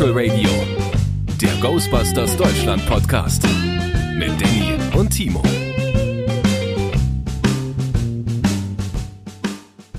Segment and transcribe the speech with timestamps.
[0.00, 0.48] Spectral Radio,
[1.42, 3.42] der Ghostbusters Deutschland Podcast
[4.16, 5.42] mit Danny und Timo.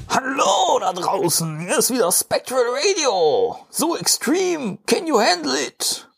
[0.10, 3.58] Hallo da draußen, hier ist wieder Spectral Radio.
[3.70, 6.09] So extreme, can you handle it?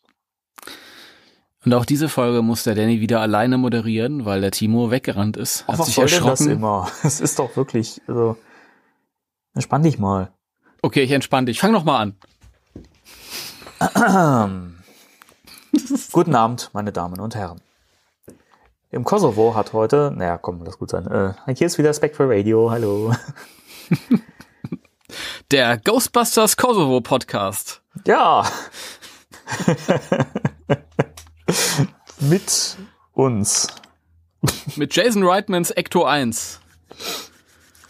[1.65, 5.67] Und auch diese Folge muss der Danny wieder alleine moderieren, weil der Timo weggerannt ist.
[5.67, 6.37] Hat was sich soll erschrocken.
[6.37, 6.89] denn das immer?
[7.03, 8.37] Es ist doch wirklich, also,
[9.53, 10.31] entspann dich mal.
[10.81, 11.59] Okay, ich entspann dich.
[11.59, 12.17] Fang noch mal an.
[16.11, 17.59] Guten Abend, meine Damen und Herren.
[18.91, 21.05] Im Kosovo hat heute, naja, komm, lass gut sein.
[21.07, 23.13] Äh, hier ist wieder Spectral Radio, hallo.
[25.51, 27.81] Der Ghostbusters Kosovo Podcast.
[28.05, 28.49] Ja.
[32.21, 32.77] Mit
[33.11, 33.67] uns.
[34.77, 36.61] Mit Jason Reitmans Ecto 1.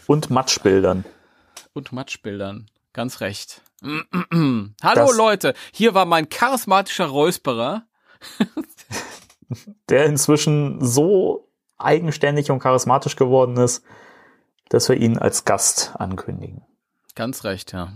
[0.08, 1.04] Und Matschbildern.
[1.72, 3.60] Und Matschbildern, ganz recht.
[3.84, 7.86] Hallo das Leute, hier war mein charismatischer Räusperer.
[9.88, 13.84] der inzwischen so eigenständig und charismatisch geworden ist,
[14.68, 16.62] dass wir ihn als Gast ankündigen.
[17.14, 17.92] Ganz recht, ja.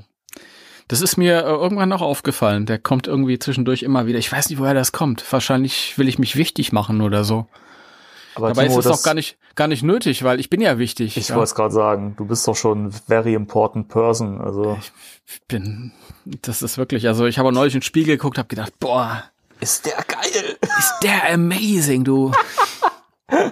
[0.87, 2.67] Das ist mir äh, irgendwann noch aufgefallen.
[2.67, 4.19] Der kommt irgendwie zwischendurch immer wieder.
[4.19, 5.31] Ich weiß nicht, woher das kommt.
[5.33, 7.47] Wahrscheinlich will ich mich wichtig machen oder so.
[8.39, 10.79] Aber Dabei Timo, ist es auch gar nicht, gar nicht nötig, weil ich bin ja
[10.79, 11.17] wichtig.
[11.17, 11.35] Ich ja.
[11.35, 14.41] wollte es gerade sagen, du bist doch schon very important person.
[14.41, 14.79] Also
[15.27, 15.91] ich bin,
[16.25, 19.25] das ist wirklich, also ich habe neulich in den Spiegel geguckt, habe gedacht, boah,
[19.59, 22.31] ist der geil, ist der amazing, du.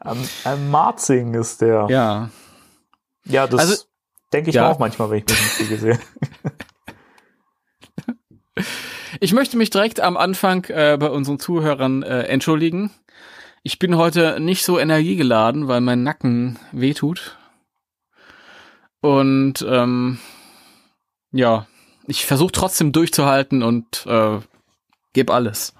[0.00, 1.86] Am, am Marzing ist der.
[1.88, 2.30] Ja.
[3.24, 3.84] Ja, das also,
[4.32, 4.68] denke ich ja.
[4.68, 6.00] auch manchmal, wenn ich mich im Spiegel sehe.
[9.22, 12.90] Ich möchte mich direkt am Anfang äh, bei unseren Zuhörern äh, entschuldigen.
[13.62, 17.36] Ich bin heute nicht so energiegeladen, weil mein Nacken wehtut.
[19.02, 20.18] Und ähm,
[21.32, 21.66] ja,
[22.06, 24.38] ich versuche trotzdem durchzuhalten und äh,
[25.12, 25.74] gebe alles.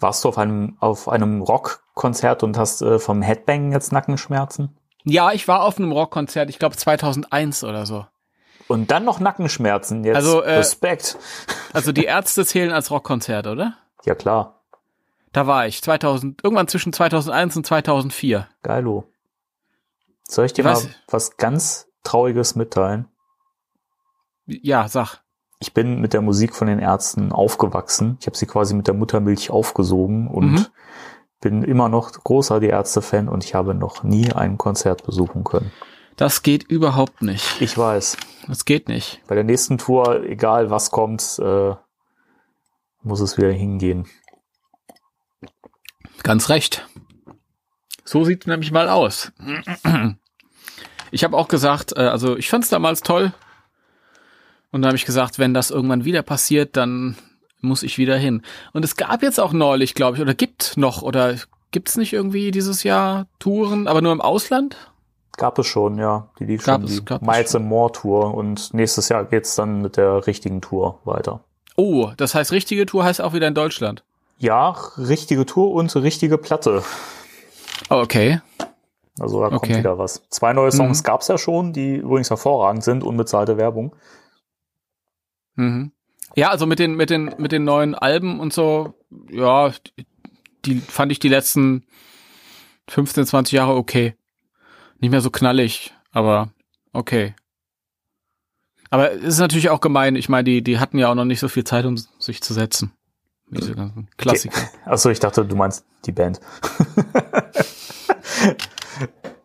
[0.00, 4.76] Warst du auf einem auf einem Rockkonzert und hast äh, vom Headbang jetzt Nackenschmerzen?
[5.04, 8.04] Ja, ich war auf einem Rockkonzert, ich glaube 2001 oder so.
[8.68, 10.04] Und dann noch Nackenschmerzen.
[10.04, 11.18] Jetzt also, äh, Respekt.
[11.72, 13.76] Also die Ärzte zählen als Rockkonzert, oder?
[14.04, 14.60] Ja, klar.
[15.32, 18.48] Da war ich 2000 irgendwann zwischen 2001 und 2004.
[18.62, 19.04] Geilo.
[20.28, 23.06] Soll ich dir ich mal was ganz Trauriges mitteilen?
[24.46, 25.20] Ja, sag.
[25.60, 28.16] Ich bin mit der Musik von den Ärzten aufgewachsen.
[28.20, 30.66] Ich habe sie quasi mit der Muttermilch aufgesogen und mhm.
[31.40, 35.72] bin immer noch großer Die Ärzte-Fan und ich habe noch nie ein Konzert besuchen können.
[36.18, 37.60] Das geht überhaupt nicht.
[37.60, 38.16] Ich weiß.
[38.48, 39.20] Das geht nicht.
[39.28, 41.74] Bei der nächsten Tour, egal was kommt, äh,
[43.02, 44.06] muss es wieder hingehen.
[46.24, 46.88] Ganz recht.
[48.04, 49.32] So sieht es nämlich mal aus.
[51.10, 53.32] Ich habe auch gesagt, äh, also ich fand es damals toll.
[54.72, 57.16] Und da habe ich gesagt, wenn das irgendwann wieder passiert, dann
[57.60, 58.42] muss ich wieder hin.
[58.72, 61.36] Und es gab jetzt auch neulich, glaube ich, oder gibt noch, oder
[61.70, 64.76] gibt es nicht irgendwie dieses Jahr Touren, aber nur im Ausland?
[65.38, 66.28] Gab es schon, ja.
[66.38, 69.80] Die lief gab schon, es, die Miles and More Tour und nächstes Jahr geht's dann
[69.80, 71.40] mit der richtigen Tour weiter.
[71.76, 74.02] Oh, das heißt, richtige Tour heißt auch wieder in Deutschland?
[74.38, 76.82] Ja, richtige Tour und richtige Platte.
[77.88, 78.40] Okay.
[79.20, 79.58] Also da okay.
[79.58, 80.22] kommt wieder was.
[80.28, 81.06] Zwei neue Songs mhm.
[81.06, 83.94] gab's ja schon, die übrigens hervorragend sind, unbezahlte Werbung.
[85.54, 85.92] Mhm.
[86.34, 88.94] Ja, also mit den, mit den, mit den neuen Alben und so,
[89.30, 89.72] ja,
[90.64, 91.84] die fand ich die letzten
[92.88, 94.14] 15, 20 Jahre okay.
[94.98, 96.50] Nicht mehr so knallig, aber
[96.92, 97.34] okay.
[98.90, 100.16] Aber es ist natürlich auch gemein.
[100.16, 102.54] Ich meine, die, die hatten ja auch noch nicht so viel Zeit, um sich zu
[102.54, 102.92] setzen.
[103.50, 104.60] Diese ganzen Klassiker.
[104.84, 106.40] Achso, ich dachte, du meinst die Band.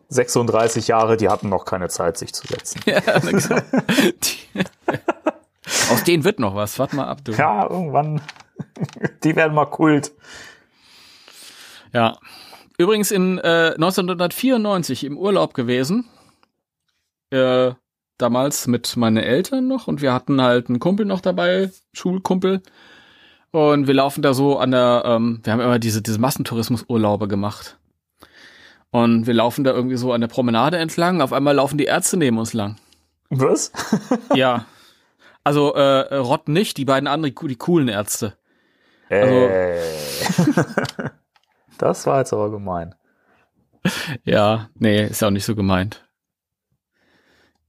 [0.08, 2.80] 36 Jahre, die hatten noch keine Zeit, sich zu setzen.
[2.86, 3.62] Ja, genau.
[5.90, 6.78] Aus denen wird noch was.
[6.78, 7.32] Warte mal ab, du.
[7.32, 8.20] Ja, irgendwann.
[9.24, 10.12] Die werden mal Kult.
[11.92, 12.18] Ja.
[12.78, 16.06] Übrigens in äh, 1994 im Urlaub gewesen.
[17.30, 17.72] Äh,
[18.18, 22.62] damals mit meinen Eltern noch und wir hatten halt einen Kumpel noch dabei, Schulkumpel.
[23.50, 27.78] Und wir laufen da so an der, ähm, wir haben immer diese, diese Massentourismusurlaube gemacht.
[28.90, 31.20] Und wir laufen da irgendwie so an der Promenade entlang.
[31.20, 32.76] Auf einmal laufen die Ärzte neben uns lang.
[33.30, 33.72] Was?
[34.34, 34.66] ja.
[35.44, 38.36] Also äh, Rott nicht, die beiden anderen, die coolen Ärzte.
[39.10, 39.80] Also, äh.
[41.78, 42.94] Das war jetzt aber gemein.
[44.24, 46.08] Ja, nee, ist ja auch nicht so gemeint.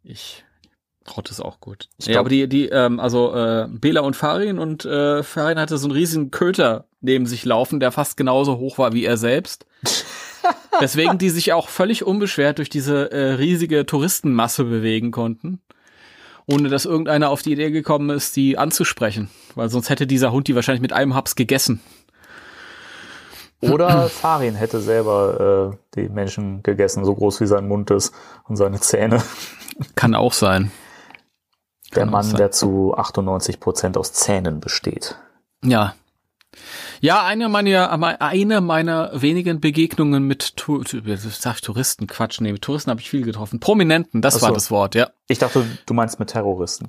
[0.03, 0.45] Ich
[1.05, 1.87] Trott ist auch gut.
[1.99, 5.77] Ich ja, aber die, die, ähm, also äh, Bela und Farin und äh, Farin hatte
[5.77, 9.67] so einen riesigen Köter neben sich laufen, der fast genauso hoch war wie er selbst.
[10.81, 15.61] Deswegen die sich auch völlig unbeschwert durch diese äh, riesige Touristenmasse bewegen konnten.
[16.47, 19.29] ohne dass irgendeiner auf die Idee gekommen ist, die anzusprechen.
[19.55, 21.81] Weil sonst hätte dieser Hund die wahrscheinlich mit einem Haps gegessen.
[23.61, 28.13] Oder Farin hätte selber äh, die Menschen gegessen, so groß wie sein Mund ist
[28.47, 29.23] und seine Zähne.
[29.95, 30.71] Kann auch sein.
[31.95, 32.35] Der Kann auch Mann, sein.
[32.37, 35.15] der zu 98 Prozent aus Zähnen besteht.
[35.63, 35.95] Ja.
[37.01, 37.91] Ja, eine meiner,
[38.21, 43.01] eine meiner wenigen Begegnungen mit Tu- Tu- sag ich Touristen, Quatsch, nee, mit Touristen habe
[43.01, 43.59] ich viel getroffen.
[43.59, 44.55] Prominenten, das Ach war so.
[44.55, 45.09] das Wort, ja.
[45.27, 46.87] Ich dachte, du meinst mit Terroristen.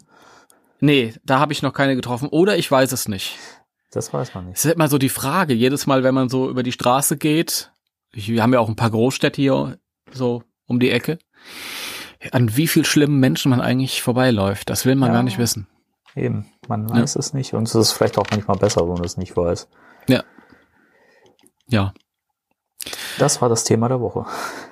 [0.79, 2.29] Nee, da habe ich noch keine getroffen.
[2.29, 3.37] Oder ich weiß es nicht.
[3.91, 4.59] Das weiß man nicht.
[4.59, 7.71] Es ist immer so die Frage, jedes Mal, wenn man so über die Straße geht,
[8.13, 9.79] wir haben ja auch ein paar Großstädte hier
[10.13, 11.19] so um die Ecke,
[12.33, 14.69] an wie viel schlimmen Menschen man eigentlich vorbeiläuft.
[14.71, 15.15] Das will man Ja.
[15.15, 15.69] gar nicht wissen.
[16.15, 16.97] Eben, man Ja.
[16.97, 19.69] weiß es nicht und es ist vielleicht auch manchmal besser, wenn man es nicht weiß.
[21.69, 21.93] Ja.
[23.19, 24.25] Das war das Thema der Woche.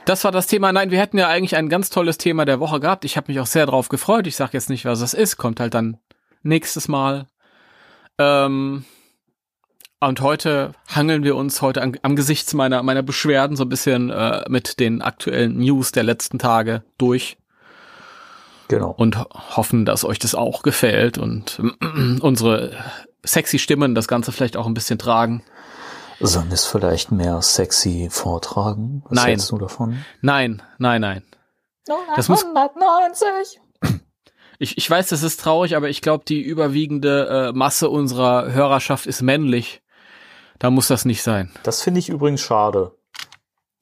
[0.05, 0.73] Das war das Thema.
[0.73, 3.05] Nein, wir hätten ja eigentlich ein ganz tolles Thema der Woche gehabt.
[3.05, 4.29] Ich habe mich auch sehr drauf gefreut.
[4.29, 5.37] Ich sage jetzt nicht, was es ist.
[5.37, 5.97] Kommt halt dann
[6.45, 7.27] nächstes Mal.
[8.19, 8.85] Ähm,
[10.09, 14.11] und heute hangeln wir uns heute am, am Gesicht meiner, meiner Beschwerden so ein bisschen
[14.11, 17.37] äh, mit den aktuellen News der letzten Tage durch
[18.69, 18.91] Genau.
[18.97, 21.61] und ho- hoffen, dass euch das auch gefällt und
[22.21, 22.73] unsere
[23.25, 25.43] sexy Stimmen das Ganze vielleicht auch ein bisschen tragen.
[26.21, 29.03] Sollen wir es vielleicht mehr sexy vortragen?
[29.09, 29.27] Was Nein.
[29.27, 29.99] hältst du davon?
[30.23, 31.23] Nein, nein, nein.
[32.17, 33.61] Das muss- 190.
[34.61, 39.05] Ich, ich weiß, das ist traurig, aber ich glaube, die überwiegende äh, Masse unserer Hörerschaft
[39.07, 39.83] ist männlich.
[40.59, 41.51] Da muss das nicht sein.
[41.63, 42.93] Das finde ich übrigens schade.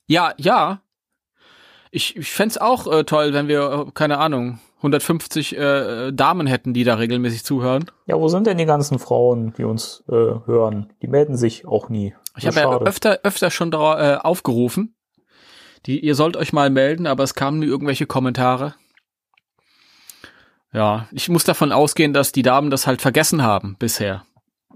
[0.06, 0.80] Ja, ja.
[1.90, 6.74] Ich, ich fänd's auch äh, toll, wenn wir, äh, keine Ahnung, 150 äh, Damen hätten,
[6.74, 7.90] die da regelmäßig zuhören.
[8.06, 10.92] Ja, wo sind denn die ganzen Frauen, die uns äh, hören?
[11.02, 12.14] Die melden sich auch nie.
[12.36, 14.96] Ich habe ja öfter, öfter schon dara- äh, aufgerufen.
[15.86, 18.74] Die, ihr sollt euch mal melden, aber es kamen nie irgendwelche Kommentare.
[20.72, 24.24] Ja, ich muss davon ausgehen, dass die Damen das halt vergessen haben bisher.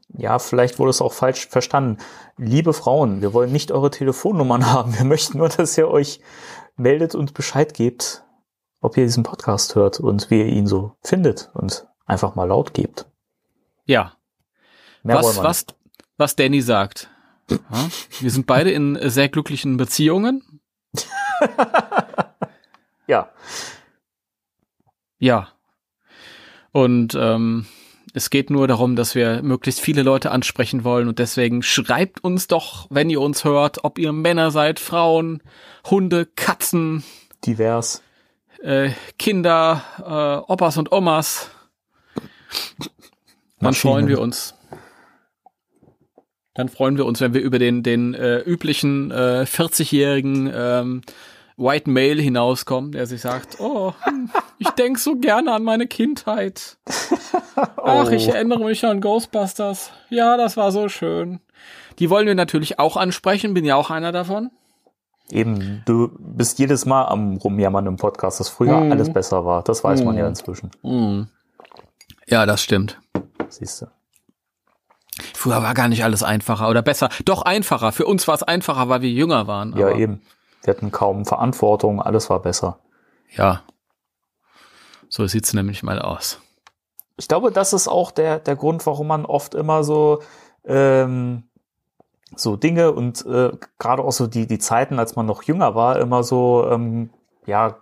[0.09, 1.99] Ja, vielleicht wurde es auch falsch verstanden.
[2.37, 4.97] Liebe Frauen, wir wollen nicht eure Telefonnummern haben.
[4.97, 6.21] Wir möchten nur, dass ihr euch
[6.77, 8.25] meldet und Bescheid gebt,
[8.81, 12.75] ob ihr diesen Podcast hört und wie ihr ihn so findet und einfach mal laut
[12.75, 13.07] gebt.
[13.85, 14.13] Ja,
[15.03, 15.67] Mehr was, was,
[16.17, 17.11] was Danny sagt.
[17.51, 17.89] Ja,
[18.19, 20.61] wir sind beide in sehr glücklichen Beziehungen.
[23.09, 23.31] Ja,
[25.21, 25.49] Ja.
[26.73, 27.67] Und ähm,
[28.17, 32.47] es geht nur darum, dass wir möglichst viele Leute ansprechen wollen und deswegen schreibt uns
[32.47, 35.43] doch, wenn ihr uns hört, ob ihr Männer seid, Frauen,
[35.91, 37.05] Hunde, Katzen,
[37.45, 38.03] divers.
[38.63, 41.51] äh, Kinder, äh, Opas und Omas.
[42.79, 42.89] Dann
[43.61, 43.93] Maschinen.
[43.93, 44.55] freuen wir uns.
[46.55, 51.03] Dann freuen wir uns, wenn wir über den, den äh, üblichen äh, 40-jährigen ähm,
[51.57, 56.77] White Male hinauskommen, der sich sagt, oh, hm, ich denk so gerne an meine Kindheit.
[57.83, 58.33] Ach, ich Oh.
[58.33, 59.91] erinnere mich an Ghostbusters.
[60.11, 61.41] Ja, das war so schön.
[61.99, 64.51] Die wollen wir natürlich auch ansprechen, bin ja auch einer davon.
[65.31, 68.93] Eben, du bist jedes Mal am Rumjammern im Podcast, dass früher Mhm.
[68.93, 69.63] alles besser war.
[69.65, 70.21] Das weiß man Mhm.
[70.21, 70.71] ja inzwischen.
[72.29, 73.01] Ja, das stimmt.
[73.49, 73.87] Siehst du.
[75.35, 77.09] Früher war gar nicht alles einfacher oder besser.
[77.25, 77.91] Doch einfacher.
[77.93, 79.75] Für uns war es einfacher, weil wir jünger waren.
[79.77, 80.21] Ja, eben.
[80.67, 82.81] Wir hatten kaum Verantwortung, alles war besser.
[83.31, 83.63] Ja.
[85.09, 86.41] So sieht's nämlich mal aus.
[87.17, 90.23] Ich glaube, das ist auch der, der Grund, warum man oft immer so,
[90.65, 91.45] ähm,
[92.35, 96.01] so Dinge und äh, gerade auch so die, die Zeiten, als man noch jünger war,
[96.01, 97.11] immer so, ähm,
[97.47, 97.77] ja,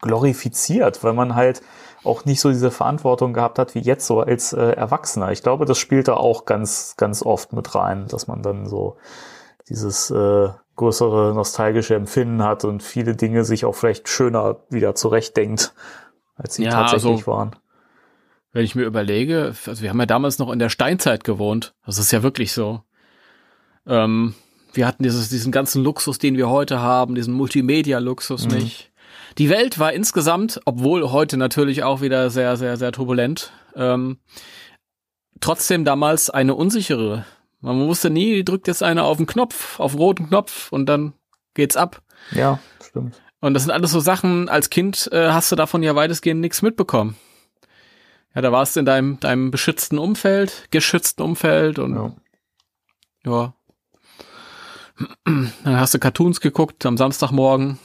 [0.00, 1.62] glorifiziert, weil man halt
[2.02, 5.30] auch nicht so diese Verantwortung gehabt hat wie jetzt so als äh, Erwachsener.
[5.30, 8.96] Ich glaube, das spielt da auch ganz, ganz oft mit rein, dass man dann so
[9.68, 10.48] dieses äh,
[10.82, 15.72] größere nostalgische Empfinden hat und viele Dinge sich auch vielleicht schöner wieder zurechtdenkt,
[16.36, 17.56] als sie Ja, tatsächlich also- waren.
[18.54, 21.74] Wenn ich mir überlege, also wir haben ja damals noch in der Steinzeit gewohnt.
[21.86, 22.82] Das ist ja wirklich so.
[23.86, 24.34] Ähm,
[24.74, 28.54] wir hatten dieses, diesen ganzen Luxus, den wir heute haben, diesen Multimedia-Luxus Mhm.
[28.56, 28.92] nicht.
[29.38, 34.18] Die Welt war insgesamt, obwohl heute natürlich auch wieder sehr, sehr, sehr turbulent, ähm,
[35.40, 37.24] trotzdem damals eine unsichere.
[37.62, 41.14] Man wusste nie, drückt jetzt einer auf den Knopf, auf den roten Knopf und dann
[41.54, 42.02] geht's ab.
[42.32, 43.20] Ja, stimmt.
[43.40, 46.62] Und das sind alles so Sachen, als Kind äh, hast du davon ja weitestgehend nichts
[46.62, 47.16] mitbekommen.
[48.34, 52.14] Ja, da warst du in deinem, deinem beschützten Umfeld, geschützten Umfeld und Ja.
[53.24, 53.54] ja.
[55.24, 57.78] Dann hast du Cartoons geguckt am Samstagmorgen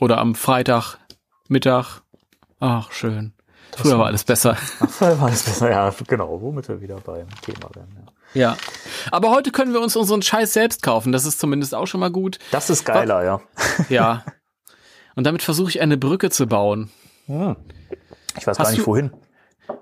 [0.00, 0.96] oder am Freitag,
[1.48, 2.02] Mittag.
[2.60, 3.32] Ach, schön.
[3.76, 4.56] Früher war alles besser.
[4.80, 5.70] Ach, vorher war es besser.
[5.70, 7.96] Ja, genau, womit wir wieder beim Thema werden.
[7.96, 8.11] Ja.
[8.34, 8.56] Ja.
[9.10, 11.12] Aber heute können wir uns unseren Scheiß selbst kaufen.
[11.12, 12.38] Das ist zumindest auch schon mal gut.
[12.50, 13.40] Das ist geiler, ja.
[13.88, 14.24] Ja.
[15.14, 16.90] Und damit versuche ich eine Brücke zu bauen.
[17.26, 17.56] Hm.
[18.38, 19.10] Ich weiß Hast gar nicht, du- wohin.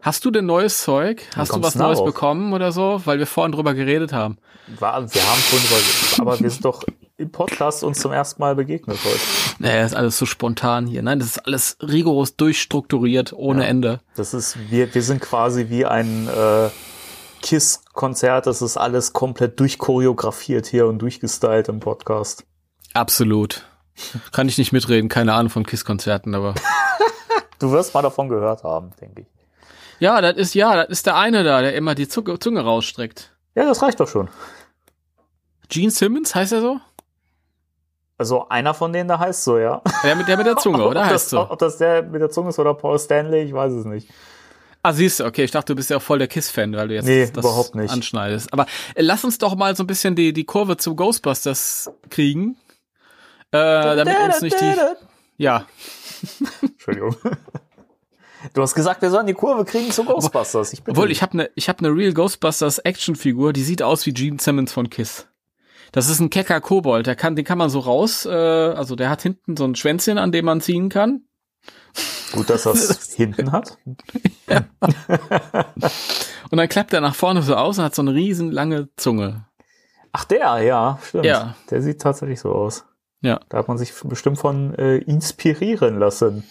[0.02, 1.22] Hast du denn neues Zeug?
[1.34, 2.06] Hast du was Neues drauf?
[2.06, 3.00] bekommen oder so?
[3.04, 4.36] Weil wir vorhin drüber geredet haben.
[4.78, 6.84] War, wir haben vorhin über, aber wir sind doch
[7.16, 9.18] im Podcast uns zum ersten Mal begegnet heute.
[9.58, 11.02] Naja, ist alles so spontan hier.
[11.02, 13.68] Nein, das ist alles rigoros durchstrukturiert, ohne Ja.
[13.68, 14.00] Ende.
[14.16, 16.68] Das ist, wir, wir sind quasi wie ein äh,
[17.42, 18.46] KISS-Konzert.
[18.46, 22.44] Das ist alles komplett durchchoreografiert hier und durchgestylt im Podcast.
[22.94, 23.66] Absolut.
[24.32, 26.54] Kann ich nicht mitreden, keine Ahnung von KISS-Konzerten, aber.
[27.58, 29.26] Du wirst mal davon gehört haben, denke ich.
[29.98, 33.36] Ja, das ist, ja, das ist der eine da, der immer die Zunge, rausstreckt.
[33.54, 34.30] Ja, das reicht doch schon.
[35.68, 36.80] Gene Simmons, heißt er so?
[38.16, 39.82] Also einer von denen, der heißt so, ja.
[40.02, 41.00] Der mit der, mit der Zunge, oder?
[41.00, 41.50] ob, Heißt das, so.
[41.50, 44.08] ob das der mit der Zunge ist oder Paul Stanley, ich weiß es nicht.
[44.82, 46.94] Ah, siehst du, okay, ich dachte, du bist ja auch voll der KISS-Fan, weil du
[46.94, 47.90] jetzt Nee, das überhaupt nicht.
[47.90, 48.52] anschneidest.
[48.52, 52.56] Aber äh, lass uns doch mal so ein bisschen die, die Kurve zu Ghostbusters kriegen.
[53.52, 53.58] Äh,
[53.96, 54.74] damit uns nicht die.
[55.36, 55.66] Ja,
[56.62, 57.16] Entschuldigung.
[58.54, 60.72] Du hast gesagt, wir sollen die Kurve kriegen zu Ghostbusters.
[60.72, 64.06] Ich bitte obwohl ich habe eine ich habe eine Real Ghostbusters Actionfigur, die sieht aus
[64.06, 65.26] wie Gene Simmons von Kiss.
[65.92, 69.10] Das ist ein kecker Kobold, der kann den kann man so raus, äh, also der
[69.10, 71.24] hat hinten so ein Schwänzchen, an dem man ziehen kann.
[72.32, 73.78] Gut, dass das hinten hat.
[76.50, 79.46] Und dann klappt er nach vorne so aus und hat so eine riesen lange Zunge.
[80.12, 81.24] Ach, der, ja, stimmt.
[81.24, 81.54] Ja.
[81.70, 82.84] Der sieht tatsächlich so aus.
[83.22, 83.40] Ja.
[83.48, 86.44] Da hat man sich bestimmt von äh, inspirieren lassen.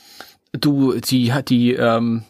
[0.53, 2.23] Du, die hat die ähm,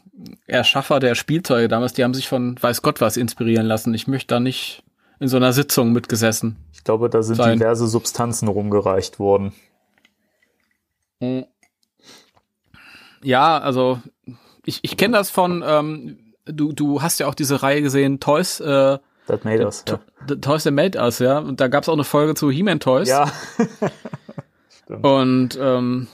[0.48, 3.94] Erschaffer der Spielzeuge damals, die haben sich von weiß Gott was inspirieren lassen.
[3.94, 4.84] Ich möchte da nicht
[5.20, 6.58] in so einer Sitzung mitgesessen.
[6.74, 7.60] Ich glaube, da sind Sein.
[7.60, 9.54] diverse Substanzen rumgereicht worden.
[13.24, 14.02] Ja, also
[14.66, 18.60] ich, ich kenne das von, ähm, du, du hast ja auch diese Reihe gesehen, Toys,
[18.60, 18.98] äh,
[19.28, 19.86] That made us.
[19.88, 20.00] Ja.
[20.28, 21.38] The Toys That Made Us, ja.
[21.38, 23.10] Und da gab es auch eine Folge zu He-Man Toys.
[23.10, 23.32] ja.
[25.04, 26.08] Und ähm,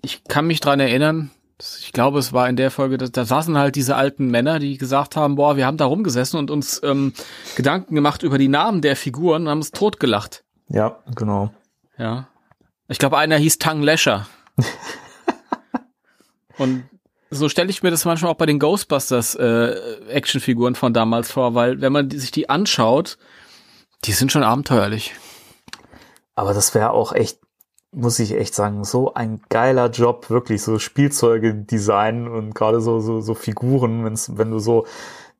[0.00, 3.56] ich kann mich dran erinnern, ich glaube, es war in der Folge, da, da saßen
[3.58, 7.12] halt diese alten Männer, die gesagt haben, boah, wir haben da rumgesessen und uns ähm,
[7.56, 10.44] Gedanken gemacht über die Namen der Figuren und haben uns totgelacht.
[10.68, 11.52] ja, genau.
[11.98, 12.28] Ja.
[12.88, 14.26] Ich glaube, einer hieß Tang Lesher.
[16.58, 16.84] und
[17.30, 19.74] so stelle ich mir das manchmal auch bei den Ghostbusters äh,
[20.08, 23.18] Actionfiguren von damals vor, weil wenn man sich die anschaut,
[24.04, 25.14] die sind schon abenteuerlich.
[26.34, 27.40] Aber das wäre auch echt,
[27.92, 33.00] muss ich echt sagen, so ein geiler Job, wirklich so Spielzeuge designen und gerade so,
[33.00, 34.86] so, so Figuren, wenn's, wenn du so,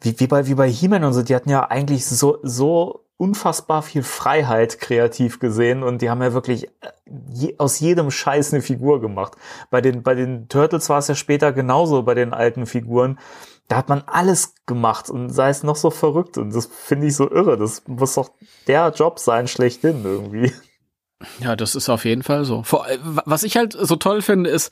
[0.01, 3.83] wie, wie bei, wie bei He-Man und so, die hatten ja eigentlich so, so unfassbar
[3.83, 6.91] viel Freiheit kreativ gesehen und die haben ja wirklich äh,
[7.33, 9.35] je, aus jedem Scheiß eine Figur gemacht.
[9.71, 13.19] Bei den, bei den Turtles war es ja später genauso bei den alten Figuren.
[13.69, 17.17] Da hat man alles gemacht und sei es noch so verrückt und das finde ich
[17.17, 17.57] so irre.
[17.57, 18.31] Das muss doch
[18.67, 20.53] der Job sein, schlechthin irgendwie.
[21.41, 22.63] Ja, das ist auf jeden Fall so.
[22.63, 24.71] Vor, äh, was ich halt so toll finde, ist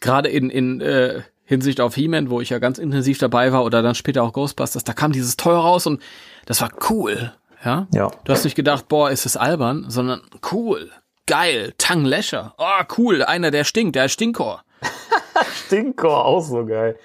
[0.00, 3.82] gerade in, in äh, Hinsicht auf He-Man, wo ich ja ganz intensiv dabei war, oder
[3.82, 6.00] dann später auch Ghostbusters, da kam dieses Toy raus und
[6.46, 7.32] das war cool.
[7.64, 7.86] Ja.
[7.92, 8.10] Ja.
[8.24, 10.90] Du hast nicht gedacht, boah, ist das albern, sondern cool,
[11.26, 14.64] geil, Tang Lesher, oh cool, einer der stinkt, der Stinkor.
[15.66, 16.98] Stinkor, auch so geil.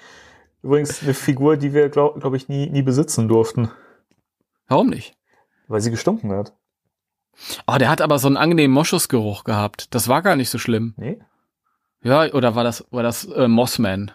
[0.62, 3.70] Übrigens eine Figur, die wir, glaube glaub ich, nie, nie besitzen durften,
[4.66, 5.14] Warum nicht?
[5.68, 6.54] weil sie gestunken hat.
[7.66, 9.94] Oh, der hat aber so einen angenehmen Moschusgeruch gehabt.
[9.94, 10.94] Das war gar nicht so schlimm.
[10.96, 11.18] Nee?
[12.02, 14.12] Ja, oder war das, war das äh, Mossman?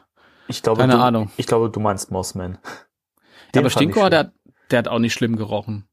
[0.48, 1.32] Ich glaube, Keine du, Ahnung.
[1.38, 2.58] Ich glaube, du meinst Mossman.
[3.54, 4.32] Den aber Stinkor, der,
[4.72, 5.88] der hat auch nicht schlimm gerochen.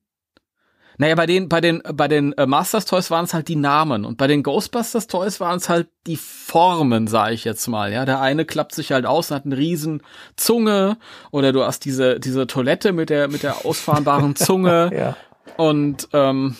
[1.00, 4.04] Naja, bei den, bei den, bei den äh, Masters Toys waren es halt die Namen
[4.04, 7.92] und bei den Ghostbusters Toys waren es halt die Formen, sage ich jetzt mal.
[7.92, 10.02] Ja, der eine klappt sich halt aus und hat eine riesen
[10.34, 10.98] Zunge
[11.30, 15.16] oder du hast diese, diese Toilette mit der, mit der ausfahrbaren Zunge Ja.
[15.56, 16.56] und, ähm,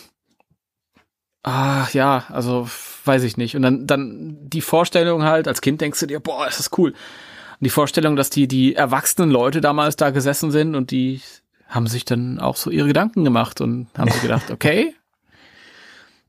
[1.42, 2.68] ah, ja, also,
[3.04, 3.56] weiß ich nicht.
[3.56, 6.90] Und dann, dann die Vorstellung halt, als Kind denkst du dir, boah, ist das cool.
[6.90, 11.20] Und die Vorstellung, dass die, die erwachsenen Leute damals da gesessen sind und die
[11.68, 14.94] haben sich dann auch so ihre Gedanken gemacht und haben sich gedacht, okay,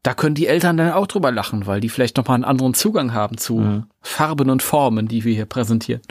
[0.03, 2.73] da können die Eltern dann auch drüber lachen, weil die vielleicht noch mal einen anderen
[2.73, 3.83] Zugang haben zu Mhm.
[4.01, 6.01] Farben und Formen, die wir hier präsentieren.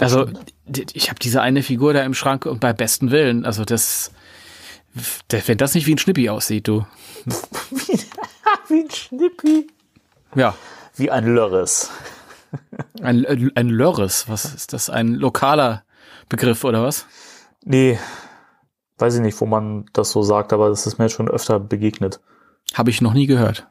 [0.00, 0.30] Also,
[0.92, 4.12] ich habe diese eine Figur da im Schrank und bei besten Willen, also das,
[5.28, 6.86] wenn das nicht wie ein Schnippi aussieht, du.
[8.68, 9.66] Wie ein Schnippi.
[10.34, 10.54] Ja,
[10.96, 11.90] Wie ein Lörres.
[13.02, 14.88] ein, ein Lörres, was ist das?
[14.88, 15.82] Ein lokaler
[16.28, 17.06] Begriff oder was?
[17.64, 17.98] Nee,
[18.98, 22.20] weiß ich nicht, wo man das so sagt, aber das ist mir schon öfter begegnet.
[22.74, 23.66] Habe ich noch nie gehört.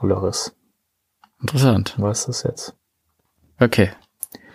[0.00, 0.56] Lörres.
[1.40, 1.94] Interessant.
[1.96, 2.76] Du weißt das jetzt.
[3.60, 3.92] Okay.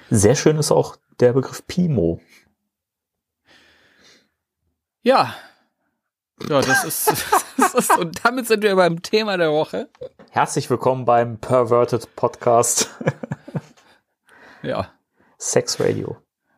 [0.10, 2.22] Sehr schön ist auch der Begriff Pimo.
[5.04, 5.34] Ja.
[6.50, 7.08] Ja, das ist,
[7.58, 9.90] das ist, und damit sind wir beim Thema der Woche.
[10.32, 12.90] Herzlich willkommen beim Perverted Podcast.
[14.62, 14.92] Ja.
[15.38, 16.18] Sex Radio.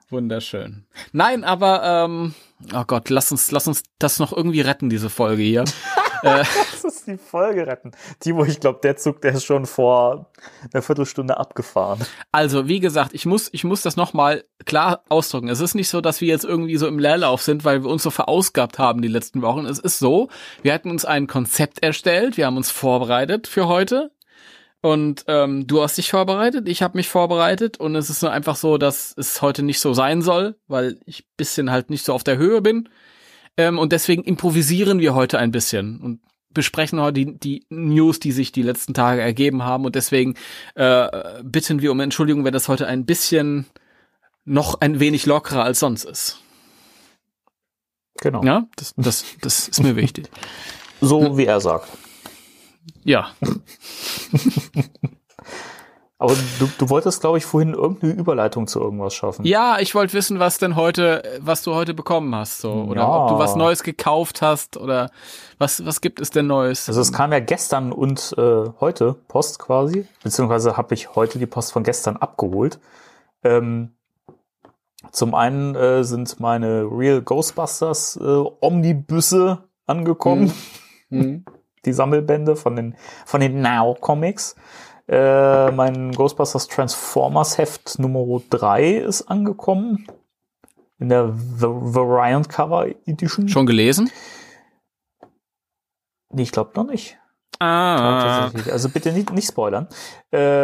[0.09, 0.85] Wunderschön.
[1.11, 2.33] Nein, aber ähm,
[2.73, 5.61] oh Gott, lass uns, lass uns das noch irgendwie retten, diese Folge hier.
[6.23, 7.91] äh, das ist die Folge retten.
[8.19, 10.31] Timo, ich glaube, der Zug, der ist schon vor
[10.73, 11.99] einer Viertelstunde abgefahren.
[12.31, 15.49] Also, wie gesagt, ich muss, ich muss das nochmal klar ausdrücken.
[15.49, 18.01] Es ist nicht so, dass wir jetzt irgendwie so im Leerlauf sind, weil wir uns
[18.01, 19.65] so verausgabt haben die letzten Wochen.
[19.65, 20.29] Es ist so,
[20.63, 24.11] wir hatten uns ein Konzept erstellt, wir haben uns vorbereitet für heute.
[24.81, 28.55] Und ähm, du hast dich vorbereitet, ich habe mich vorbereitet und es ist nur einfach
[28.55, 32.23] so, dass es heute nicht so sein soll, weil ich bisschen halt nicht so auf
[32.23, 32.87] der Höhe bin.
[33.57, 36.21] Ähm, und deswegen improvisieren wir heute ein bisschen und
[36.51, 39.83] besprechen heute die, die News, die sich die letzten Tage ergeben haben.
[39.83, 40.35] Und deswegen
[40.75, 41.07] äh,
[41.43, 43.65] bitten wir um Entschuldigung, wenn das heute ein bisschen
[44.45, 46.39] noch ein wenig lockerer als sonst ist.
[48.21, 48.43] Genau.
[48.43, 50.29] Ja, das, das, das ist mir wichtig.
[51.01, 51.87] So wie er sagt.
[53.03, 53.29] Ja.
[56.21, 59.45] Aber du, du wolltest, glaube ich, vorhin irgendeine Überleitung zu irgendwas schaffen.
[59.45, 62.73] Ja, ich wollte wissen, was denn heute, was du heute bekommen hast, so.
[62.73, 63.23] Oder Ja.
[63.23, 65.11] ob du was Neues gekauft hast oder
[65.59, 66.89] was, was gibt es denn Neues?
[66.89, 71.45] Also es kam ja gestern und äh, heute Post quasi, beziehungsweise habe ich heute die
[71.45, 72.79] Post von gestern abgeholt.
[73.45, 73.93] Ähm,
[75.13, 80.51] zum einen äh, sind meine Real Ghostbusters äh, Omnibüsse angekommen,
[81.11, 81.45] Hm.
[81.85, 82.95] Die Sammelbände von den
[83.25, 84.55] von den Now Comics.
[85.07, 90.05] Äh, mein Ghostbusters Transformers Heft Nummer 3 ist angekommen.
[90.99, 93.47] In der Va- Variant Cover Edition.
[93.47, 94.11] Schon gelesen?
[96.31, 97.17] Nee, ich glaube noch nicht.
[97.59, 98.71] Ah, Tatsächlich.
[98.71, 99.87] Also bitte nicht, nicht spoilern.
[100.31, 100.57] Äh,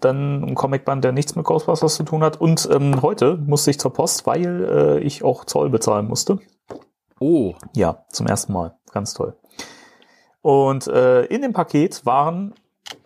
[0.00, 2.40] Dann ein Comicband, der nichts mit Ghostbusters zu tun hat.
[2.40, 6.38] Und ähm, heute musste ich zur Post, weil äh, ich auch Zoll bezahlen musste.
[7.20, 8.76] Oh, Ja, zum ersten Mal.
[8.92, 9.36] Ganz toll.
[10.42, 12.54] Und äh, in dem Paket waren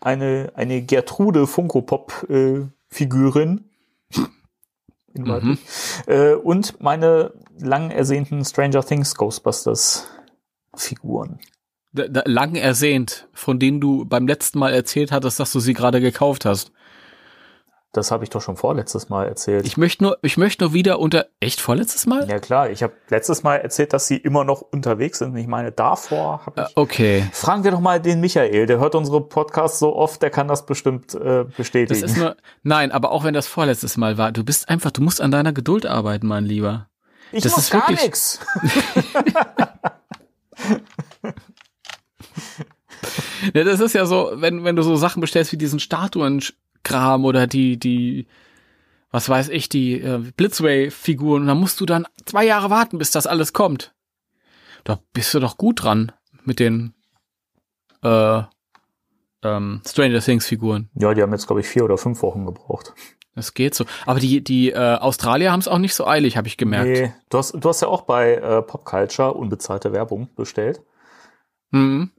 [0.00, 3.70] eine, eine Gertrude Funko Pop äh, Figurin.
[5.14, 5.58] In Mhm.
[6.06, 10.08] äh, und meine lang ersehnten Stranger Things Ghostbusters
[10.74, 11.38] Figuren.
[11.92, 16.00] da, lang ersehnt, von denen du beim letzten Mal erzählt hattest, dass du sie gerade
[16.00, 16.72] gekauft hast.
[17.94, 19.64] Das habe ich doch schon vorletztes Mal erzählt.
[19.66, 22.28] Ich möchte nur, ich möchte nur wieder unter, echt vorletztes Mal?
[22.28, 25.36] ja klar, ich habe letztes Mal erzählt, dass sie immer noch unterwegs sind.
[25.36, 26.76] Ich meine, davor habe Äh, ich.
[26.76, 27.26] Okay.
[27.32, 30.66] Fragen wir doch mal den Michael, der hört unsere Podcasts so oft, der kann das
[30.66, 32.04] bestimmt äh, Das bestätigen.
[32.04, 35.20] ist nur, nein, aber auch wenn das vorletztes Mal war, du bist einfach, du musst
[35.20, 36.88] an deiner Geduld arbeiten, mein Lieber.
[37.32, 38.40] ich das mach ist gar wirklich- nichts.
[43.52, 45.78] Ja, das ist ja so, wenn, wenn du so Sachen bestellst wie diesen
[46.84, 48.26] Statuen-Kram oder die, die,
[49.10, 53.26] was weiß ich, die äh, Blitzway-Figuren, dann musst du dann zwei Jahre warten, bis das
[53.26, 53.94] alles kommt.
[54.84, 56.12] Da bist du doch gut dran
[56.44, 56.94] mit den
[58.02, 58.42] äh,
[59.42, 60.90] ähm, Stranger Things-Figuren.
[60.94, 62.92] Ja, die haben jetzt, glaube ich, vier oder fünf Wochen gebraucht.
[63.34, 63.84] Das geht so.
[64.06, 66.86] Aber die, die äh, Australier haben es auch nicht so eilig, habe ich gemerkt.
[66.86, 70.82] Nee, du hast, du hast ja auch bei äh, Pop Culture unbezahlte Werbung bestellt.
[71.72, 72.12] Mhm.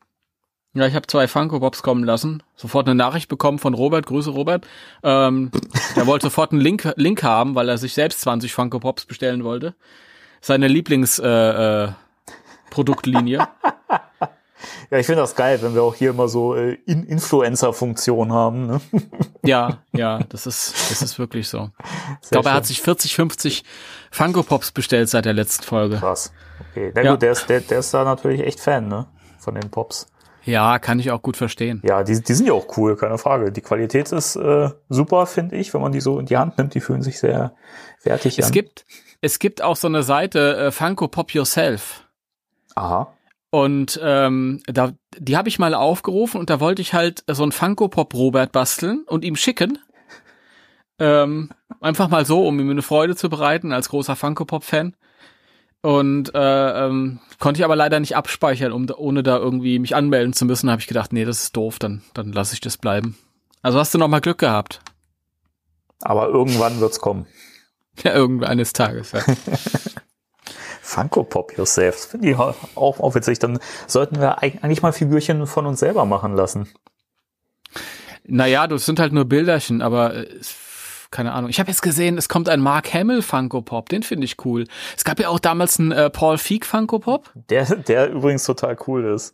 [0.76, 2.44] Ja, ich habe zwei Funko Pops kommen lassen.
[2.58, 4.06] Sofort eine Nachricht bekommen von Robert.
[4.06, 4.68] Grüße Robert.
[5.04, 5.50] Ähm,
[5.96, 9.46] der wollte sofort einen Link, Link haben, weil er sich selbst 20 Funko Pops bestellen
[9.46, 9.74] wollte.
[10.42, 11.28] Seine Lieblings äh,
[11.86, 11.90] äh,
[12.70, 13.48] Produktlinie.
[14.90, 18.68] Ja, ich finde das geil, wenn wir auch hier immer so äh, In Influencer-Funktion haben.
[18.68, 18.82] Ne?
[19.44, 21.70] ja, ja, das ist das ist wirklich so.
[22.22, 23.64] Ich Sehr glaube, er hat sich 40, 50
[24.12, 25.98] Funko Pops bestellt seit der letzten Folge.
[25.98, 26.32] Krass.
[26.72, 27.12] Okay, na Ja.
[27.12, 29.06] gut, der ist, der, der ist da natürlich echt Fan, ne?
[29.38, 30.08] Von den Pops.
[30.45, 31.81] Ja, kann ich auch gut verstehen.
[31.84, 33.51] Ja, die, die sind ja auch cool, keine Frage.
[33.51, 36.73] Die Qualität ist äh, super, finde ich, wenn man die so in die Hand nimmt.
[36.75, 37.55] Die fühlen sich sehr
[38.03, 38.51] wertig Es an.
[38.51, 38.86] gibt
[39.21, 42.08] es gibt auch so eine Seite äh, Funko Pop Yourself.
[42.75, 43.12] Aha.
[43.49, 47.51] Und ähm, da, die habe ich mal aufgerufen und da wollte ich halt so ein
[47.51, 49.79] Funko Pop Robert basteln und ihm schicken.
[50.99, 51.49] Ähm,
[51.81, 54.95] einfach mal so, um ihm eine Freude zu bereiten als großer Funko Pop Fan.
[55.86, 60.34] Und äh, ähm, konnte ich aber leider nicht abspeichern, um ohne da irgendwie mich anmelden
[60.34, 60.71] zu müssen.
[60.71, 63.17] Habe ich gedacht, nee, das ist doof, dann dann lasse ich das bleiben.
[63.62, 64.80] Also hast du noch mal Glück gehabt.
[66.02, 67.28] Aber irgendwann wird's kommen.
[68.04, 69.13] Ja, irgendeines Tages.
[69.13, 69.21] Ja.
[70.82, 71.95] Funko Pop Yourself.
[72.08, 73.39] Finde ich auch, auch witzig.
[73.39, 76.67] Dann sollten wir eig- eigentlich mal Figürchen von uns selber machen lassen.
[78.26, 80.56] Naja, das sind halt nur Bilderchen, aber äh, es-
[81.15, 81.49] keine Ahnung.
[81.49, 84.65] Ich habe jetzt gesehen, es kommt ein Mark Hamill Funko Pop, den finde ich cool.
[84.97, 87.32] Es gab ja auch damals einen äh, Paul Feig Funko Pop.
[87.49, 89.34] Der, der übrigens total cool ist.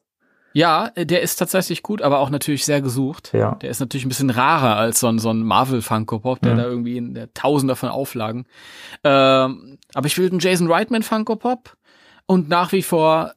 [0.53, 3.31] Ja, äh, der ist tatsächlich gut, aber auch natürlich sehr gesucht.
[3.33, 3.55] Ja.
[3.55, 6.53] Der ist natürlich ein bisschen rarer als so ein, so ein Marvel Funko Pop, der
[6.53, 6.57] Mhm.
[6.57, 8.45] da irgendwie in der Tausender von Auflagen.
[9.03, 11.77] Ähm, aber ich will einen Jason Reitman Funko Pop
[12.27, 13.33] und nach wie vor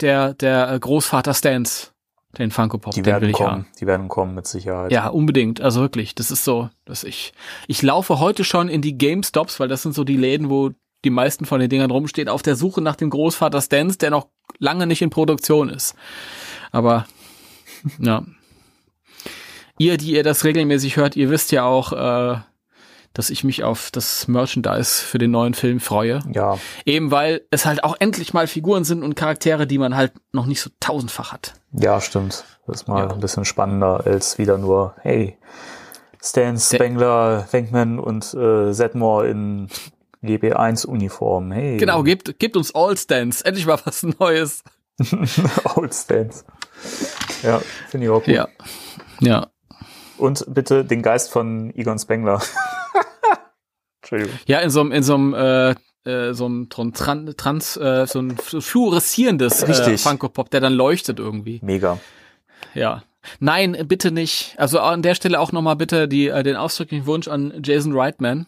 [0.00, 1.92] der der äh, Großvater Stans
[2.38, 3.50] Den Funko Pop, Die den will werden ich kommen.
[3.50, 3.66] haben.
[3.80, 4.92] Die werden kommen mit Sicherheit.
[4.92, 5.60] Ja, unbedingt.
[5.60, 7.32] Also wirklich, das ist so, dass ich,
[7.66, 10.70] ich laufe heute schon in die GameStops, weil das sind so die Läden, wo
[11.04, 14.28] die meisten von den Dingern rumstehen, auf der Suche nach dem Großvater Stans, der noch
[14.58, 15.94] lange nicht in Produktion ist.
[16.72, 17.06] Aber,
[17.98, 18.24] ja.
[19.78, 22.40] Ihr, die ihr das regelmäßig hört, ihr wisst ja auch, äh,
[23.16, 26.20] dass ich mich auf das Merchandise für den neuen Film freue.
[26.32, 30.12] Ja, Eben weil es halt auch endlich mal Figuren sind und Charaktere, die man halt
[30.32, 31.54] noch nicht so tausendfach hat.
[31.72, 32.44] ja, stimmt.
[32.66, 33.12] Das ist mal Ja.
[33.12, 35.38] ein bisschen spannender als wieder nur, hey,
[36.22, 39.68] Stan Spengler, Venkman und äh, Zedmore in
[40.22, 41.52] GB1-Uniform.
[41.52, 41.76] Hey.
[41.76, 44.62] Genau, gebt, gebt uns All Stans, endlich mal was Neues.
[45.76, 46.44] Old Stans.
[47.42, 48.34] Ja, finde ich auch gut.
[48.34, 48.48] Ja.
[49.20, 49.46] Ja.
[50.18, 52.40] Und bitte den Geist von Egon Spengler.
[54.02, 54.38] Entschuldigung.
[54.46, 55.70] Ja, in so einem, in so einem, äh,
[56.08, 60.00] äh, so einem Tran Tran- Trans, äh, so ein fluoreszierendes äh, Richtig.
[60.02, 61.60] Funko Pop, der dann leuchtet irgendwie.
[61.62, 61.98] Mega.
[62.74, 63.02] Ja.
[63.40, 64.54] Nein, bitte nicht.
[64.56, 68.46] Also an der Stelle auch nochmal bitte die, äh, den ausdrücklichen Wunsch an Jason Reitman,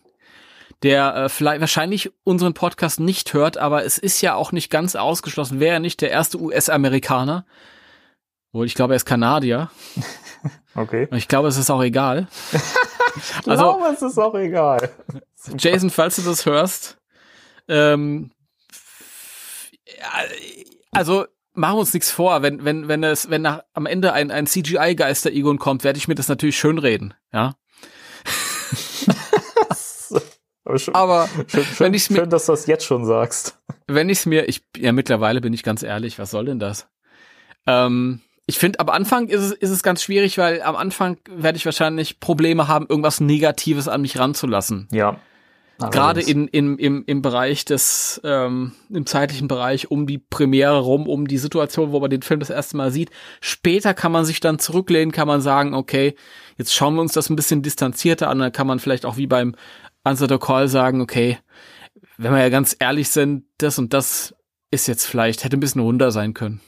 [0.85, 4.95] der äh, vielleicht wahrscheinlich unseren Podcast nicht hört, aber es ist ja auch nicht ganz
[4.95, 5.59] ausgeschlossen.
[5.59, 7.45] Wäre er nicht der erste US-Amerikaner?
[8.53, 9.71] Wohl, ich glaube, er ist Kanadier.
[10.75, 11.09] Okay.
[11.11, 12.27] Und ich glaube, es ist auch egal.
[13.17, 14.91] Ich Also- glaube, es ist auch egal.
[15.59, 16.99] Jason, falls du das hörst,
[17.67, 18.31] ähm,
[20.93, 24.31] also machen wir uns nichts vor, wenn wenn wenn es wenn nach, am Ende ein
[24.31, 27.57] ein CGI Geister Egon kommt, werde ich mir das natürlich schönreden, ja.
[30.65, 33.59] Aber schön, Aber schön, schön, wenn mir- schön, dass du das jetzt schon sagst.
[33.87, 36.89] wenn ich es mir, ich ja mittlerweile bin ich ganz ehrlich, was soll denn das?
[37.67, 41.59] Ähm, ich finde, am Anfang ist es, ist es ganz schwierig, weil am Anfang werde
[41.59, 44.89] ich wahrscheinlich Probleme haben, irgendwas Negatives an mich ranzulassen.
[44.91, 45.21] Ja.
[45.79, 51.07] Gerade in, in, im, im Bereich des, ähm, im zeitlichen Bereich um die Premiere rum,
[51.07, 53.11] um die Situation, wo man den Film das erste Mal sieht.
[53.43, 56.15] Später kann man sich dann zurücklehnen, kann man sagen, okay,
[56.57, 59.27] jetzt schauen wir uns das ein bisschen distanzierter an, dann kann man vielleicht auch wie
[59.27, 59.55] beim
[60.05, 61.39] Answer the Call sagen, okay,
[62.17, 64.35] wenn wir ja ganz ehrlich sind, das und das
[64.71, 66.63] ist jetzt vielleicht, hätte ein bisschen runder sein können.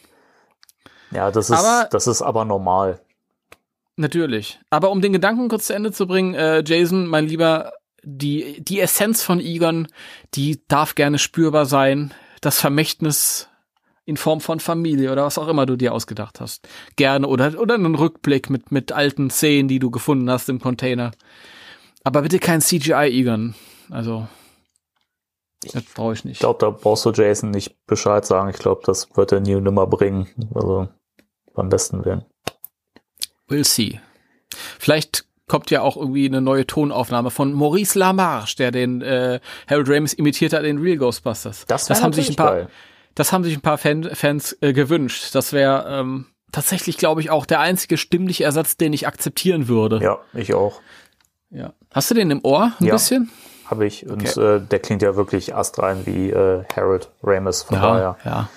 [1.12, 3.00] Ja, das ist, Aber- das ist aber normal.
[3.96, 4.58] Natürlich.
[4.70, 8.80] Aber um den Gedanken kurz zu Ende zu bringen, äh, Jason, mein Lieber, die, die
[8.80, 9.88] Essenz von Egon,
[10.34, 12.14] die darf gerne spürbar sein.
[12.40, 13.48] Das Vermächtnis
[14.06, 16.66] in Form von Familie oder was auch immer du dir ausgedacht hast.
[16.96, 21.10] Gerne oder, oder einen Rückblick mit, mit alten Szenen, die du gefunden hast im Container.
[22.02, 23.54] Aber bitte kein CGI Egon.
[23.90, 24.26] Also,
[25.72, 26.34] das brauche ich nicht.
[26.36, 28.48] Ich glaube, da brauchst du Jason nicht Bescheid sagen.
[28.48, 30.26] Ich glaube, das wird er nie und nimmer bringen.
[30.54, 30.88] Also
[31.54, 32.24] beim besten Willen.
[33.48, 34.00] We'll see.
[34.78, 39.88] Vielleicht kommt ja auch irgendwie eine neue Tonaufnahme von Maurice Lamarche, der den äh, Harold
[39.88, 41.66] Ramis imitiert hat in Real Ghostbusters.
[41.66, 42.68] Das, wär haben sich ein paar, geil.
[43.16, 45.34] das haben sich ein paar Fan, Fans äh, gewünscht.
[45.34, 49.98] Das wäre ähm, tatsächlich, glaube ich, auch der einzige stimmliche Ersatz, den ich akzeptieren würde.
[50.00, 50.80] Ja, ich auch.
[51.50, 51.72] Ja.
[51.92, 52.92] Hast du den im Ohr ein Ja.
[52.94, 53.30] bisschen?
[53.66, 54.06] Habe ich.
[54.08, 54.56] Und Okay.
[54.56, 57.64] äh, der klingt ja wirklich astrein wie äh, Harold Ramis.
[57.64, 58.48] Von daher ja.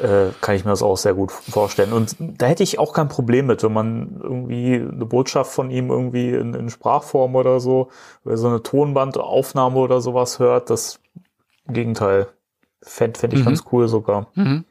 [0.00, 1.92] Äh, kann ich mir das auch sehr gut vorstellen.
[1.92, 5.90] Und da hätte ich auch kein Problem mit, wenn man irgendwie eine Botschaft von ihm
[5.90, 7.88] irgendwie in, in Sprachform oder so,
[8.24, 10.70] oder so eine Tonbandaufnahme oder sowas hört.
[10.70, 11.00] Das
[11.68, 12.28] Gegenteil.
[12.82, 13.44] Fände fänd ich Mhm.
[13.44, 14.28] ganz cool sogar.
[14.34, 14.64] Mhm.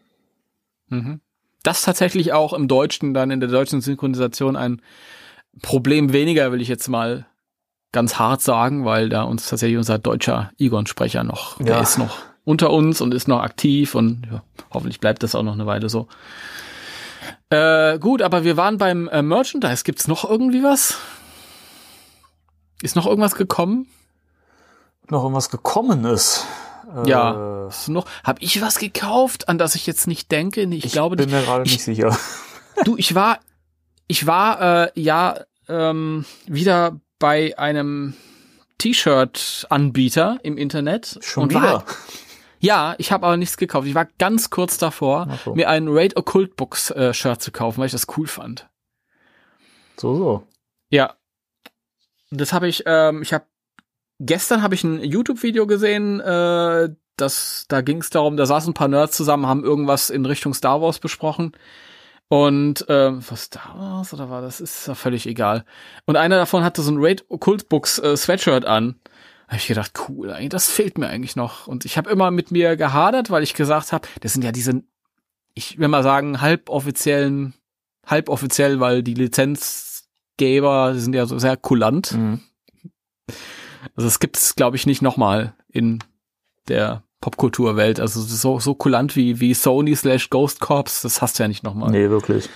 [0.89, 1.19] Mhm.
[1.63, 4.81] Das tatsächlich auch im Deutschen, dann in der deutschen Synchronisation ein
[5.61, 7.25] Problem weniger, will ich jetzt mal
[7.91, 11.81] ganz hart sagen, weil da uns tatsächlich unser deutscher Egon-Sprecher noch, der Ja.
[11.81, 12.17] ist noch
[12.49, 14.41] unter uns und ist noch aktiv und ja,
[14.73, 16.07] hoffentlich bleibt das auch noch eine Weile so.
[17.49, 19.83] Äh, gut, aber wir waren beim äh, Merchandise.
[19.83, 20.97] Gibt's noch irgendwie was?
[22.81, 23.87] Ist noch irgendwas gekommen?
[25.09, 26.45] Noch irgendwas gekommen ist.
[27.05, 27.65] Ja.
[27.65, 30.61] Äh, Ist noch, hab ich was gekauft, an das ich jetzt nicht denke?
[30.63, 32.17] Ich, ich glaube bin mir gerade ich- nicht sicher.
[32.85, 33.39] Du, ich war,
[34.07, 35.35] ich war äh, ja
[35.67, 38.13] ähm, wieder bei einem
[38.77, 41.61] T-Shirt-Anbieter im Internet Schon und wieder.
[41.61, 41.83] war
[42.59, 43.87] ja, ich habe aber nichts gekauft.
[43.87, 45.55] Ich war ganz kurz davor, so.
[45.55, 48.69] mir ein Raid Occult Books äh, Shirt zu kaufen, weil ich das cool fand.
[49.97, 50.43] So, so.
[50.89, 51.15] Ja,
[52.31, 52.83] das habe ich.
[52.85, 53.45] Ähm, ich habe
[54.19, 56.19] gestern habe ich ein YouTube-Video gesehen.
[56.19, 60.25] Äh, das, da ging es darum, da saßen ein paar Nerds zusammen, haben irgendwas in
[60.25, 61.53] Richtung Star Wars besprochen.
[62.29, 64.61] Und ähm, was Star Wars oder war das?
[64.61, 65.65] Ist ja völlig egal.
[66.05, 68.99] Und einer davon hatte so ein Raid Occult Books äh, Sweatshirt an.
[69.49, 71.65] Da habe ich gedacht, cool, das fehlt mir eigentlich noch.
[71.65, 74.83] Und ich habe immer mit mir gehadert, weil ich gesagt habe, das sind ja diese,
[75.55, 77.55] ich will mal sagen, halboffiziellen,
[78.05, 82.11] halboffiziell, weil die Lizenzgeber die sind ja so sehr kulant.
[82.11, 82.41] Mhm.
[83.95, 86.03] Also es gibt es, glaube ich, nicht nochmal in
[86.67, 87.99] der Popkulturwelt.
[87.99, 91.63] Also so, so kulant wie, wie Sony slash Ghost Corps, das hast du ja nicht
[91.63, 91.89] nochmal.
[91.89, 92.47] Nee, wirklich.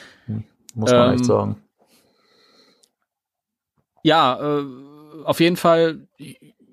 [0.76, 1.56] Muss man Ähm, echt sagen.
[4.04, 4.66] Ja, äh,
[5.24, 6.08] auf jeden Fall.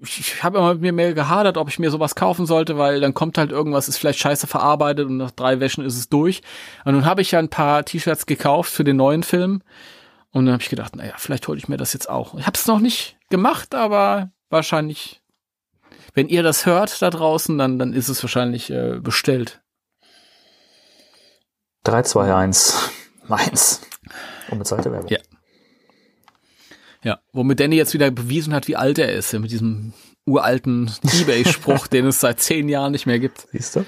[0.02, 3.00] Ich, ich habe immer mit mir mehr gehadert, ob ich mir sowas kaufen sollte, weil
[3.00, 6.42] dann kommt halt irgendwas, ist vielleicht scheiße verarbeitet und nach drei Wäschen ist es durch.
[6.84, 9.62] Und nun habe ich ja ein paar T-Shirts gekauft für den neuen Film.
[10.32, 12.34] Und dann habe ich gedacht, naja, vielleicht hole ich mir das jetzt auch.
[12.38, 15.22] Ich habe es noch nicht gemacht, aber wahrscheinlich,
[16.14, 19.60] wenn ihr das hört da draußen, dann, dann ist es wahrscheinlich äh, bestellt.
[21.84, 22.90] 3, 2, 1.
[23.26, 23.82] Meins.
[24.50, 25.08] Unbezahlte Werbung.
[25.08, 25.18] Ja.
[27.02, 29.92] Ja, womit Danny jetzt wieder bewiesen hat, wie alt er ist, mit diesem
[30.26, 33.46] uralten Ebay-Spruch, den es seit zehn Jahren nicht mehr gibt.
[33.52, 33.86] Siehst du?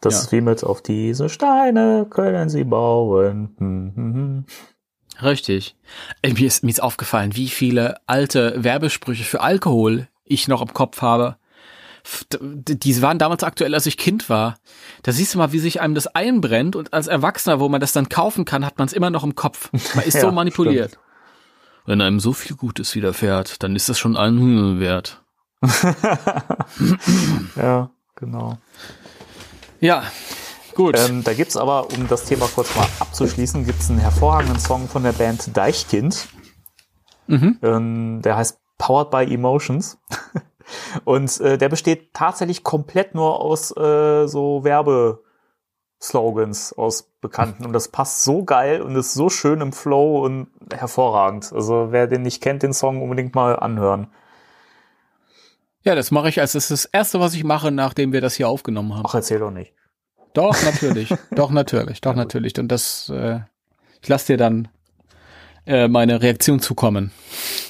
[0.00, 0.20] Das Ja.
[0.20, 3.54] ist wie mit auf diese Steine können sie bauen.
[3.58, 4.44] Hm, hm, hm.
[5.22, 5.76] Richtig.
[6.26, 11.00] Mir ist, mir ist aufgefallen, wie viele alte Werbesprüche für Alkohol ich noch im Kopf
[11.02, 11.36] habe.
[12.42, 14.58] Die waren damals aktuell, als ich Kind war.
[15.04, 17.92] Da siehst du mal, wie sich einem das einbrennt und als Erwachsener, wo man das
[17.92, 19.70] dann kaufen kann, hat man es immer noch im Kopf.
[19.94, 20.98] Man ist Ja, so manipuliert.
[21.86, 25.22] Wenn einem so viel Gutes widerfährt, dann ist das schon ein Himmel wert.
[27.56, 28.58] Ja, genau.
[29.80, 30.04] Ja,
[30.74, 30.98] gut.
[30.98, 35.02] Ähm, da gibt's aber, um das Thema kurz mal abzuschließen, gibt's einen hervorragenden Song von
[35.02, 36.28] der Band Deichkind.
[37.26, 37.58] Mhm.
[37.62, 39.98] Ähm, der heißt Powered by Emotions.
[41.04, 44.64] Und äh, der besteht tatsächlich komplett nur aus äh, so
[46.04, 47.64] Werbeslogans aus Bekannten.
[47.64, 51.52] Und das passt so geil und ist so schön im Flow und hervorragend.
[51.52, 54.08] Also wer den nicht kennt, den Song unbedingt mal anhören.
[55.82, 58.34] Ja, das mache ich als das, ist das erste, was ich mache, nachdem wir das
[58.34, 59.04] hier aufgenommen haben.
[59.06, 59.72] Ach, erzähl doch nicht.
[60.32, 61.14] Doch, natürlich.
[61.30, 62.00] doch, natürlich.
[62.00, 62.58] Doch, natürlich.
[62.58, 63.40] Und das, äh,
[64.02, 64.68] ich lasse dir dann
[65.66, 67.12] äh, meine Reaktion zukommen.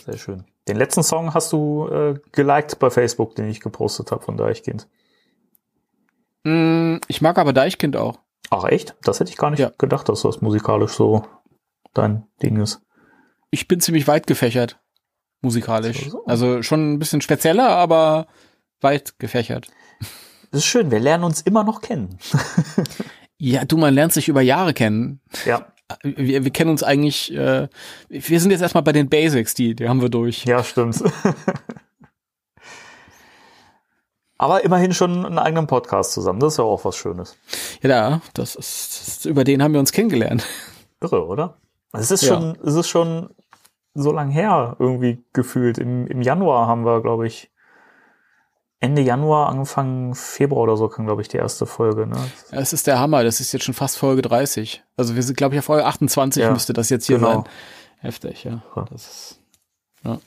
[0.06, 0.44] Sehr schön.
[0.66, 4.88] Den letzten Song hast du äh, geliked bei Facebook, den ich gepostet habe von Deichkind.
[6.44, 8.18] Mm, ich mag aber Deichkind auch.
[8.50, 8.94] Ach echt?
[9.02, 9.72] Das hätte ich gar nicht Ja.
[9.78, 11.24] gedacht, dass das musikalisch so
[11.94, 12.80] dein Ding ist.
[13.50, 14.78] Ich bin ziemlich weit gefächert,
[15.40, 16.10] musikalisch.
[16.10, 16.24] So.
[16.26, 18.26] Also schon ein bisschen spezieller, aber
[18.80, 19.68] weit gefächert.
[20.50, 22.18] Das ist schön, wir lernen uns immer noch kennen.
[23.36, 25.20] Ja, du, man lernt sich über Jahre kennen.
[25.44, 25.66] Ja,
[26.04, 27.68] Wir, wir kennen uns eigentlich, äh,
[28.08, 30.44] wir sind jetzt erstmal bei den Basics, die, die haben wir durch.
[30.44, 31.02] ja, stimmt.
[34.36, 36.40] Aber immerhin schon einen eigenen Podcast zusammen.
[36.40, 37.36] Das ist ja auch was Schönes.
[37.82, 40.44] Ja, da, das ist, das, über den haben wir uns kennengelernt.
[41.00, 41.58] Irre, oder?
[41.92, 42.34] Es ist Ja.
[42.34, 43.30] schon, es ist schon
[43.94, 45.78] so lang her, irgendwie gefühlt.
[45.78, 47.50] Im, im Januar haben wir, glaube ich,
[48.80, 52.06] Ende Januar, Anfang Februar oder so kam, glaube ich, die erste Folge.
[52.06, 52.16] Ne?
[52.50, 54.82] Ja, Es ist der Hammer, das ist jetzt schon fast Folge 30.
[54.96, 57.32] Also wir sind, glaube ich, auf Folge 28 Ja, müsste das jetzt hier genau.
[57.32, 57.44] sein.
[58.00, 58.62] Heftig, ja.
[58.76, 58.84] Ja.
[58.90, 59.40] Das ist,
[60.04, 60.18] ja.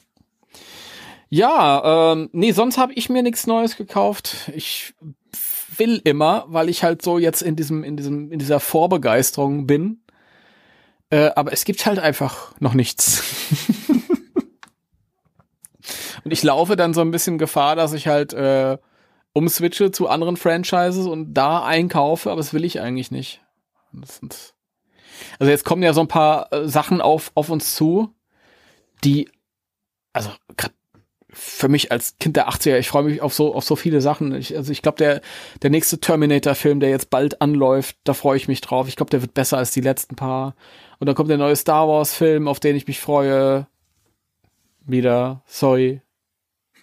[1.29, 4.51] Ja, ähm, nee, sonst habe ich mir nichts Neues gekauft.
[4.55, 4.93] Ich
[5.77, 10.01] will immer, weil ich halt so jetzt in diesem, in diesem, in dieser Vorbegeisterung bin.
[11.09, 13.23] Äh, aber es gibt halt einfach noch nichts.
[16.23, 18.77] und ich laufe dann so ein bisschen Gefahr, dass ich halt äh,
[19.33, 23.41] umswitche zu anderen Franchises und da einkaufe, aber das will ich eigentlich nicht.
[25.39, 28.13] Also jetzt kommen ja so ein paar äh, Sachen auf, auf uns zu,
[29.03, 29.29] die,
[30.13, 30.73] also grad
[31.39, 34.33] für mich als Kind der 80er, ich freue mich auf so, auf so viele Sachen.
[34.35, 35.21] Ich, also ich glaube, der,
[35.61, 38.87] der nächste Terminator-Film, der jetzt bald anläuft, da freue ich mich drauf.
[38.87, 40.55] Ich glaube, der wird besser als die letzten paar.
[40.99, 43.67] Und dann kommt der neue Star Wars-Film, auf den ich mich freue.
[44.85, 46.01] Wieder, sorry.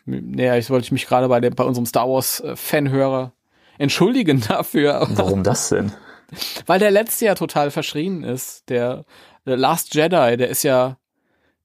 [0.07, 3.33] Naja, ich wollte mich gerade bei, dem- bei unserem Star Wars-Fanhörer
[3.79, 5.07] entschuldigen dafür.
[5.11, 5.93] Warum das denn?
[6.67, 8.69] Weil der letzte ja total verschrien ist.
[8.69, 9.05] Der,
[9.47, 10.99] der Last Jedi, der ist ja,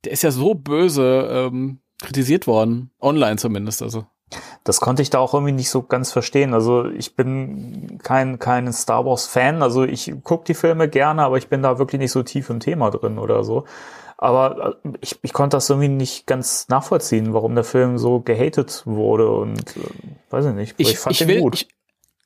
[0.06, 2.92] der ist ja so böse ähm, kritisiert worden.
[3.00, 4.06] Online zumindest, also.
[4.64, 6.54] Das konnte ich da auch irgendwie nicht so ganz verstehen.
[6.54, 9.64] Also ich bin kein, kein Star Wars-Fan.
[9.64, 12.60] Also ich gucke die Filme gerne, aber ich bin da wirklich nicht so tief im
[12.60, 13.66] Thema drin oder so.
[14.18, 18.84] Aber äh, ich, ich konnte das irgendwie nicht ganz nachvollziehen, warum der Film so gehatet
[18.86, 19.82] wurde und äh,
[20.30, 20.76] weiß ich nicht.
[20.78, 21.56] Ich, ich fand ich den will, gut.
[21.56, 21.68] ich,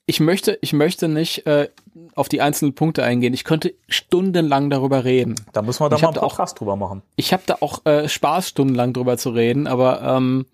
[0.05, 1.69] ich möchte, ich möchte nicht äh,
[2.15, 3.33] auf die einzelnen Punkte eingehen.
[3.33, 5.35] Ich könnte stundenlang darüber reden.
[5.53, 7.01] da müssen wir da mal einen da auch- Podcast drüber machen.
[7.15, 10.45] Ich habe da auch äh, Spaß, stundenlang drüber zu reden, aber ähm,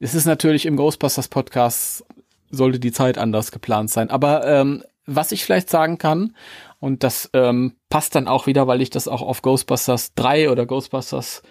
[0.00, 2.04] es ist natürlich im Ghostbusters Podcast
[2.50, 4.10] sollte die Zeit anders geplant sein.
[4.10, 6.34] Aber ähm, was ich vielleicht sagen kann,
[6.80, 10.66] und das ähm, passt dann auch wieder, weil ich das auch auf Ghostbusters 3 oder
[10.66, 11.42] Ghostbusters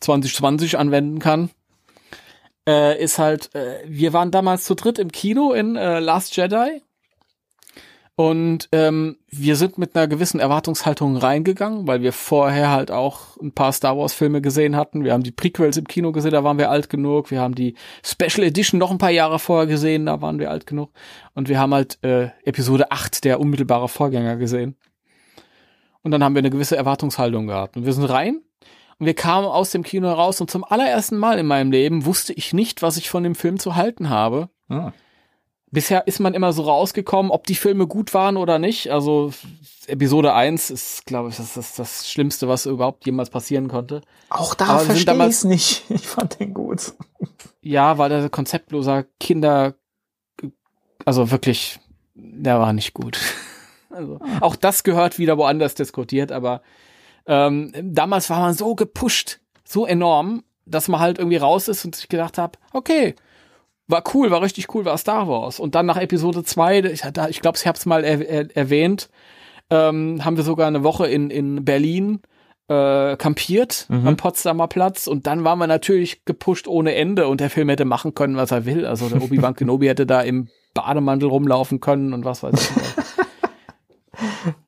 [0.00, 1.50] 2020 anwenden kann,
[2.68, 6.82] äh, ist halt, äh, wir waren damals zu dritt im Kino in äh, Last Jedi.
[8.18, 13.52] Und ähm, wir sind mit einer gewissen Erwartungshaltung reingegangen, weil wir vorher halt auch ein
[13.52, 15.04] paar Star Wars Filme gesehen hatten.
[15.04, 17.30] Wir haben die Prequels im Kino gesehen, da waren wir alt genug.
[17.30, 20.66] Wir haben die Special Edition noch ein paar Jahre vorher gesehen, da waren wir alt
[20.66, 20.90] genug.
[21.36, 24.74] Und wir haben halt äh, Episode 8, der unmittelbare Vorgänger, gesehen.
[26.02, 27.76] Und dann haben wir eine gewisse Erwartungshaltung gehabt.
[27.76, 28.40] Und wir sind rein
[28.98, 32.32] und wir kamen aus dem Kino raus und zum allerersten Mal in meinem Leben wusste
[32.32, 34.48] ich nicht, was ich von dem Film zu halten habe.
[34.68, 34.90] Ah.
[35.70, 38.90] Bisher ist man immer so rausgekommen, ob die Filme gut waren oder nicht.
[38.90, 39.32] Also
[39.86, 44.00] Episode 1 ist, glaube ich, das, das, das Schlimmste, was überhaupt jemals passieren konnte.
[44.30, 45.84] Auch da Aber verstehe ich nicht.
[45.90, 46.94] Ich fand den gut.
[47.60, 49.74] Ja, weil der konzeptloser Kinder,
[51.04, 51.80] also wirklich,
[52.14, 53.18] der war nicht gut.
[53.90, 56.60] Also, auch das gehört wieder woanders diskutiert, aber
[57.26, 61.96] ähm, damals war man so gepusht, so enorm, dass man halt irgendwie raus ist und
[61.96, 63.16] sich gedacht hat, okay,
[63.88, 65.58] war cool, war richtig cool, war Star Wars.
[65.58, 69.08] Und dann nach Episode 2, ich, ich glaube, ich habe es mal er, er, erwähnt,
[69.70, 72.20] ähm, haben wir sogar eine Woche in, in Berlin
[72.68, 74.06] äh, kampiert Mhm.
[74.06, 77.86] am Potsdamer Platz und dann waren wir natürlich gepusht ohne Ende und der Film hätte
[77.86, 78.84] machen können, was er will.
[78.84, 82.68] Also der Obi-Wan Kenobi hätte da im Bademantel rumlaufen können und was weiß ich.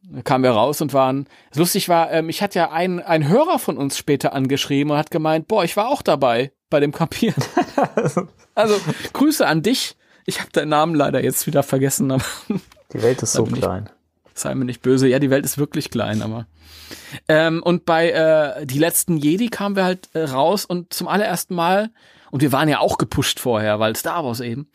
[0.02, 3.58] Da kamen wir raus und waren, lustig war, ähm, ich hatte ja einen, ein Hörer
[3.58, 7.42] von uns später angeschrieben und hat gemeint, boah, ich war auch dabei bei dem Kampieren.
[8.54, 8.80] also
[9.12, 9.96] Grüße an dich.
[10.26, 12.24] Ich habe deinen Namen leider jetzt wieder vergessen, aber
[12.92, 13.90] Die Welt ist so bin ich- klein.
[14.34, 15.08] sei mir nicht böse.
[15.08, 16.46] Ja, die Welt ist wirklich klein, aber.
[17.28, 21.54] Ähm, und bei äh, die letzten Jedi kamen wir halt äh, raus und zum allerersten
[21.54, 21.90] Mal,
[22.30, 24.70] und wir waren ja auch gepusht vorher, weil Star Wars eben,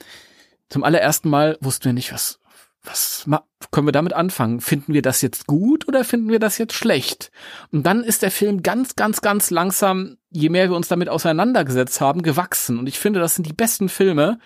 [0.69, 2.39] zum allerersten Mal wussten wir nicht, was,
[2.85, 3.25] was
[3.71, 4.61] können wir damit anfangen?
[4.61, 7.31] Finden wir das jetzt gut oder finden wir das jetzt schlecht?
[7.71, 11.99] Und dann ist der Film ganz, ganz, ganz langsam, je mehr wir uns damit auseinandergesetzt
[12.01, 12.77] haben, gewachsen.
[12.79, 14.39] Und ich finde, das sind die besten Filme,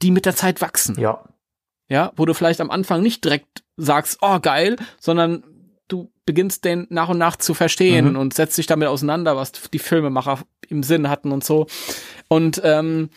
[0.00, 1.24] die mit der Zeit wachsen Ja.
[1.88, 5.44] ja, wo du vielleicht am Anfang nicht direkt sagst, oh geil, sondern
[5.88, 8.16] du beginnst den nach und nach zu verstehen Mhm.
[8.16, 11.66] und setzt dich damit auseinander, was die Filmemacher im Sinn hatten und so.
[12.28, 13.10] Und ähm,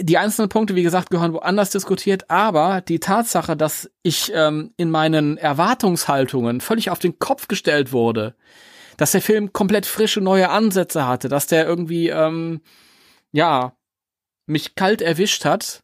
[0.00, 4.90] die einzelnen Punkte, wie gesagt, gehören woanders diskutiert, aber die Tatsache, dass ich ähm, in
[4.90, 8.34] meinen Erwartungshaltungen völlig auf den Kopf gestellt wurde,
[8.96, 12.60] dass der Film komplett frische neue Ansätze hatte, dass der irgendwie ähm,
[13.32, 13.72] ja
[14.46, 15.82] mich kalt erwischt hat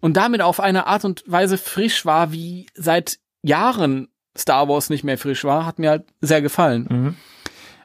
[0.00, 5.04] und damit auf eine Art und Weise frisch war, wie seit Jahren Star Wars nicht
[5.04, 6.86] mehr frisch war, hat mir halt sehr gefallen.
[6.88, 7.16] Mhm.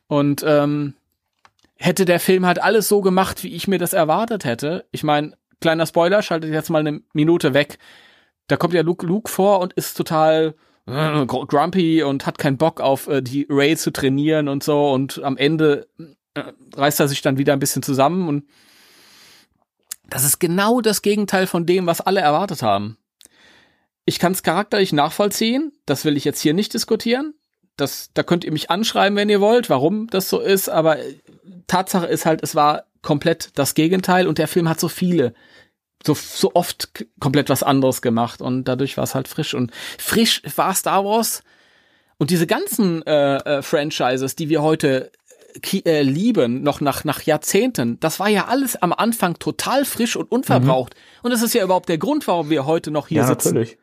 [0.07, 0.93] Und ähm,
[1.77, 4.85] hätte der Film halt alles so gemacht, wie ich mir das erwartet hätte.
[4.91, 5.33] Ich meine,
[5.65, 7.79] kleiner Spoiler, schaltet jetzt mal eine Minute weg.
[8.45, 10.53] Da kommt ja Luke, Luke vor und ist total
[10.85, 14.91] äh, grumpy und hat keinen Bock auf äh, die Ray zu trainieren und so.
[14.91, 15.87] Und am Ende
[16.35, 16.43] äh,
[16.75, 18.45] reißt er sich dann wieder ein bisschen zusammen und
[20.07, 22.99] das ist genau das Gegenteil von dem, was alle erwartet haben.
[24.05, 27.33] Ich kann es charakterlich nachvollziehen, das will ich jetzt hier nicht diskutieren.
[27.75, 31.15] Das, da könnt ihr mich anschreiben, wenn ihr wollt, warum das so ist, aber äh,
[31.65, 35.33] Tatsache ist halt, es war komplett das Gegenteil und der Film hat so viele,
[36.05, 40.41] so, so oft komplett was anderes gemacht und dadurch war es halt frisch und frisch
[40.55, 41.41] war Star Wars
[42.17, 45.11] und diese ganzen äh, äh, Franchises, die wir heute
[45.61, 50.15] ki- äh, lieben, noch nach, nach Jahrzehnten, das war ja alles am Anfang total frisch
[50.15, 50.95] und unverbraucht.
[51.23, 53.49] Und das ist ja überhaupt der Grund, warum wir heute noch hier Ja, sitzen.
[53.49, 53.77] natürlich.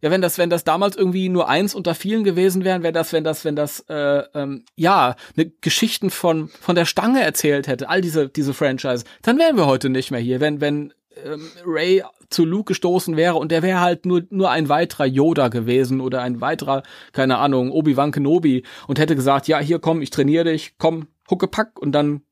[0.00, 3.12] Ja, wenn das, wenn das damals irgendwie nur eins unter vielen gewesen wären, wäre das,
[3.12, 7.88] wenn das, wenn das, äh, ähm, ja, ne Geschichten von von der Stange erzählt hätte,
[7.88, 10.38] all diese diese Franchise, dann wären wir heute nicht mehr hier.
[10.38, 14.68] Wenn wenn ähm, Ray zu Luke gestoßen wäre und der wäre halt nur nur ein
[14.68, 19.58] weiterer Yoda gewesen oder ein weiterer, keine Ahnung, Obi Wan Kenobi und hätte gesagt, ja,
[19.58, 22.22] hier komm, ich trainiere dich, komm, Huckepack und dann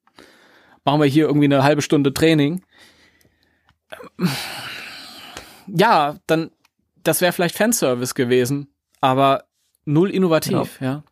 [0.85, 2.63] machen wir hier irgendwie eine halbe Stunde Training.
[5.67, 6.51] Ja, dann
[7.03, 8.69] das wäre vielleicht Fanservice gewesen,
[9.01, 9.45] aber
[9.85, 11.05] null innovativ, ja.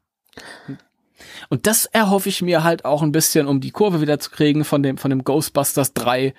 [1.49, 4.65] Und das erhoffe ich mir halt auch ein bisschen, um die Kurve wieder zu kriegen
[4.65, 6.35] von dem, von dem Ghostbusters 3,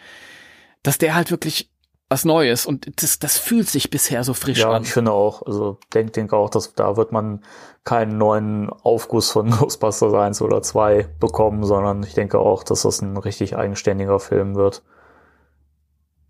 [0.86, 1.70] dass der halt wirklich
[2.08, 4.84] was Neues und das, das fühlt sich bisher so frisch Ja, an.
[4.84, 7.44] ich finde auch, also denk, denke auch, dass da wird man
[7.84, 13.02] keinen neuen Aufguss von Ghostbusters 1 oder 2 bekommen, sondern ich denke auch, dass das
[13.02, 14.84] ein richtig eigenständiger Film wird.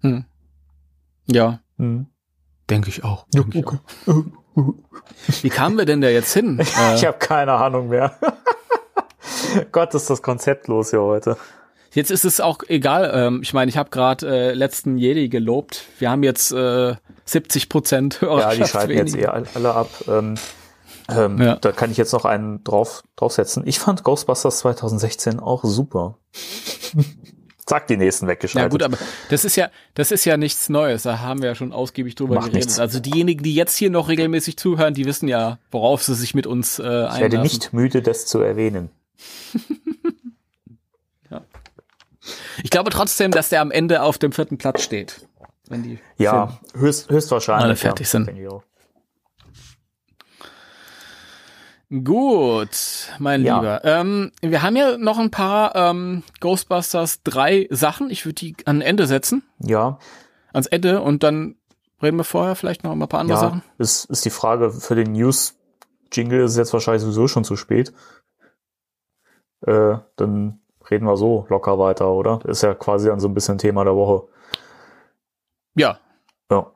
[0.01, 0.25] Hm.
[1.27, 2.07] Ja, Hm.
[2.69, 3.25] denke ich auch.
[3.33, 3.73] Denk ich auch.
[5.41, 6.57] Wie kamen wir denn da jetzt hin?
[6.59, 6.63] Äh,
[6.95, 8.17] Ich habe keine Ahnung mehr.
[9.73, 11.35] Gott, ist das konzeptlos hier heute.
[11.95, 13.11] Jetzt ist es auch egal.
[13.13, 15.83] Ähm, ich meine, ich habe gerade äh, letzten Jedi gelobt.
[15.97, 19.89] Wir haben jetzt äh, 70 Prozent Ja, die schalten jetzt eh all- alle ab.
[20.07, 20.35] Ähm,
[21.09, 21.55] ähm, Ja.
[21.55, 23.65] Da kann ich jetzt noch einen drauf, draufsetzen.
[23.65, 26.17] Ich fand Ghostbusters 2016 auch super.
[27.65, 28.71] Zack, die nächsten Ja weggeschaltet.
[28.71, 28.97] gut, aber
[29.31, 31.01] das ist ja, das ist ja nichts Neues.
[31.03, 32.65] Da haben wir ja schon ausgiebig drüber Macht geredet.
[32.67, 32.79] nichts.
[32.79, 36.45] Also diejenigen, die jetzt hier noch regelmäßig zuhören, die wissen ja, worauf sie sich mit
[36.45, 37.15] uns äh, einlassen.
[37.15, 38.89] ich werde nicht müde, das zu erwähnen.
[42.63, 45.27] Ich glaube trotzdem, dass der am Ende auf dem vierten Platz steht.
[45.67, 47.63] Wenn die Ja, höchst, höchstwahrscheinlich.
[47.65, 48.29] Alle fertig ja, sind.
[52.03, 52.69] Gut,
[53.19, 53.57] mein Ja.
[53.57, 53.81] Lieber.
[53.85, 58.09] Ähm, wir haben ja noch ein paar ähm, Ghostbusters 3 Sachen.
[58.09, 59.99] Ich würde die an Ende setzen, Ja,
[60.51, 61.55] ans Ende und dann
[62.01, 63.61] reden wir vorher vielleicht noch ein paar andere ja, Sachen.
[63.77, 67.93] ist, ist die Frage, für den News-Jingle ist es jetzt wahrscheinlich sowieso schon zu spät.
[69.61, 70.59] Äh, dann
[70.91, 72.39] reden wir so locker weiter, oder?
[72.45, 74.27] Ist ja quasi dann so ein bisschen Thema der Woche.
[75.75, 75.99] Ja,
[76.51, 76.71] Ja,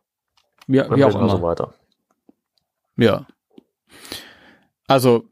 [0.68, 1.42] wie, dann wie auch wir so immer.
[1.42, 1.74] weiter.
[2.98, 3.26] Ja.
[4.88, 5.24] Also,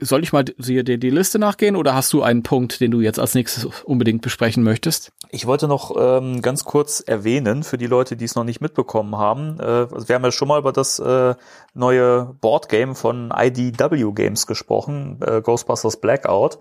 [0.00, 3.00] soll ich mal dir die, die Liste nachgehen oder hast du einen Punkt, den du
[3.00, 5.12] jetzt als nächstes unbedingt besprechen möchtest?
[5.30, 9.16] Ich wollte noch ähm, ganz kurz erwähnen, für die Leute, die es noch nicht mitbekommen
[9.16, 11.34] haben, äh, also wir haben ja schon mal über das äh,
[11.74, 16.58] neue Boardgame von IDW Games gesprochen, äh, Ghostbusters Blackout.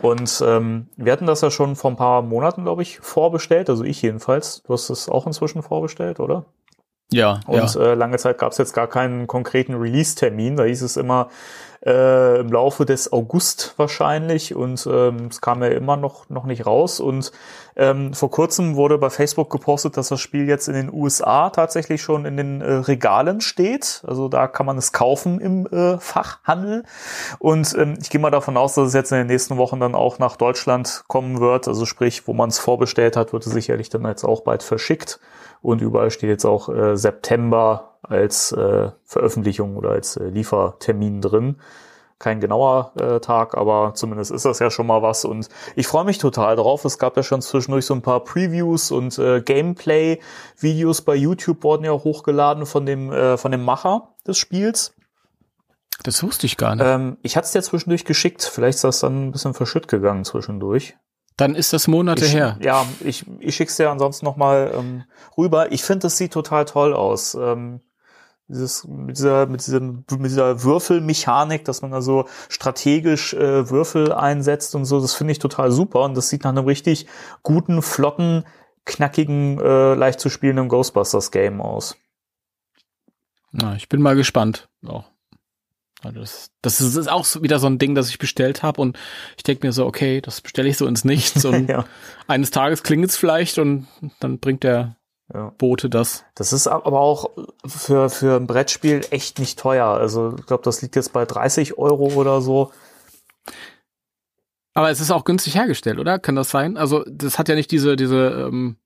[0.00, 3.84] Und ähm, wir hatten das ja schon vor ein paar Monaten, glaube ich, vorbestellt, also
[3.84, 4.62] ich jedenfalls.
[4.62, 6.44] Du hast es auch inzwischen vorbestellt, oder?
[7.10, 7.80] Ja, Und ja.
[7.80, 10.56] äh, lange Zeit gab es jetzt gar keinen konkreten Release-Termin.
[10.56, 11.28] Da hieß es immer
[11.88, 16.66] äh, im Laufe des August wahrscheinlich und ähm, es kam ja immer noch, noch nicht
[16.66, 17.00] raus.
[17.00, 17.32] Und
[17.76, 22.02] ähm, vor kurzem wurde bei Facebook gepostet, dass das Spiel jetzt in den USA tatsächlich
[22.02, 24.02] schon in den äh, Regalen steht.
[24.06, 26.84] Also da kann man es kaufen im äh, Fachhandel.
[27.38, 29.94] Und ähm, ich gehe mal davon aus, dass es jetzt in den nächsten Wochen dann
[29.94, 31.68] auch nach Deutschland kommen wird.
[31.68, 35.20] Also sprich, wo man es vorbestellt hat, wird es sicherlich dann jetzt auch bald verschickt.
[35.62, 41.56] Und überall steht jetzt auch äh, September als äh, Veröffentlichung oder als äh, Liefertermin drin.
[42.18, 45.24] Kein genauer äh, Tag, aber zumindest ist das ja schon mal was.
[45.24, 46.84] Und ich freue mich total drauf.
[46.84, 51.84] Es gab ja schon zwischendurch so ein paar Previews und äh, Gameplay-Videos bei YouTube wurden
[51.84, 54.94] ja hochgeladen von dem, äh, von dem Macher des Spiels.
[56.02, 56.84] Das wusste ich gar nicht.
[56.84, 58.42] Ähm, ich hatte es dir zwischendurch geschickt.
[58.42, 60.96] Vielleicht ist das dann ein bisschen verschütt gegangen zwischendurch.
[61.36, 62.58] Dann ist das Monate ich, her.
[62.60, 65.04] Ja, ich, ich schick's dir ansonsten noch mal ähm,
[65.36, 65.70] rüber.
[65.70, 67.34] Ich finde, das sieht total toll aus.
[67.34, 67.80] Ähm,
[68.48, 74.12] dieses, mit dieser, mit diesem, mit dieser Würfelmechanik, dass man da so strategisch äh, Würfel
[74.12, 76.02] einsetzt und so, das finde ich total super.
[76.02, 77.06] Und das sieht nach einem richtig
[77.42, 78.44] guten, flotten,
[78.84, 81.96] knackigen, äh, leicht zu spielenden Ghostbusters-Game aus.
[83.52, 84.68] Na, ich bin mal gespannt.
[84.86, 85.04] Auch.
[86.02, 88.80] Also das, das ist ist auch so wieder so ein Ding, das ich bestellt habe
[88.80, 88.96] und
[89.36, 91.84] ich denke mir so, okay, das bestelle ich so ins Nichts und ja,
[92.28, 93.88] eines Tages klingelt es vielleicht und
[94.20, 94.97] dann bringt der
[95.32, 95.52] ja.
[95.58, 96.24] Bote das.
[96.34, 97.30] Das ist aber auch
[97.66, 99.86] für, für ein Brettspiel echt nicht teuer.
[99.86, 102.72] Also ich glaube, das liegt jetzt bei 30 Euro oder so.
[104.74, 106.18] Aber es ist auch günstig hergestellt, oder?
[106.18, 106.76] Kann das sein?
[106.76, 108.76] Also das hat ja nicht diese, diese, ähm,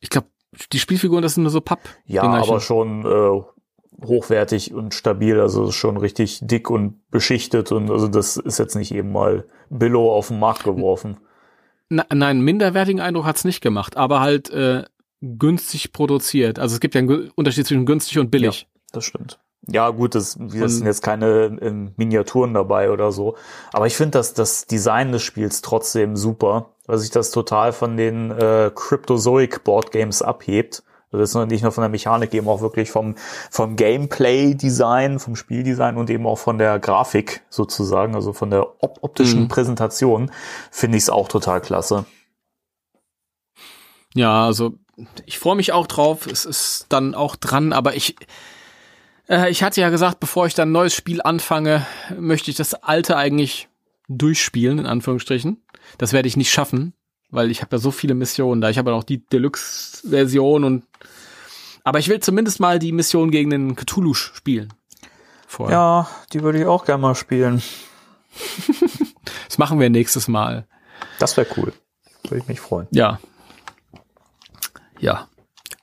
[0.00, 0.28] ich glaube,
[0.72, 1.80] die Spielfiguren, das sind nur so Papp.
[2.06, 8.06] Ja, aber schon äh, hochwertig und stabil, also schon richtig dick und beschichtet und also
[8.06, 11.16] das ist jetzt nicht eben mal Billo auf den Markt geworfen.
[11.88, 14.84] Na, nein, minderwertigen Eindruck hat's nicht gemacht, aber halt äh,
[15.24, 16.58] günstig produziert.
[16.58, 18.66] Also es gibt ja einen Unterschied zwischen günstig und billig.
[18.92, 19.38] Das stimmt.
[19.66, 23.36] Ja, gut, das, das sind jetzt keine ähm, Miniaturen dabei oder so.
[23.72, 27.96] Aber ich finde, dass das Design des Spiels trotzdem super, weil sich das total von
[27.96, 30.82] den äh, Cryptozoic Board Games abhebt.
[31.10, 33.14] Also das ist nicht nur von der Mechanik, eben auch wirklich vom,
[33.50, 38.98] vom Gameplay-Design, vom Spieldesign und eben auch von der Grafik sozusagen, also von der op
[39.00, 39.48] optischen Mhm.
[39.48, 40.30] Präsentation,
[40.70, 42.04] finde ich es auch total klasse.
[44.14, 44.74] Ja, also
[45.26, 46.26] ich freue mich auch drauf.
[46.26, 48.16] Es ist dann auch dran, aber ich
[49.28, 51.86] äh, ich hatte ja gesagt, bevor ich dann ein neues Spiel anfange,
[52.18, 53.68] möchte ich das alte eigentlich
[54.08, 55.62] durchspielen in Anführungsstrichen.
[55.98, 56.94] Das werde ich nicht schaffen,
[57.30, 58.70] weil ich habe ja so viele Missionen da.
[58.70, 60.84] Ich habe ja noch die Deluxe-Version und
[61.86, 64.72] aber ich will zumindest mal die Mission gegen den Cthulhu spielen.
[65.46, 65.76] Vorher.
[65.76, 67.62] Ja, die würde ich auch gerne mal spielen.
[69.46, 70.66] Das machen wir nächstes Mal.
[71.20, 71.72] Das wäre cool.
[72.24, 72.88] Würde ich mich freuen.
[72.90, 73.20] Ja.
[75.04, 75.28] Ja.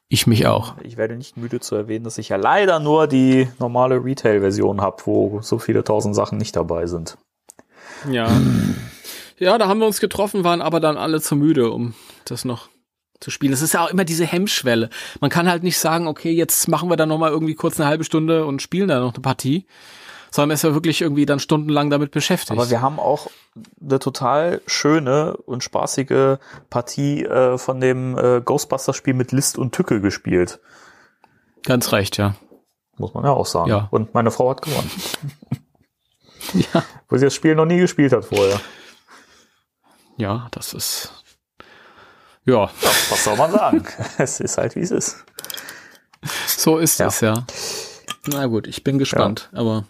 [0.10, 0.74] Ich mich auch.
[0.82, 5.04] Ich werde nicht müde zu erwähnen, dass ich ja leider nur die normale Retail-Version habe,
[5.06, 7.20] wo so viele tausend Sachen nicht dabei sind.
[8.10, 8.30] Ja.
[9.38, 11.94] Ja, da haben wir uns getroffen, waren aber dann alle zu müde, um
[12.26, 12.70] das noch
[13.20, 13.54] zu spielen.
[13.54, 14.90] Es ist ja auch immer diese Hemmschwelle.
[15.20, 17.88] Man kann halt nicht sagen, okay, jetzt machen wir da noch mal irgendwie kurz eine
[17.88, 19.68] halbe Stunde und spielen da noch eine Partie,
[20.32, 22.52] sondern ist ja wirklich irgendwie dann stundenlang damit beschäftigt.
[22.52, 23.28] Aber wir haben auch
[23.82, 26.38] eine total schöne und spaßige
[26.70, 30.60] Partie äh, von dem äh, Ghostbusters-Spiel mit List und Tücke gespielt.
[31.64, 32.36] Ganz recht, ja.
[32.98, 33.70] Muss man ja auch sagen.
[33.70, 33.88] Ja.
[33.92, 34.90] Und meine Frau hat gewonnen.
[36.74, 36.84] Ja.
[37.08, 38.60] Wo sie das Spiel noch nie gespielt hat vorher.
[40.18, 41.24] Ja, das ist.
[42.46, 42.70] Ja,
[43.10, 43.86] Was soll man sagen?
[44.18, 45.24] es ist halt, wie es ist.
[46.48, 47.08] so ist Ja.
[47.08, 47.46] es, ja.
[48.28, 49.86] Na gut, ich bin gespannt, aber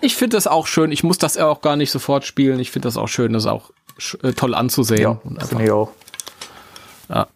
[0.00, 0.90] ich finde das auch schön.
[0.92, 2.58] Ich muss das auch gar nicht sofort spielen.
[2.58, 5.00] Ich finde das auch schön, das auch sch- äh, toll anzusehen.
[5.02, 5.92] Ja, Und finde ich auch.
[7.08, 7.28] Ja.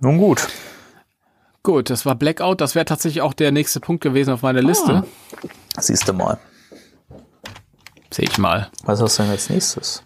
[0.00, 0.48] Nun gut.
[1.62, 2.60] Gut, das war Blackout.
[2.60, 5.04] Das wäre tatsächlich auch der nächste Punkt gewesen auf meiner Liste.
[5.78, 6.38] Siehst du mal.
[8.10, 8.70] Sehe ich mal.
[8.84, 10.02] Was hast du denn als nächstes?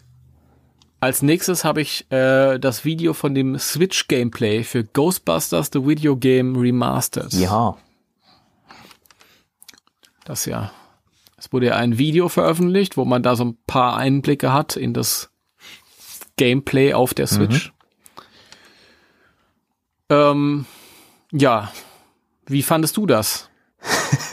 [1.00, 6.56] Als nächstes habe ich äh, das Video von dem Switch-Gameplay für Ghostbusters The Video Game
[6.56, 7.32] Remastered.
[7.34, 7.76] Ja.
[10.24, 10.72] Das ja.
[11.36, 14.94] Es wurde ja ein Video veröffentlicht, wo man da so ein paar Einblicke hat in
[14.94, 15.30] das
[16.36, 17.72] Gameplay auf der Switch.
[20.08, 20.66] Ähm,
[21.32, 21.70] ja.
[22.46, 23.50] Wie fandest du das?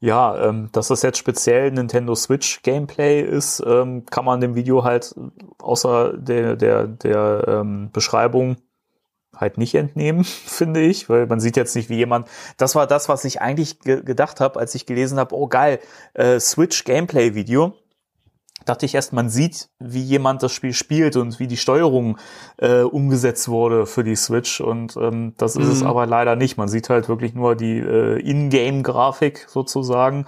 [0.00, 4.84] Ja, ähm, dass das jetzt speziell Nintendo Switch Gameplay ist, ähm, kann man dem Video
[4.84, 5.12] halt
[5.58, 8.58] außer der, der, der ähm, Beschreibung
[9.38, 12.28] halt nicht entnehmen, finde ich, weil man sieht jetzt nicht, wie jemand.
[12.58, 15.80] Das war das, was ich eigentlich ge gedacht habe, als ich gelesen habe, oh geil,
[16.14, 17.74] äh, Switch Gameplay Video
[18.64, 22.18] dachte ich erst, man sieht, wie jemand das Spiel spielt und wie die Steuerung
[22.58, 24.60] äh, umgesetzt wurde für die Switch.
[24.60, 25.86] Und ähm, das ist es Mhm.
[25.86, 26.58] aber leider nicht.
[26.58, 30.26] Man sieht halt wirklich nur die äh, Ingame-Grafik sozusagen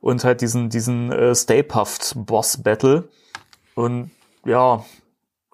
[0.00, 3.08] und halt diesen, diesen äh, Stay Puft Boss Battle.
[3.74, 4.10] Und
[4.44, 4.84] ja,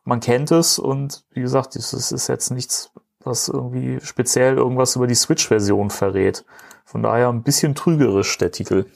[0.06, 2.90] man kennt es und wie gesagt, das ist jetzt nichts,
[3.20, 6.44] was irgendwie speziell irgendwas über die Switch-Version verrät.
[6.84, 8.86] Von daher ein bisschen trügerisch der Titel.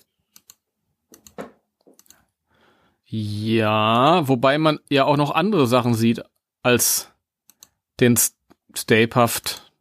[3.04, 6.22] Ja, wobei man ja auch noch andere Sachen sieht
[6.62, 7.08] als
[7.98, 8.36] den S-
[8.76, 9.72] Stay Puft,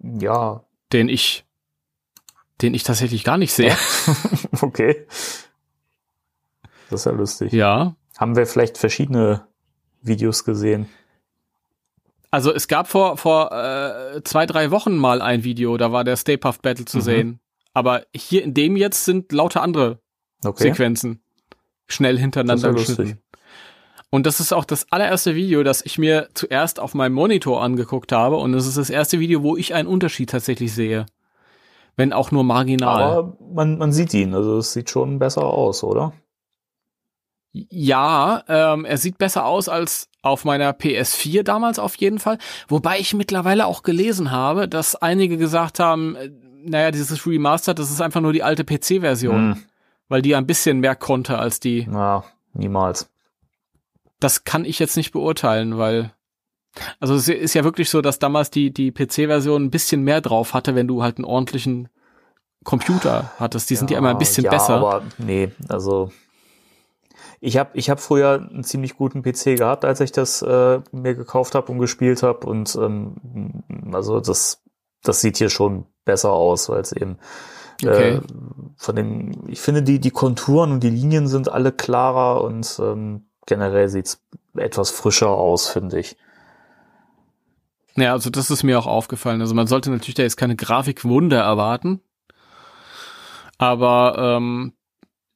[0.00, 1.44] Ja, den ich,
[2.62, 3.76] den ich tatsächlich gar nicht sehe.
[4.62, 5.06] okay.
[6.88, 7.52] Das ist ja lustig.
[7.52, 7.94] Ja.
[8.16, 9.46] Haben wir vielleicht verschiedene
[10.02, 10.86] Videos gesehen?
[12.30, 16.16] Also es gab vor, vor äh, zwei, drei Wochen mal ein Video, da war der
[16.16, 17.02] Stay Puft Battle zu Mhm.
[17.02, 17.40] sehen.
[17.72, 20.00] Aber hier in dem jetzt sind lauter andere
[20.44, 20.64] Okay.
[20.64, 21.20] Sequenzen
[21.86, 23.18] schnell hintereinander geschnitten.
[24.10, 28.12] Und das ist auch das allererste Video, das ich mir zuerst auf meinem Monitor angeguckt
[28.12, 28.36] habe.
[28.36, 31.06] Und es ist das erste Video, wo ich einen Unterschied tatsächlich sehe.
[31.96, 33.02] Wenn auch nur marginal.
[33.02, 36.12] Aber man, man sieht ihn, also es sieht schon besser aus, oder?
[37.52, 42.38] Ja, ähm, er sieht besser aus als auf meiner PS4 damals auf jeden Fall.
[42.68, 46.30] Wobei ich mittlerweile auch gelesen habe, dass einige gesagt haben, äh,
[46.64, 49.62] naja, dieses Remastered, das ist einfach nur die alte PC-Version, Hm,
[50.08, 51.86] weil die ein bisschen mehr konnte als die.
[51.88, 53.08] na, niemals.
[54.20, 56.12] Das kann ich jetzt nicht beurteilen, weil
[57.00, 60.54] also es ist ja wirklich so, dass damals die die PC-Version ein bisschen mehr drauf
[60.54, 61.88] hatte, wenn du halt einen ordentlichen
[62.64, 63.70] Computer hattest.
[63.70, 64.74] Die sind ja, immer ein bisschen ja, besser.
[64.74, 66.12] aber nee, also
[67.40, 71.14] ich habe ich hab früher einen ziemlich guten PC gehabt, als ich das äh, mir
[71.14, 73.62] gekauft habe und gespielt habe und ähm,
[73.92, 74.62] also das
[75.02, 77.18] das sieht hier schon besser aus, weil es eben
[77.80, 78.16] Okay.
[78.16, 78.20] äh,
[78.76, 83.26] von den ich finde die die Konturen und die Linien sind alle klarer und ähm,
[83.46, 84.22] generell sieht's
[84.56, 86.16] etwas frischer aus, finde ich.
[87.96, 89.40] Ja, also das ist mir auch aufgefallen.
[89.40, 92.00] Also man sollte natürlich da jetzt keine Grafikwunder erwarten.
[93.58, 94.72] Aber ähm,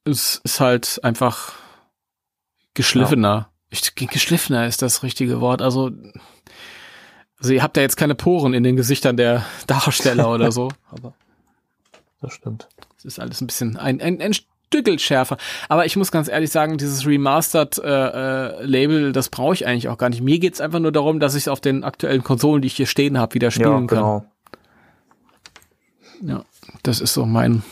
[0.05, 1.53] es ist halt einfach
[2.73, 3.49] geschliffener.
[3.69, 5.61] Ich, geschliffener ist das richtige Wort.
[5.61, 5.91] Also,
[7.39, 10.69] also ihr habt ja jetzt keine Poren in den Gesichtern der Darsteller oder so.
[10.91, 11.13] Aber
[12.21, 12.67] Das stimmt.
[12.97, 15.37] es ist alles ein bisschen ein, ein, ein Stückel schärfer.
[15.69, 17.87] Aber ich muss ganz ehrlich sagen, dieses Remastered äh,
[18.59, 20.21] äh, Label, das brauche ich eigentlich auch gar nicht.
[20.21, 22.87] Mir geht's einfach nur darum, dass ich es auf den aktuellen Konsolen, die ich hier
[22.87, 23.87] stehen habe, wieder spielen Ja, kann.
[23.87, 24.25] genau.
[26.21, 26.45] Ja,
[26.83, 27.63] das ist so mein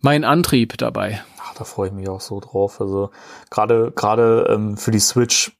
[0.00, 1.22] mein Antrieb dabei.
[1.54, 2.80] Ach, da freue ich mich auch so drauf.
[2.80, 3.10] Also
[3.50, 5.56] gerade gerade ähm, für die Switch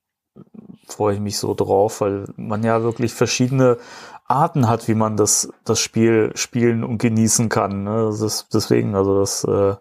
[0.87, 3.79] freue ich mich so drauf, weil man ja wirklich verschiedene
[4.27, 7.85] Arten hat, wie man das das Spiel spielen und genießen kann.
[7.85, 8.07] Ne?
[8.07, 9.77] Das ist, deswegen, also das äh,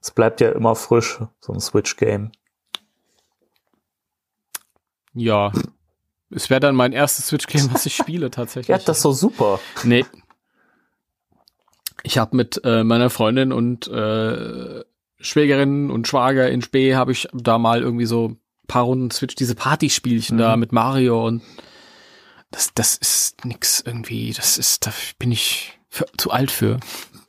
[0.00, 2.30] es bleibt ja immer frisch, so ein Switch-Game.
[5.14, 5.52] Ja.
[6.30, 8.68] Es wäre dann mein erstes Switch-Game, was ich spiele tatsächlich.
[8.68, 9.58] Ja, das ist so super.
[9.84, 10.04] Nee.
[12.04, 14.84] Ich habe mit äh, meiner Freundin und äh,
[15.20, 19.34] Schwägerin und Schwager in Spee habe ich da mal irgendwie so ein paar Runden Switch,
[19.34, 20.60] diese Partyspielchen da Mhm.
[20.60, 21.42] mit Mario und
[22.50, 26.78] das, das ist nix irgendwie, das ist, da bin ich für, zu alt für.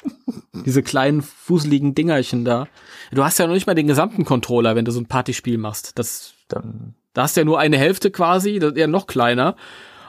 [0.66, 2.68] diese kleinen, fuseligen Dingerchen da.
[3.12, 5.98] Du hast ja noch nicht mal den gesamten Controller, wenn du so ein Partyspiel machst.
[6.00, 9.56] Das, Dann da hast du ja nur eine Hälfte quasi, das ist ja noch kleiner.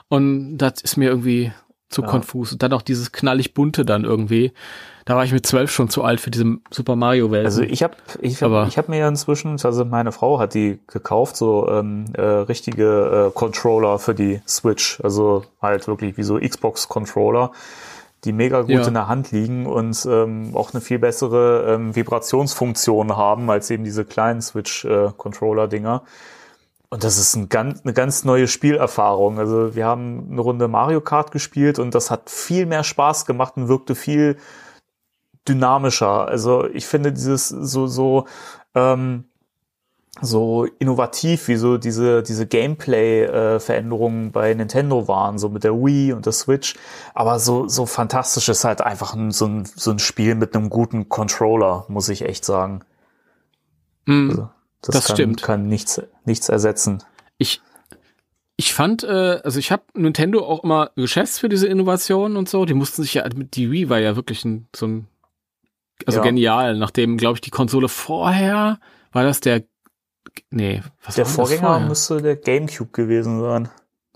[0.07, 1.51] Und das ist mir irgendwie
[1.91, 2.07] zu Ja.
[2.07, 2.51] konfus.
[2.53, 4.51] Und dann auch dieses knallig bunte dann irgendwie.
[5.05, 7.45] Da war ich mit zwölf schon zu alt für diese Super Mario Welt.
[7.45, 10.79] Also ich habe ich hab, ich hab mir ja inzwischen, also meine Frau hat die
[10.87, 16.37] gekauft, so ähm, äh, richtige äh, Controller für die Switch, also halt wirklich wie so
[16.39, 17.51] Xbox-Controller,
[18.25, 18.87] die mega gut Ja.
[18.87, 23.83] in der Hand liegen und ähm, auch eine viel bessere ähm, Vibrationsfunktion haben als eben
[23.83, 26.03] diese kleinen Switch-Controller-Dinger.
[26.93, 29.39] Und das ist ein ganz, eine ganz neue Spielerfahrung.
[29.39, 33.55] Also wir haben eine Runde Mario Kart gespielt und das hat viel mehr Spaß gemacht
[33.55, 34.35] und wirkte viel
[35.47, 36.27] dynamischer.
[36.27, 38.27] Also ich finde dieses so, so,
[38.75, 39.23] ähm,
[40.19, 46.25] so innovativ, wie so diese, diese Gameplay-Veränderungen bei Nintendo waren, so mit der Wii und
[46.25, 46.75] der Switch.
[47.13, 50.69] Aber so, so fantastisch ist halt einfach ein, so, ein, so ein Spiel mit einem
[50.69, 52.81] guten Controller, muss ich echt sagen.
[54.05, 54.49] Mm, Also,
[54.81, 55.41] das Das kann, stimmt.
[55.43, 57.03] kann nichts, nichts ersetzen.
[57.37, 57.61] Ich,
[58.57, 62.65] ich fand, äh, also ich habe Nintendo auch immer geschätzt für diese Innovationen und so.
[62.65, 65.07] Die mussten sich ja, die Wii war ja wirklich ein, so ein,
[66.05, 66.23] also Ja.
[66.23, 66.77] genial.
[66.77, 68.79] Nachdem, glaube ich, die Konsole vorher,
[69.11, 69.63] war das der,
[70.49, 71.87] nee, was Der war das Vorgänger vorher?
[71.87, 73.69] müsste der Gamecube gewesen sein.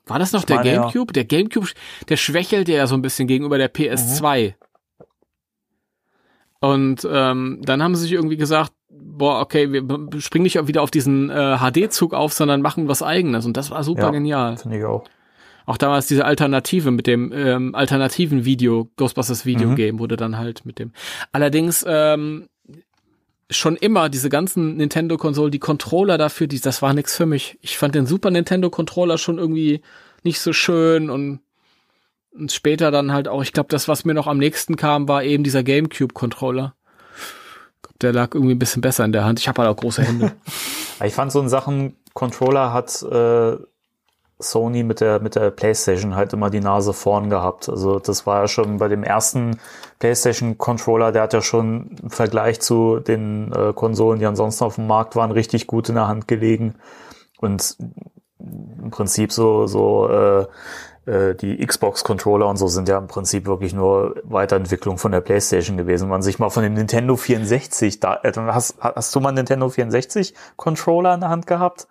[0.07, 0.81] War das noch Ich der meine, ja.
[0.81, 1.13] Gamecube?
[1.13, 1.67] Der Gamecube,
[2.09, 4.53] der schwächelte ja so ein bisschen gegenüber der PS2.
[6.59, 9.83] Und ähm, dann haben sie sich irgendwie gesagt, boah, okay, wir
[10.21, 13.45] springen nicht wieder auf diesen äh, HD-Zug auf, sondern machen was eigenes.
[13.45, 14.09] Und das war super Ja.
[14.11, 14.57] genial.
[14.57, 15.03] Finde ich auch.
[15.65, 19.75] Auch damals diese Alternative mit dem ähm, alternativen Video, Ghostbusters Video Mhm.
[19.75, 20.91] Game, wurde dann halt mit dem.
[21.31, 22.47] Allerdings ähm,
[23.49, 27.57] schon immer diese ganzen Nintendo-Konsolen, die Controller dafür, die, das war nix für mich.
[27.61, 29.81] Ich fand den Super Nintendo-Controller schon irgendwie
[30.23, 31.39] nicht so schön und,
[32.31, 35.23] und später dann halt auch, ich glaube, das, was mir noch am nächsten kam, war
[35.23, 36.74] eben dieser GameCube-Controller.
[38.01, 39.39] Der lag irgendwie ein bisschen besser in der Hand.
[39.39, 40.31] Ich habe halt auch große Hände.
[41.03, 43.57] Ich fand so in Sachen Controller hat äh,
[44.39, 47.67] Sony mit der mit der PlayStation halt immer die Nase vorn gehabt.
[47.67, 49.59] Also das war ja schon bei dem ersten
[49.99, 54.75] PlayStation Controller, der hat ja schon im Vergleich zu den äh, Konsolen, die ansonsten auf
[54.75, 56.75] dem Markt waren, richtig gut in der Hand gelegen
[57.39, 57.77] und
[58.39, 60.45] im Prinzip so so äh,
[61.07, 65.77] die Xbox Controller und so sind ja im Prinzip wirklich nur Weiterentwicklung von der PlayStation
[65.77, 66.03] gewesen.
[66.03, 69.35] Wenn man sich mal von dem Nintendo 64 da äh, hast hast du mal einen
[69.35, 71.87] Nintendo 64 Controller in der Hand gehabt?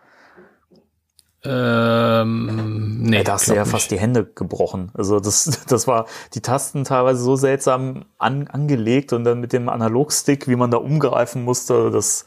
[1.47, 3.71] ähm, nee, Ey, da hast du ja nicht.
[3.71, 4.91] fast die Hände gebrochen.
[4.95, 9.69] Also das, das war die Tasten teilweise so seltsam an, angelegt und dann mit dem
[9.69, 11.91] Analogstick, wie man da umgreifen musste.
[11.91, 12.25] Das,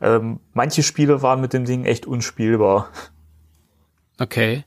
[0.00, 2.88] ähm, manche Spiele waren mit dem Ding echt unspielbar.
[4.18, 4.64] Okay.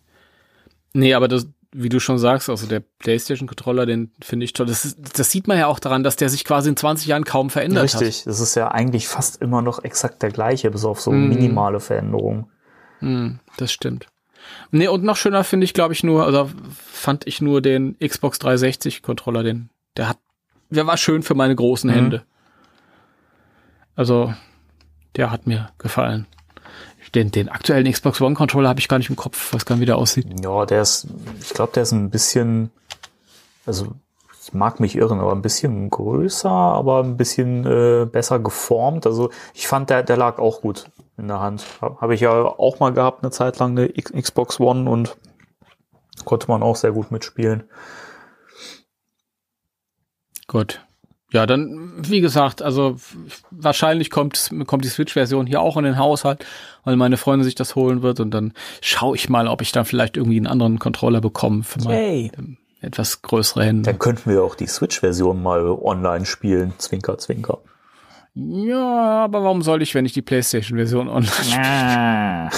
[1.00, 4.66] Nee, aber das, wie du schon sagst, also der PlayStation-Controller, den finde ich toll.
[4.66, 7.24] Das, ist, das sieht man ja auch daran, dass der sich quasi in 20 Jahren
[7.26, 11.00] kaum verändert Richtig, das ist ja eigentlich fast immer noch exakt der gleiche, bis auf
[11.00, 11.30] so Mhm.
[11.30, 12.42] minimale Veränderungen.
[12.44, 13.02] hat.
[13.02, 14.08] Hm, das stimmt.
[14.72, 16.50] Nee, und noch schöner finde ich, glaube ich, nur, also
[16.92, 20.18] fand ich nur den Xbox 360-Controller, den, der hat,
[20.70, 21.94] der war schön für meine großen Mhm.
[21.96, 22.24] Hände.
[23.96, 24.34] Also,
[25.16, 26.26] der hat mir gefallen.
[27.16, 29.88] Den, den aktuellen Xbox One-Controller habe ich gar nicht im Kopf, weiß gar nicht, wie
[29.88, 30.28] der aussieht.
[30.44, 31.08] Ja, der ist,
[31.40, 32.72] ich glaube, der ist ein bisschen,
[33.66, 33.88] also
[34.44, 39.06] ich mag mich irren, aber ein bisschen größer, aber ein bisschen äh, besser geformt.
[39.06, 40.86] Also ich fand, der, der lag auch gut
[41.18, 41.66] in der Hand.
[41.82, 45.18] Habe hab ich ja auch mal gehabt, eine Zeit lang eine X Xbox One und
[46.26, 47.64] konnte man auch sehr gut mitspielen.
[50.48, 50.84] Gut.
[51.32, 52.96] Ja, dann, wie gesagt, also
[53.52, 56.44] wahrscheinlich kommt, kommt die Switch-Version hier auch in den Haushalt,
[56.84, 59.86] weil meine Freundin sich das holen wird und dann schaue ich mal, ob ich dann
[59.86, 62.32] vielleicht irgendwie einen anderen Controller bekomme für meine Hey.
[62.82, 63.84] etwas größere Hände.
[63.92, 66.74] Dann könnten wir auch die Switch-Version mal online spielen.
[66.80, 67.60] Zwinker, zwinker.
[68.34, 72.50] Ja, aber warum soll ich, wenn ich die PlayStation-Version online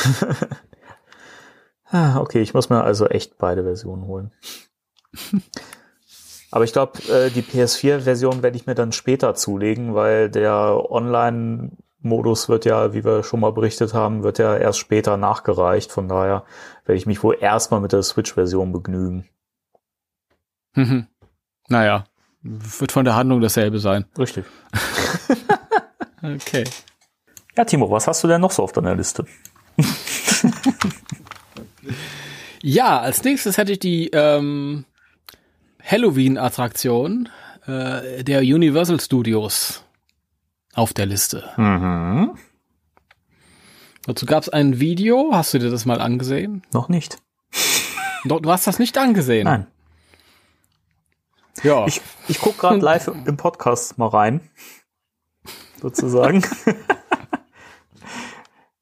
[1.89, 4.31] Ah, okay, ich muss mir also echt beide Versionen holen.
[6.51, 12.49] Aber ich glaube, äh, die PS4-Version werde ich mir dann später zulegen, weil der Online-Modus
[12.49, 15.91] wird ja, wie wir schon mal berichtet haben, wird ja erst später nachgereicht.
[15.91, 16.43] Von daher
[16.85, 19.27] werde ich mich wohl erstmal mit der Switch-Version begnügen.
[20.75, 21.07] Mhm.
[21.69, 22.03] Naja,
[22.41, 24.05] wird von der Handlung dasselbe sein.
[24.17, 24.45] Richtig.
[26.23, 26.65] Okay.
[27.57, 29.25] Ja, Timo, was hast du denn noch so auf deiner Liste?
[32.63, 34.85] Ja, als nächstes hätte ich die ähm,
[35.83, 37.29] Halloween-Attraktion
[37.65, 39.83] äh, der Universal Studios
[40.73, 41.49] auf der Liste.
[41.57, 42.37] Mhm.
[44.05, 45.31] Dazu gab es ein Video.
[45.33, 46.63] Hast du dir das mal angesehen?
[46.73, 47.19] Noch nicht.
[48.23, 49.45] Du, du hast das nicht angesehen.
[49.45, 49.67] Nein.
[51.63, 51.85] Ja.
[51.85, 54.41] Ich, ich gucke gerade live im Podcast mal rein.
[55.81, 56.43] Sozusagen.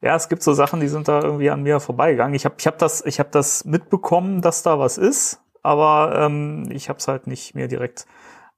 [0.01, 2.35] ja, es gibt so Sachen, die sind da irgendwie an mir vorbeigegangen.
[2.35, 6.69] Ich habe ich hab das, ich hab das mitbekommen, dass da was ist, aber ähm,
[6.71, 8.05] ich habe es halt nicht mir direkt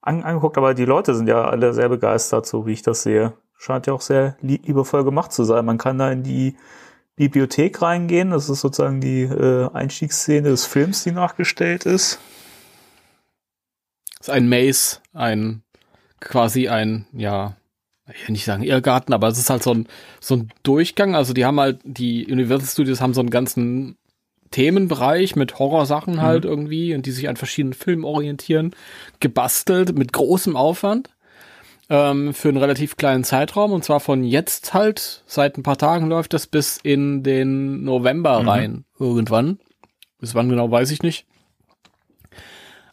[0.01, 0.57] an, angeguckt.
[0.57, 3.33] Aber die Leute sind ja alle sehr begeistert, so wie ich das sehe.
[3.57, 5.65] Scheint ja auch sehr lie liebevoll gemacht zu sein.
[5.65, 6.55] Man kann da in die
[7.15, 8.31] Bibliothek reingehen.
[8.31, 12.19] Das ist sozusagen die äh, Einstiegsszene des Films, die nachgestellt ist.
[14.19, 15.63] ist ein Maze, ein
[16.19, 17.55] quasi ein, ja,
[18.13, 19.87] ich will nicht sagen Irrgarten, aber es ist halt so ein,
[20.19, 21.15] so ein Durchgang.
[21.15, 23.97] Also die haben halt, die Universal Studios haben so einen ganzen
[24.51, 28.75] Themenbereich mit Horrorsachen halt irgendwie und die sich an verschiedenen Filmen orientieren,
[29.19, 31.09] gebastelt mit großem Aufwand.
[31.89, 36.07] ähm, für einen relativ kleinen Zeitraum und zwar von jetzt halt, seit ein paar Tagen
[36.07, 38.47] läuft das bis in den November Mhm.
[38.47, 39.59] rein, irgendwann.
[40.19, 41.25] Bis wann genau, weiß ich nicht.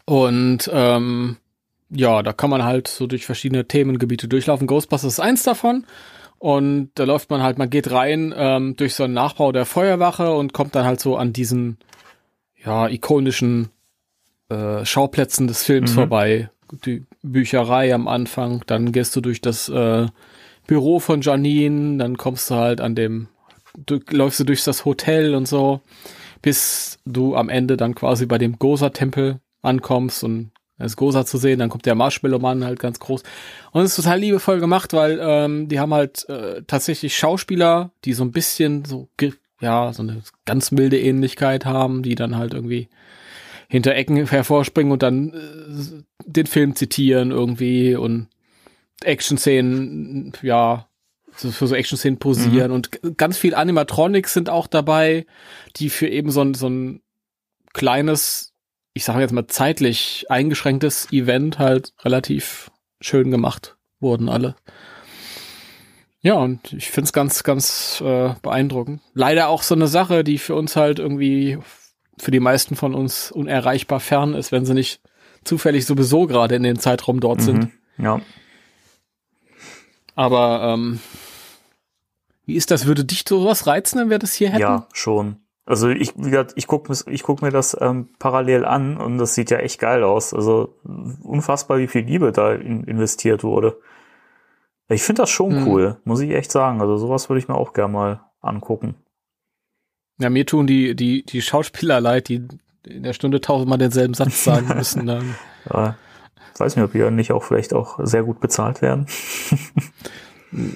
[0.05, 1.37] Und ähm,
[1.91, 4.67] ja, da kann man halt so durch verschiedene Themengebiete durchlaufen.
[4.67, 5.85] Ghostbusters ist eins davon.
[6.39, 10.33] Und da läuft man halt, man geht rein ähm, durch so einen Nachbau der Feuerwache
[10.33, 11.79] und kommt dann halt so an diesen
[12.65, 13.71] ja, ikonischen
[14.49, 15.95] äh, Schauplätzen des Films Mhm.
[15.95, 16.51] vorbei.
[16.85, 20.07] Die Bücherei am Anfang, dann gehst du durch das äh,
[20.67, 23.29] Büro von Janine, dann kommst du halt an dem,
[23.87, 25.81] du, läufst du durch das Hotel und so,
[26.43, 31.59] bis du am Ende dann quasi bei dem Gosa-Tempel ankommst und das Gosa zu sehen,
[31.59, 33.23] dann kommt der Marshmallow-Mann halt ganz groß.
[33.73, 38.13] Und es ist total liebevoll gemacht, weil ähm, die haben halt äh, tatsächlich Schauspieler, die
[38.13, 39.09] so ein bisschen so,
[39.61, 42.89] ja, so eine ganz milde Ähnlichkeit haben, die dann halt irgendwie
[43.69, 48.29] hinter Ecken hervorspringen und dann äh, den Film zitieren irgendwie und
[49.03, 50.89] Action-Szenen, ja,
[51.33, 55.27] für so Action-Szenen posieren und g- ganz viel Animatronics sind auch dabei,
[55.77, 57.01] die für eben so ein, so ein
[57.73, 58.55] kleines,
[58.95, 62.71] ich sage jetzt mal zeitlich eingeschränktes Event halt relativ
[63.01, 64.57] schön gemacht wurden alle.
[66.21, 69.01] Ja, und ich find's ganz, ganz äh, beeindruckend.
[69.15, 71.59] Leider auch so eine Sache, die für uns halt irgendwie,
[72.19, 75.01] für die meisten von uns unerreichbar fern ist, wenn sie nicht
[75.45, 77.71] zufällig sowieso gerade in den Zeitraum dort sind.
[77.97, 78.05] Mhm.
[78.05, 78.21] Ja.
[80.17, 81.01] Aber ähm,
[82.45, 82.87] wie ist das?
[82.87, 84.63] Würde dich sowas reizen, wenn wir das hier hätten?
[84.63, 85.37] Ja, schon.
[85.69, 89.19] Also ich, wie gesagt, ich guck, mis- ich guck mir das ähm, parallel an und
[89.19, 90.33] das sieht ja echt geil aus.
[90.33, 90.75] Also
[91.23, 93.77] unfassbar, wie viel Liebe da in, investiert wurde.
[94.89, 95.67] Ich finde das schon Mhm.
[95.69, 96.81] cool, muss ich echt sagen.
[96.81, 98.95] Also sowas würde ich mir auch gerne mal angucken.
[100.19, 102.49] Ja, mir tun die, die, die Schauspieler leid, die
[102.87, 105.07] in der Stunde tausendmal denselben Satz sagen müssen.
[105.07, 105.35] Dann.
[105.71, 105.97] Ja,
[106.57, 109.07] weiß nicht, ob die nicht auch vielleicht auch sehr gut bezahlt werden.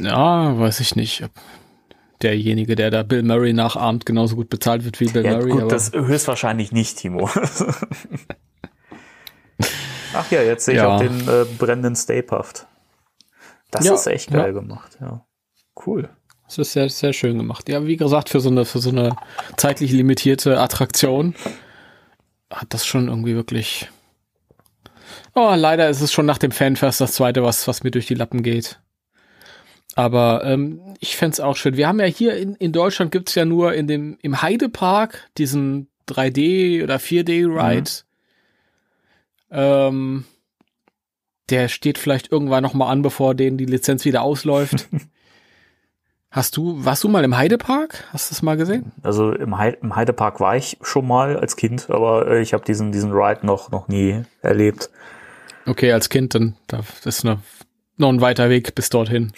[0.00, 1.24] Ja, weiß ich nicht,
[2.22, 5.50] derjenige, der da Bill Murray nachahmt, genauso gut bezahlt wird wie Bill Ja, Murray.
[5.52, 7.28] gut, das höchstwahrscheinlich nicht, Timo.
[10.14, 10.96] Ach ja, jetzt sehe ich Ja.
[10.96, 12.66] auch den äh, brennenden Stay Puft.
[13.70, 15.24] Das Ja, ist echt geil gemacht, ja.
[15.86, 16.10] Cool.
[16.46, 17.68] Das ist sehr, sehr schön gemacht.
[17.70, 19.16] Ja, wie gesagt, für so eine, für so eine
[19.56, 21.34] zeitlich limitierte Attraktion
[22.52, 23.88] hat das schon irgendwie wirklich.
[25.34, 28.14] Oh, leider ist es schon nach dem Fanfest das zweite, was, was mir durch die
[28.14, 28.81] Lappen geht.
[29.94, 31.76] Aber ähm, ich fänd's auch schön.
[31.76, 35.88] Wir haben ja hier in, in Deutschland gibt's ja nur in dem, im Heidepark diesen
[36.08, 37.90] 3D oder 4D-Ride.
[39.50, 40.24] Ähm,
[41.50, 44.88] der steht vielleicht irgendwann noch mal an, bevor denen die Lizenz wieder ausläuft.
[46.30, 48.04] Hast du, warst du mal im Heidepark?
[48.10, 48.92] Hast du das mal gesehen?
[49.02, 52.64] Also im, Hei- im Heidepark war ich schon mal als Kind, aber äh, ich habe
[52.64, 54.88] diesen, diesen Ride noch, noch nie erlebt.
[55.66, 57.40] Okay, als Kind, dann da das ist noch,
[57.96, 59.32] noch ein weiter Weg bis dorthin.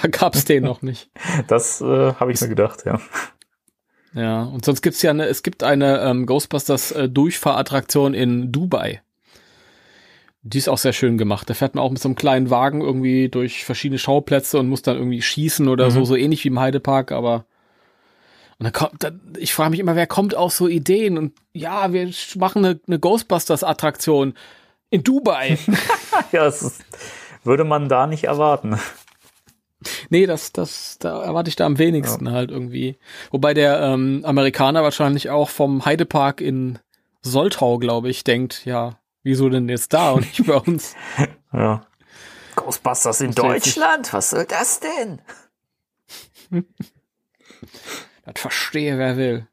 [0.00, 1.10] da gab's den noch nicht.
[1.48, 3.00] Das äh, habe ich mir gedacht, ja.
[4.14, 9.02] Ja, und sonst gibt's ja eine, es gibt eine ähm, Ghostbusters äh, Durchfahrattraktion in Dubai.
[10.42, 11.50] Die ist auch sehr schön gemacht.
[11.50, 14.80] Da fährt man auch mit so einem kleinen Wagen irgendwie durch verschiedene Schauplätze und muss
[14.82, 16.04] dann irgendwie schießen oder so, Mhm.
[16.04, 17.44] so ähnlich wie im Heidepark, aber
[18.58, 21.92] und dann kommt, dann, ich frage mich immer, wer kommt auf so Ideen und ja,
[21.92, 24.32] wir machen eine, eine Ghostbusters-Attraktion
[24.96, 25.58] in Dubai.
[26.32, 26.84] Ja, das ist,
[27.44, 28.80] würde man da nicht erwarten.
[30.08, 32.96] Nee, das, das, da erwarte ich da am wenigsten halt irgendwie.
[33.30, 36.78] Wobei der ähm, Amerikaner wahrscheinlich auch vom Heidepark in
[37.20, 40.94] Soltau, glaube ich, denkt, ja, wieso denn jetzt da und nicht bei uns?
[41.52, 41.86] Ja.
[42.56, 44.12] Ghostbusters in ja Deutschland?
[44.14, 45.20] Was soll das denn?
[48.24, 49.46] Das verstehe, wer will.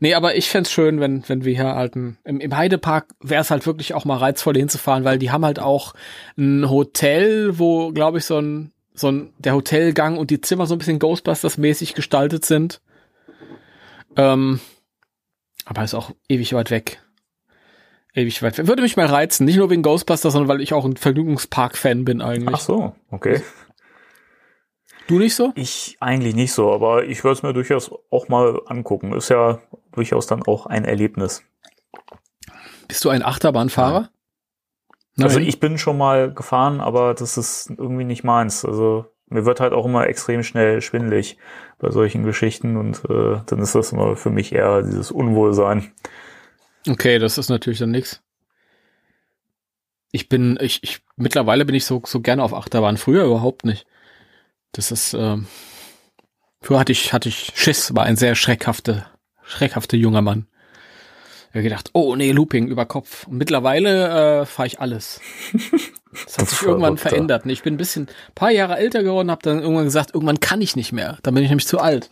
[0.00, 3.50] Nee, aber ich fänd's schön, wenn, wenn wir hier halt im, im Heidepark wäre es
[3.50, 5.94] halt wirklich auch mal reizvoll hinzufahren, weil die haben halt auch
[6.36, 10.74] ein Hotel, wo, glaube ich, so ein, so ein, der Hotelgang und die Zimmer so
[10.74, 12.80] ein bisschen Ghostbusters-mäßig gestaltet sind.
[14.16, 14.60] Ähm,
[15.64, 17.00] aber ist auch ewig weit weg.
[18.14, 18.68] Ewig weit weg.
[18.68, 22.22] Würde mich mal reizen, nicht nur wegen Ghostbusters, sondern weil ich auch ein Vergnügungspark-Fan bin
[22.22, 22.54] eigentlich.
[22.54, 23.42] Ach so, okay.
[25.06, 25.52] Du nicht so?
[25.54, 29.12] Ich eigentlich nicht so, aber ich würde es mir durchaus auch mal angucken.
[29.12, 29.60] Ist ja
[29.92, 31.42] durchaus dann auch ein Erlebnis.
[32.88, 34.10] Bist du ein Achterbahnfahrer?
[35.18, 35.48] Also Nein.
[35.48, 38.64] ich bin schon mal gefahren, aber das ist irgendwie nicht meins.
[38.64, 41.38] Also mir wird halt auch immer extrem schnell schwindelig
[41.78, 45.92] bei solchen Geschichten und äh, dann ist das immer für mich eher dieses Unwohlsein.
[46.88, 48.22] Okay, das ist natürlich dann nix.
[50.12, 52.96] Ich bin, ich, ich, mittlerweile bin ich so, so gerne auf Achterbahn.
[52.96, 53.86] Früher überhaupt nicht.
[54.74, 55.46] Das ist, ähm,
[56.60, 59.06] früher hatte ich, hatte ich Schiss, war ein sehr schreckhafter,
[59.44, 60.46] schreckhafter junger Mann.
[61.56, 63.26] Ich gedacht, oh nee, Looping über Kopf.
[63.28, 65.20] Und mittlerweile äh, fahre ich alles.
[66.26, 67.08] Das hat sich irgendwann Verrückter.
[67.08, 67.44] verändert.
[67.44, 68.06] Und Ich bin ein bisschen,
[68.36, 71.18] paar Jahre älter geworden, habe dann irgendwann gesagt, irgendwann kann ich nicht mehr.
[71.24, 72.08] Dann bin ich nämlich zu alt.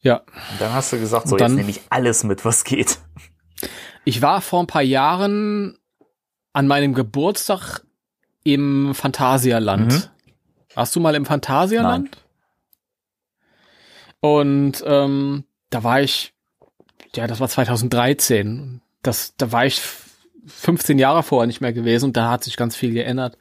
[0.00, 0.16] Ja,
[0.52, 2.98] Und dann hast du gesagt, so dann- jetzt nehme ich alles mit, was geht.
[4.06, 5.76] ich war vor ein paar Jahren
[6.54, 7.82] an meinem Geburtstag
[8.44, 9.92] im Phantasialand.
[9.92, 10.02] Mhm.
[10.76, 12.10] Warst du mal im Phantasialand?
[14.20, 16.32] Und ähm, da war ich,
[17.14, 18.80] ja, das war 2013.
[19.02, 20.10] Das, da war ich f-
[20.46, 23.36] 15 Jahre vorher nicht mehr gewesen und da hat sich ganz viel geändert.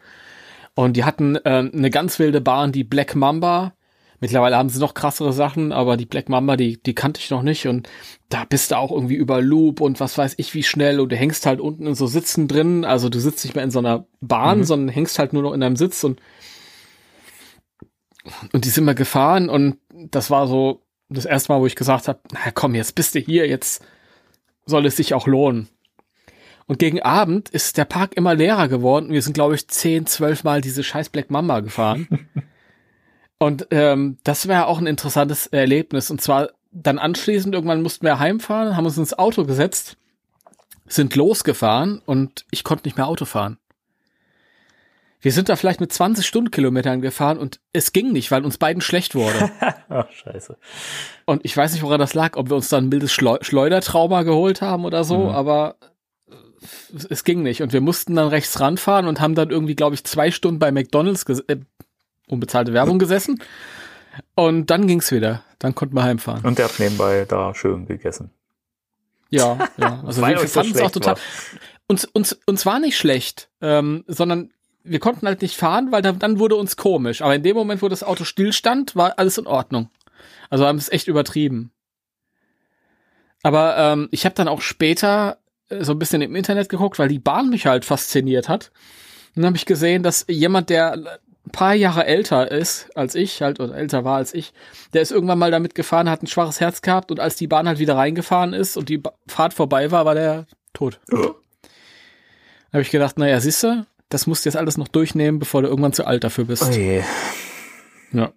[0.76, 3.74] Und die hatten ähm, eine ganz wilde Bahn, die Black Mamba.
[4.22, 7.44] Mittlerweile haben sie noch krassere Sachen, aber die Black Mamba, die, die kannte ich noch
[7.44, 7.68] nicht.
[7.68, 7.90] Und
[8.30, 11.00] da bist du auch irgendwie über Loop und was weiß ich wie schnell.
[11.00, 12.86] Und du hängst halt unten in so Sitzen drin.
[12.86, 15.60] Also du sitzt nicht mehr in so einer Bahn, sondern hängst halt nur noch in
[15.62, 16.22] deinem Sitz und
[18.54, 22.08] und die sind wir gefahren und das war so das erste Mal, wo ich gesagt
[22.08, 23.84] habe, na komm, jetzt bist du hier, jetzt
[24.66, 25.70] soll es sich auch lohnen.
[26.68, 29.12] Und gegen Abend ist der Park immer leerer geworden.
[29.12, 32.28] Wir sind, glaube ich, zehn, zwölf Mal diese scheiß Black Mamba gefahren.
[33.38, 36.10] und ähm, das wäre auch ein interessantes Erlebnis.
[36.10, 39.98] Und zwar dann anschließend, irgendwann mussten wir heimfahren, haben uns ins Auto gesetzt,
[40.88, 43.60] sind losgefahren und ich konnte nicht mehr Auto fahren.
[45.26, 48.80] Wir sind da vielleicht mit 20 Stundenkilometern gefahren und es ging nicht, weil uns beiden
[48.80, 49.50] schlecht wurde.
[49.90, 50.56] Ach, scheiße.
[51.26, 54.22] Und ich weiß nicht, woran das lag, ob wir uns dann ein mildes Schleu Schleudertrauma
[54.22, 55.30] geholt haben oder so, Mhm.
[55.30, 55.78] aber
[56.96, 57.64] es- es ging nicht.
[57.64, 60.72] Und wir mussten dann rechts ranfahren und haben dann irgendwie, glaube ich, zwei Stunden bei
[60.72, 61.58] McDonalds, äh,
[62.28, 63.42] unbezahlte Werbung gesessen.
[64.36, 65.44] Und dann ging's wieder.
[65.58, 66.46] Dann konnten wir heimfahren.
[66.46, 68.30] Und der hat nebenbei da schön gegessen.
[69.32, 70.04] Ja, ja.
[70.06, 71.16] Also wir fanden es auch total.
[71.16, 71.22] war.
[71.88, 74.52] Uns, uns, uns war nicht schlecht, ähm, sondern
[74.86, 77.22] wir konnten halt nicht fahren, weil dann, dann wurde uns komisch.
[77.22, 79.90] Aber in dem Moment, wo das Auto stillstand, war alles in Ordnung.
[80.50, 81.72] Also haben es echt übertrieben.
[83.44, 85.38] Aber ähm, ich habe dann auch später
[85.70, 88.72] äh, so ein bisschen im Internet geguckt, weil die Bahn mich halt fasziniert hat.
[89.36, 93.42] Und dann habe ich gesehen, dass jemand, der ein paar Jahre älter ist als ich,
[93.42, 94.54] halt oder älter war als ich,
[94.94, 97.68] der ist irgendwann mal damit gefahren, hat ein schwaches Herz gehabt und als die Bahn
[97.68, 101.00] halt wieder reingefahren ist und die Fahrt vorbei war, war der tot.
[101.10, 101.18] Da
[102.74, 105.94] habe ich gedacht, naja, siehste, das musst du jetzt alles noch durchnehmen, bevor du irgendwann
[105.94, 106.64] zu alt dafür bist.
[106.64, 107.04] Oh je.
[108.12, 108.32] Ja.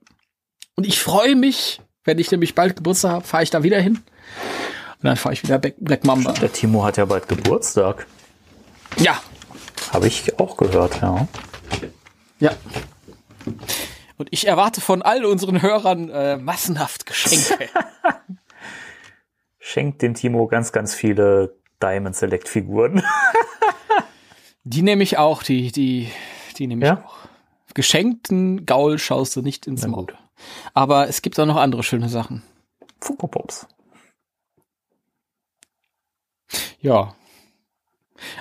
[0.77, 3.97] Und ich freue mich, wenn ich nämlich bald Geburtstag habe, fahre ich da wieder hin.
[3.97, 6.33] Und dann fahre ich wieder Black, Black Mamba.
[6.33, 8.07] Der Timo hat ja bald Geburtstag.
[8.97, 9.21] Ja,
[9.93, 11.29] Habe ich auch gehört, ja.
[12.41, 12.53] ja.
[14.16, 17.69] Und ich erwarte von all unseren Hörern äh, massenhaft Geschenke.
[19.59, 23.03] Schenkt dem Timo ganz, ganz viele Diamond Select Figuren.
[24.71, 26.11] Die nehme ich auch, die, die,
[26.59, 27.03] die nehme ich Ja?
[27.03, 27.16] auch.
[27.73, 30.09] Geschenkten Gaul schaust du nicht ins Maul.
[30.75, 32.43] Aber es gibt auch noch andere schöne Sachen.
[33.01, 33.66] Funko Pops.
[36.81, 37.14] Ja.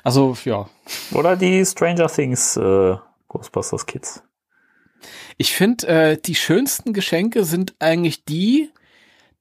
[0.03, 0.67] Also, ja.
[1.13, 2.95] Oder die Stranger Things äh,
[3.29, 4.23] Ghostbusters Kids.
[5.37, 8.69] Ich finde, äh, die schönsten Geschenke sind eigentlich die,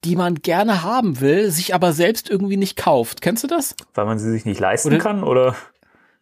[0.04, 3.22] die man gerne haben will, sich aber selbst irgendwie nicht kauft.
[3.22, 3.74] Kennst du das?
[3.94, 5.56] Weil man sie sich nicht leisten Oder- kann, oder?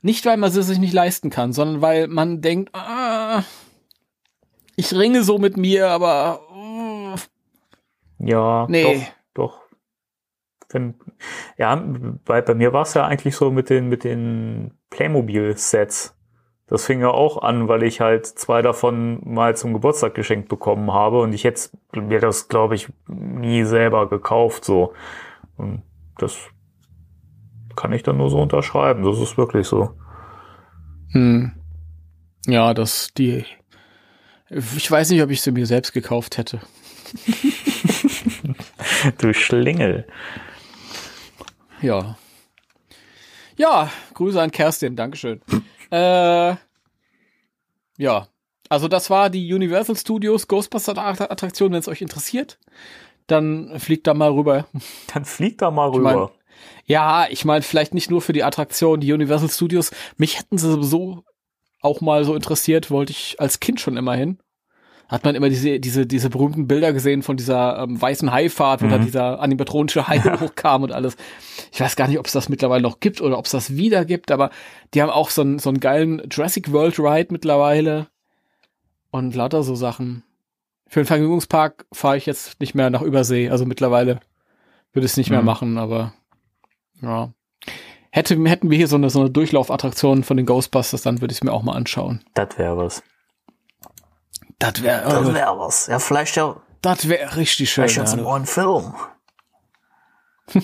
[0.05, 3.43] Nicht, weil man sie sich nicht leisten kann, sondern weil man denkt, ah,
[4.77, 7.15] ich ringe so mit mir, aber uh,
[8.19, 9.09] Ja, Nee.
[9.33, 9.61] doch, doch.
[10.69, 10.95] Wenn,
[11.57, 11.83] ja,
[12.27, 16.15] bei, bei mir war es ja eigentlich so mit den, mit den Playmobil-Sets.
[16.67, 20.93] Das fing ja auch an, weil ich halt zwei davon mal zum Geburtstag geschenkt bekommen
[20.93, 24.93] habe und ich hätte mir das, glaube ich, nie selber gekauft, so.
[25.57, 25.81] Und
[26.19, 26.37] das
[27.77, 29.03] kann ich dann nur so unterschreiben.
[29.05, 29.91] Das ist wirklich so.
[31.13, 31.53] hm.
[32.47, 33.45] ja, das die.
[34.77, 36.61] Ich weiß nicht, ob ich sie mir selbst gekauft hätte.
[39.19, 40.07] Du Schlingel.
[41.81, 42.17] Ja.
[43.57, 45.41] Ja, Grüße an Kerstin, Dankeschön.
[45.91, 46.55] äh,
[47.99, 48.27] ja,
[48.69, 52.59] also das war die Universal Studios Ghostbuster Attraktion, wenn es euch interessiert.
[53.27, 54.67] Dann fliegt da mal rüber.
[55.13, 56.33] Dann flieg da mal Ich mein- rüber.
[56.87, 59.91] Ja, ich meine, vielleicht nicht nur für die Attraktion, die Universal Studios.
[60.17, 61.25] Mich hätten sie sowieso
[61.81, 64.39] auch mal so interessiert, wollte ich als Kind schon immer hin.
[65.09, 68.87] Hat man immer diese, diese, diese berühmten Bilder gesehen von dieser ähm, weißen Haifahrt, wo
[68.87, 68.91] Mhm.
[68.91, 71.17] da dieser animatronische Hai hochkam und alles.
[71.73, 74.07] Ich weiß gar nicht, ob es das mittlerweile noch gibt oder ob es das wieder
[74.07, 74.49] gibt, aber
[74.95, 78.07] die haben auch so einen, so einen geilen Jurassic World Ride mittlerweile.
[79.11, 80.25] Und lauter so Sachen.
[80.89, 83.51] Für den Vergnügungspark fahre ich jetzt nicht mehr nach Übersee.
[83.51, 84.21] Also mittlerweile
[84.93, 85.47] würde ich es nicht mehr Mhm.
[85.47, 86.15] machen, aber
[87.07, 87.33] ja.
[88.11, 91.39] Hätte, hätten wir hier so eine, so eine Durchlaufattraktion von den Ghostbusters, dann würde ich
[91.39, 92.25] es mir auch mal anschauen.
[92.35, 93.03] Das wäre was.
[94.59, 95.87] Das wäre Das wäre was.
[95.89, 97.89] Ja, vielleicht ja, das wär richtig schön.
[97.89, 98.95] vielleicht ja neuen Film.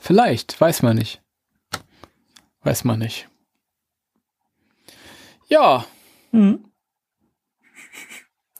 [0.00, 1.22] Vielleicht, weiß man nicht.
[2.62, 3.28] Weiß man nicht.
[5.48, 5.84] Ja.
[6.32, 6.70] Mhm.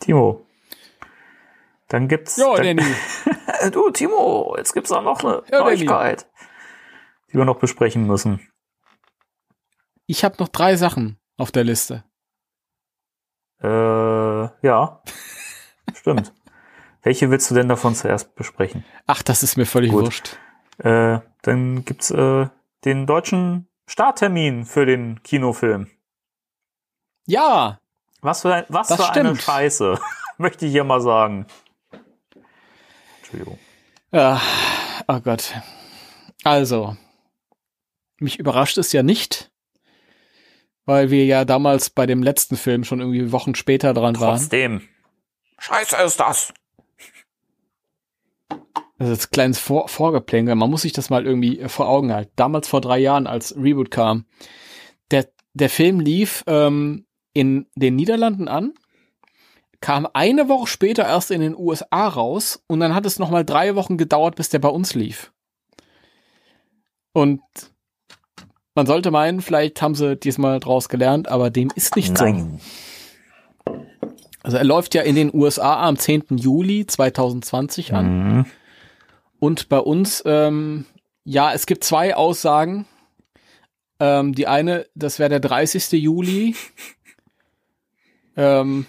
[0.00, 0.46] Timo.
[1.88, 2.36] Dann gibt's.
[2.36, 2.94] Ja, dann, Danny.
[3.72, 6.16] du, Timo, jetzt gibt's auch noch eine Ja, Danny.
[7.32, 8.46] Die wir noch besprechen müssen.
[10.06, 12.04] Ich habe noch drei Sachen auf der Liste.
[13.62, 15.02] Äh, ja.
[15.94, 16.32] Stimmt.
[17.02, 18.84] Welche willst du denn davon zuerst besprechen?
[19.06, 20.04] Ach, das ist mir völlig Gut.
[20.04, 20.36] wurscht.
[20.78, 22.48] Äh, dann gibt's äh,
[22.84, 25.90] den deutschen Starttermin für den Kinofilm.
[27.26, 27.80] Ja,
[28.20, 29.36] Was für, ein, was für eine.
[29.36, 29.98] Scheiße,
[30.38, 31.46] möchte ich hier mal sagen.
[33.18, 33.58] Entschuldigung.
[34.10, 34.40] Ja,
[35.08, 35.54] oh Gott.
[36.44, 36.96] Also,
[38.22, 39.50] mich überrascht es ja nicht,
[40.84, 44.38] weil wir ja damals bei dem letzten Film schon irgendwie Wochen später dran waren.
[44.38, 44.82] Trotzdem.
[45.58, 46.52] Scheiße ist das.
[48.98, 50.54] Das ist ein kleines Vor Vorgeplänkel.
[50.54, 52.32] Man muss sich das mal irgendwie vor Augen halten.
[52.36, 54.26] Damals vor drei Jahren, als Reboot kam.
[55.10, 58.74] Der, der Film lief ähm, in den Niederlanden an,
[59.80, 63.74] kam eine Woche später erst in den USA raus und dann hat es nochmal drei
[63.74, 65.32] Wochen gedauert, bis der bei uns lief.
[67.12, 67.42] Und
[68.74, 72.24] man sollte meinen, vielleicht haben sie diesmal draus gelernt, aber dem ist nicht so.
[72.24, 72.60] Nein.
[74.42, 76.24] Also er läuft ja in den USA am 10.
[76.36, 78.36] Juli 2020 an.
[78.36, 78.46] Mhm.
[79.38, 80.86] Und bei uns, ähm,
[81.24, 82.86] ja, es gibt zwei Aussagen.
[84.00, 85.92] Ähm, die eine, das wäre der 30.
[85.92, 86.56] Juli.
[88.36, 88.86] ähm,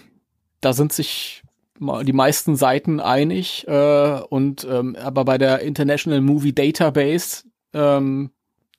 [0.60, 1.42] da sind sich
[1.78, 3.66] die meisten Seiten einig.
[3.68, 8.30] Äh, und ähm, aber bei der International Movie Database, ähm,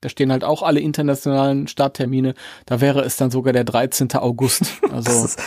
[0.05, 2.35] da stehen halt auch alle internationalen Starttermine.
[2.67, 4.13] Da wäre es dann sogar der 13.
[4.13, 4.65] August.
[4.91, 5.39] Also Das, ist,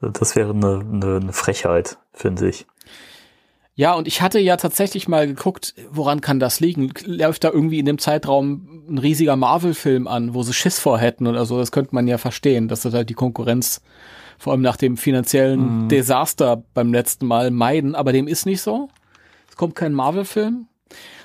[0.00, 2.64] das wäre eine, eine, eine Frechheit, finde ich.
[3.74, 6.92] Ja, und ich hatte ja tatsächlich mal geguckt, woran kann das liegen?
[7.04, 11.26] Läuft da irgendwie in dem Zeitraum ein riesiger Marvel-Film an, wo sie Schiss vor hätten
[11.26, 11.58] oder so?
[11.58, 13.82] Das könnte man ja verstehen, dass sie halt die Konkurrenz
[14.38, 18.88] vor allem nach dem finanziellen Desaster beim letzten Mal meiden, aber dem ist nicht so.
[19.50, 20.68] Es kommt kein Marvel-Film.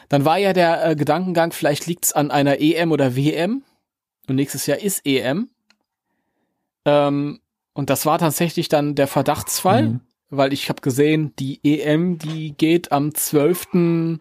[0.09, 3.63] Dann war ja der äh, Gedankengang, vielleicht liegt's an einer EM oder WM
[4.27, 5.49] und nächstes Jahr ist EM.
[6.85, 7.39] Ähm,
[7.73, 9.99] und das war tatsächlich dann der Verdachtsfall Mhm.
[10.31, 14.19] weil ich habe gesehen, die EM, die geht am 12.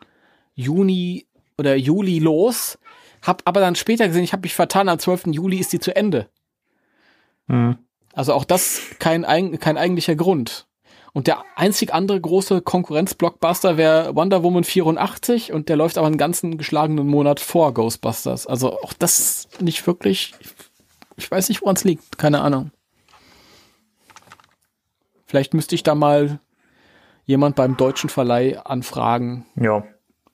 [0.55, 1.27] Juni
[1.59, 2.79] oder Juli los.
[3.21, 5.27] Hab aber dann später gesehen, ich habe mich vertan, am 12.
[5.33, 6.29] Juli ist die zu Ende.
[7.47, 7.79] Mhm.
[8.13, 9.23] Also auch das kein,
[9.59, 10.68] kein eigentlicher Grund.
[11.15, 16.19] Und der einzig andere große Konkurrenz-Blockbuster wäre Wonder Woman 84 und der läuft aber einen
[16.19, 18.47] ganzen geschlagenen Monat vor Ghostbusters.
[18.47, 20.35] Also auch das nicht wirklich,
[21.17, 22.71] ich weiß nicht, woran es liegt, keine Ahnung.
[25.27, 26.41] Vielleicht müsste ich da mal
[27.27, 29.85] jemand beim deutschen Verleih anfragen, Ja.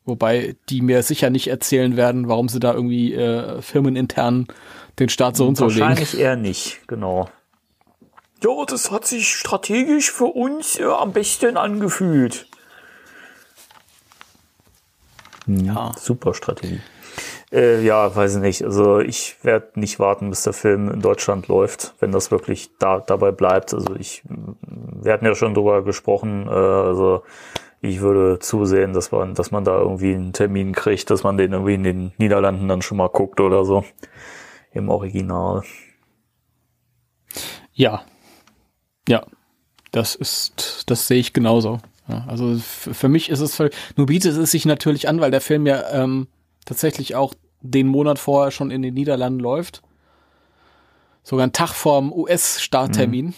[0.05, 4.47] wobei die mir sicher nicht erzählen werden, warum sie da irgendwie äh, firmenintern
[5.01, 5.81] den Start so und so legen.
[5.81, 7.29] Wahrscheinlich eher nicht, genau.
[8.45, 12.47] Ja, das hat sich strategisch für uns äh, am besten angefühlt.
[15.47, 15.93] Ja.
[15.99, 16.81] Super Strategie.
[17.53, 18.65] Äh, ja, weiß ich nicht.
[18.65, 23.01] Also ich werde nicht warten, bis der Film in Deutschland läuft, wenn das wirklich da
[23.01, 23.73] dabei bleibt.
[23.73, 26.47] Also ich, wir hatten ja schon drüber gesprochen.
[26.47, 27.23] Äh, also
[27.81, 31.53] ich würde zusehen, dass man, dass man da irgendwie einen Termin kriegt, dass man den
[31.53, 33.85] irgendwie in den Niederlanden dann schon mal guckt oder so
[34.73, 35.63] im Original.
[37.73, 38.05] Ja.
[39.09, 39.25] Ja.
[39.93, 41.79] Das ist, das sehe ich genauso.
[42.09, 45.41] Ja, also für mich ist es völlig, nur bietet es sich natürlich an, weil der
[45.41, 46.27] Film ja ähm,
[46.65, 49.83] tatsächlich auch den Monat vorher schon in den Niederlanden läuft.
[51.23, 53.35] Sogar einen Tag vorm US-Starttermin.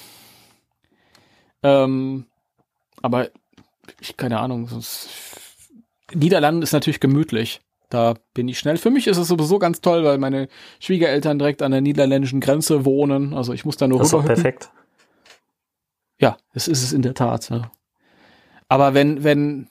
[1.62, 2.27] Ähm,
[3.03, 3.29] aber
[4.01, 5.09] ich, keine Ahnung, sonst,
[6.12, 7.61] Niederlanden ist natürlich gemütlich.
[7.89, 8.79] Da bin ich schnell.
[8.79, 10.49] Für mich ist es sowieso ganz toll, weil meine
[10.81, 13.33] Schwiegereltern direkt an der niederländischen Grenze wohnen.
[13.33, 14.71] Also ich muss da nur Das ist doch perfekt.
[16.21, 17.51] Ja, es ist es in der Tat.
[17.51, 17.71] Ja.
[18.69, 19.69] Aber wenn, wenn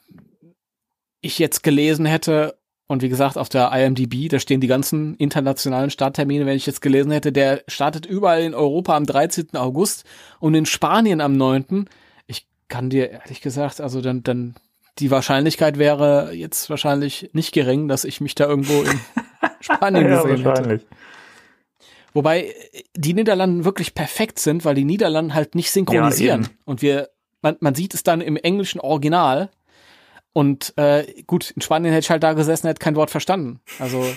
[1.22, 5.90] ich jetzt gelesen hätte, und wie gesagt, auf der IMDb, da stehen die ganzen internationalen
[5.90, 9.56] Starttermine, wenn ich jetzt gelesen hätte, der startet überall in Europa am 13.
[9.56, 10.06] August
[10.40, 11.90] und in Spanien am 9.
[12.28, 14.56] Ich kann dir ehrlich gesagt, also dann, dann
[15.00, 19.00] die Wahrscheinlichkeit wäre jetzt wahrscheinlich nicht gering, dass ich mich da irgendwo in
[19.62, 20.86] Spanien Ja, gesehen hätte.
[22.16, 22.54] Wobei äh,
[22.96, 26.42] die Niederlanden wirklich perfekt sind, weil die Niederlanden halt nicht synchronisieren.
[26.44, 27.10] Ja, und wir,
[27.44, 29.50] man, man sieht es dann im englischen Original.
[30.34, 33.60] Und äh, gut, in Spanien hätte ich halt da gesessen, hätte kein Wort verstanden.
[33.80, 34.04] Also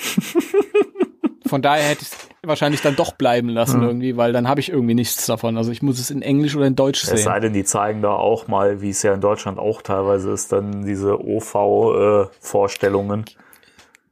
[1.46, 3.86] von daher hätte ich es wahrscheinlich dann doch bleiben lassen Mhm.
[3.86, 5.56] irgendwie, weil dann habe ich irgendwie nichts davon.
[5.56, 7.18] Also ich muss es in Englisch oder in Deutsch Es sehen.
[7.18, 10.50] sei denn, die zeigen da auch mal, wie es ja in Deutschland auch teilweise ist,
[10.52, 13.24] dann diese OV-Vorstellungen.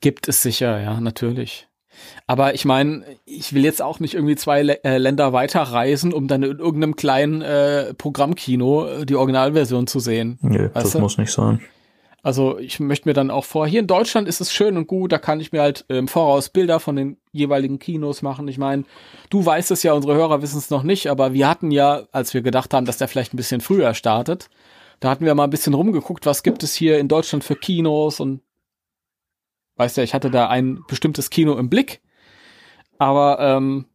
[0.00, 1.65] Gibt es sicher, ja, natürlich.
[2.26, 6.28] Aber ich meine, ich will jetzt auch nicht irgendwie zwei Lä äh, Länder weiterreisen, um
[6.28, 10.38] dann in irgendeinem kleinen äh, Programmkino äh, die Originalversion zu sehen.
[10.42, 10.98] Nee, das du?
[10.98, 11.60] muss nicht sein.
[12.26, 15.12] Also ich möchte mir dann auch vor, hier in Deutschland ist es schön und gut,
[15.12, 18.48] da kann ich mir halt im Voraus Bilder von den jeweiligen Kinos machen.
[18.48, 18.82] Ich meine,
[19.30, 22.34] du weißt es ja, unsere Hörer wissen es noch nicht, aber wir hatten ja, als
[22.34, 24.48] wir gedacht haben, dass der vielleicht ein bisschen früher startet,
[24.98, 28.18] da hatten wir mal ein bisschen rumgeguckt, was gibt es hier in Deutschland für Kinos
[28.18, 28.40] und
[29.76, 32.00] weißt ja, ich hatte da ein bestimmtes Kino im Blick,
[32.98, 33.86] aber ähm,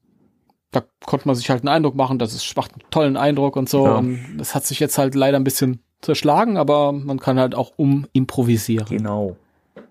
[0.72, 3.70] da konnte man sich halt einen Eindruck machen, das ist, macht einen tollen Eindruck und
[3.70, 3.86] so.
[3.86, 3.96] Ja.
[3.96, 7.74] Und das hat sich jetzt halt leider ein bisschen zerschlagen, aber man kann halt auch
[7.76, 8.88] umimprovisieren.
[8.88, 9.36] Genau.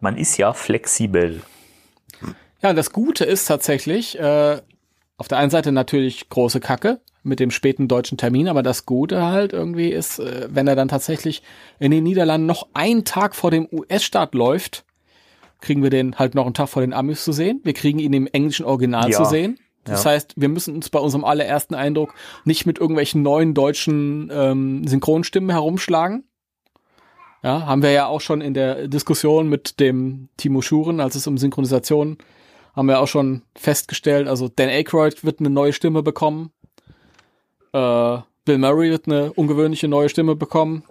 [0.00, 1.42] Man ist ja flexibel.
[2.62, 4.60] Ja, das Gute ist tatsächlich, äh,
[5.16, 9.22] auf der einen Seite natürlich große Kacke mit dem späten deutschen Termin, aber das Gute
[9.22, 11.42] halt irgendwie ist, äh, wenn er dann tatsächlich
[11.78, 14.84] in den Niederlanden noch einen Tag vor dem US-Start läuft,
[15.60, 17.60] kriegen wir den halt noch einen Tag vor den Amis zu sehen.
[17.64, 19.18] Wir kriegen ihn im englischen Original Ja.
[19.18, 19.58] zu sehen.
[19.84, 20.10] Das Ja.
[20.10, 25.50] heißt, wir müssen uns bei unserem allerersten Eindruck nicht mit irgendwelchen neuen deutschen ähm, Synchronstimmen
[25.50, 26.24] herumschlagen.
[27.42, 31.26] Ja, haben wir ja auch schon in der Diskussion mit dem Timo Schuren, als es
[31.26, 32.18] um Synchronisation,
[32.76, 36.50] haben wir auch schon festgestellt, also Dan Aykroyd wird eine neue Stimme bekommen.
[37.72, 40.84] Äh, Bill Murray wird eine ungewöhnliche neue Stimme bekommen.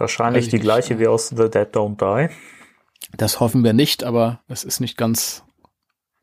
[0.00, 2.32] Wahrscheinlich ich die gleiche wie aus The Dead Don't Die.
[3.16, 5.44] Das hoffen wir nicht, aber es ist nicht ganz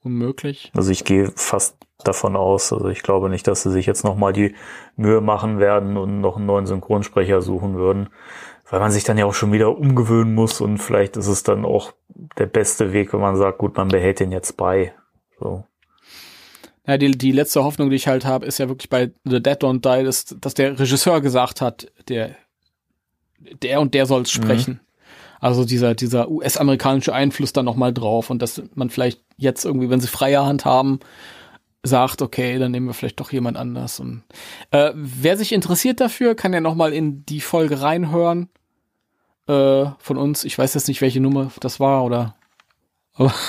[0.03, 0.71] unmöglich.
[0.75, 2.73] Also ich gehe fast davon aus.
[2.73, 4.55] Also ich glaube nicht, dass sie sich jetzt nochmal die
[4.95, 8.09] Mühe machen werden und noch einen neuen Synchronsprecher suchen würden.
[8.69, 11.63] Weil man sich dann ja auch schon wieder umgewöhnen muss und vielleicht ist es dann
[11.63, 11.93] auch
[12.38, 14.93] der beste Weg, wenn man sagt, gut, man behält den jetzt bei.
[15.39, 15.63] So.
[16.86, 19.61] Ja, die, die letzte Hoffnung, die ich halt habe, ist ja wirklich bei The Dead
[19.61, 22.36] Don't Die, dass, dass der Regisseur gesagt hat, der,
[23.61, 24.79] der und der soll es sprechen.
[25.39, 29.99] Also dieser, dieser US-amerikanische Einfluss dann nochmal drauf und dass man vielleicht jetzt irgendwie, wenn
[29.99, 30.99] sie freie Hand haben,
[31.83, 33.99] sagt, okay, dann nehmen wir vielleicht doch jemand anders.
[33.99, 34.23] Und
[34.71, 38.49] äh, wer sich interessiert dafür, kann ja nochmal in die Folge reinhören
[39.47, 40.43] äh, von uns.
[40.43, 42.35] Ich weiß jetzt nicht, welche Nummer das war oder.
[43.13, 43.33] Aber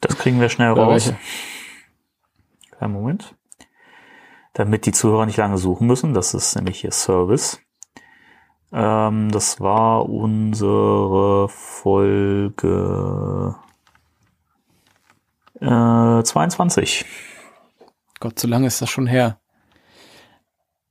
[0.00, 1.12] Das kriegen wir schnell raus.
[2.80, 2.88] welche?
[2.88, 3.34] Moment.
[4.52, 6.14] Damit die Zuhörer nicht lange suchen müssen.
[6.14, 7.60] Das ist nämlich hier Service.
[8.72, 13.54] Ähm, das war unsere Folge
[15.60, 17.04] äh, 22.
[18.20, 19.38] Gott, so lange ist das schon her.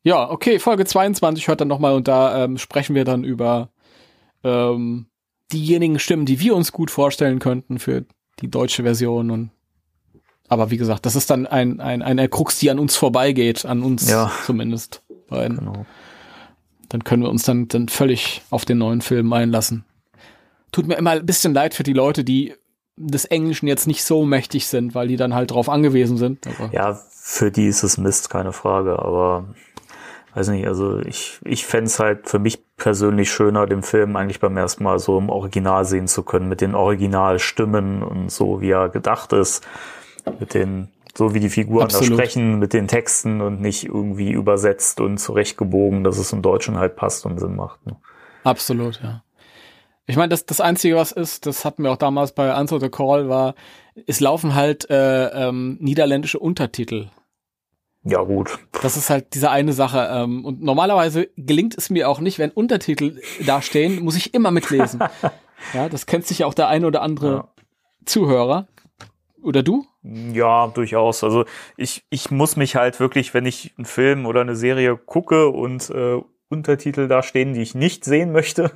[0.04, 3.70] Ja, okay, Folge 22 hört dann nochmal und da ähm, sprechen wir dann über
[4.44, 5.08] ähm,
[5.52, 8.06] diejenigen Stimmen, die wir uns gut vorstellen könnten für
[8.40, 9.52] die deutsche Version und
[10.50, 13.84] aber wie gesagt, das ist dann ein, ein, eine Krux, die an uns vorbeigeht, an
[13.84, 14.32] uns Ja.
[14.46, 15.04] zumindest.
[15.28, 15.58] beiden.
[15.58, 15.86] Genau.
[16.90, 19.86] Dann können wir uns dann, dann völlig auf den neuen Film einlassen.
[20.72, 22.54] Tut mir immer ein bisschen leid für die Leute, die
[22.98, 26.48] des Englischen jetzt nicht so mächtig sind, weil die dann halt drauf angewiesen sind.
[26.48, 29.46] Aber Ja, für die ist es Mist, keine Frage, aber
[30.34, 34.40] weiß nicht, also ich, ich fände es halt für mich persönlich schöner, den Film eigentlich
[34.40, 38.70] beim ersten Mal so im Original sehen zu können, mit den Originalstimmen und so, wie
[38.70, 39.66] er gedacht ist,
[40.40, 42.20] mit den, so wie die Figuren da Absolut.
[42.20, 46.96] sprechen, mit den Texten und nicht irgendwie übersetzt und zurechtgebogen, dass es im Deutschen halt
[46.96, 47.86] passt und Sinn macht.
[47.86, 47.96] Ne?
[48.44, 49.24] Absolut, ja.
[50.06, 52.90] Ich meine, das, das Einzige, was ist, das hatten wir auch damals bei Answer the
[52.90, 53.56] Call, war,
[54.06, 57.08] es laufen halt äh, ähm, niederländische Untertitel.
[58.04, 58.58] Ja, gut.
[58.82, 60.08] Das ist halt diese eine Sache.
[60.10, 64.52] Ähm, und normalerweise gelingt es mir auch nicht, wenn Untertitel da stehen, muss ich immer
[64.52, 65.04] mitlesen.
[65.74, 67.48] ja, das kennt sich ja auch der ein oder andere Ja.
[68.06, 68.68] Zuhörer.
[69.42, 69.86] Oder du?
[70.04, 71.24] Ja, durchaus.
[71.24, 71.46] Also
[71.76, 75.90] ich, ich muss mich halt wirklich, wenn ich einen Film oder eine Serie gucke und
[75.90, 78.72] äh, Untertitel da stehen, die ich nicht sehen möchte,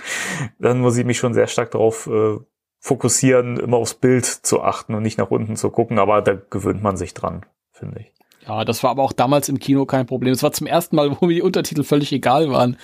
[0.58, 2.36] dann muss ich mich schon sehr stark darauf äh,
[2.78, 5.98] fokussieren, immer aufs Bild zu achten und nicht nach unten zu gucken.
[5.98, 8.12] Aber da gewöhnt man sich dran, finde ich.
[8.46, 10.32] Ja, das war aber auch damals im Kino kein Problem.
[10.32, 12.76] Es war zum ersten Mal, wo mir die Untertitel völlig egal waren.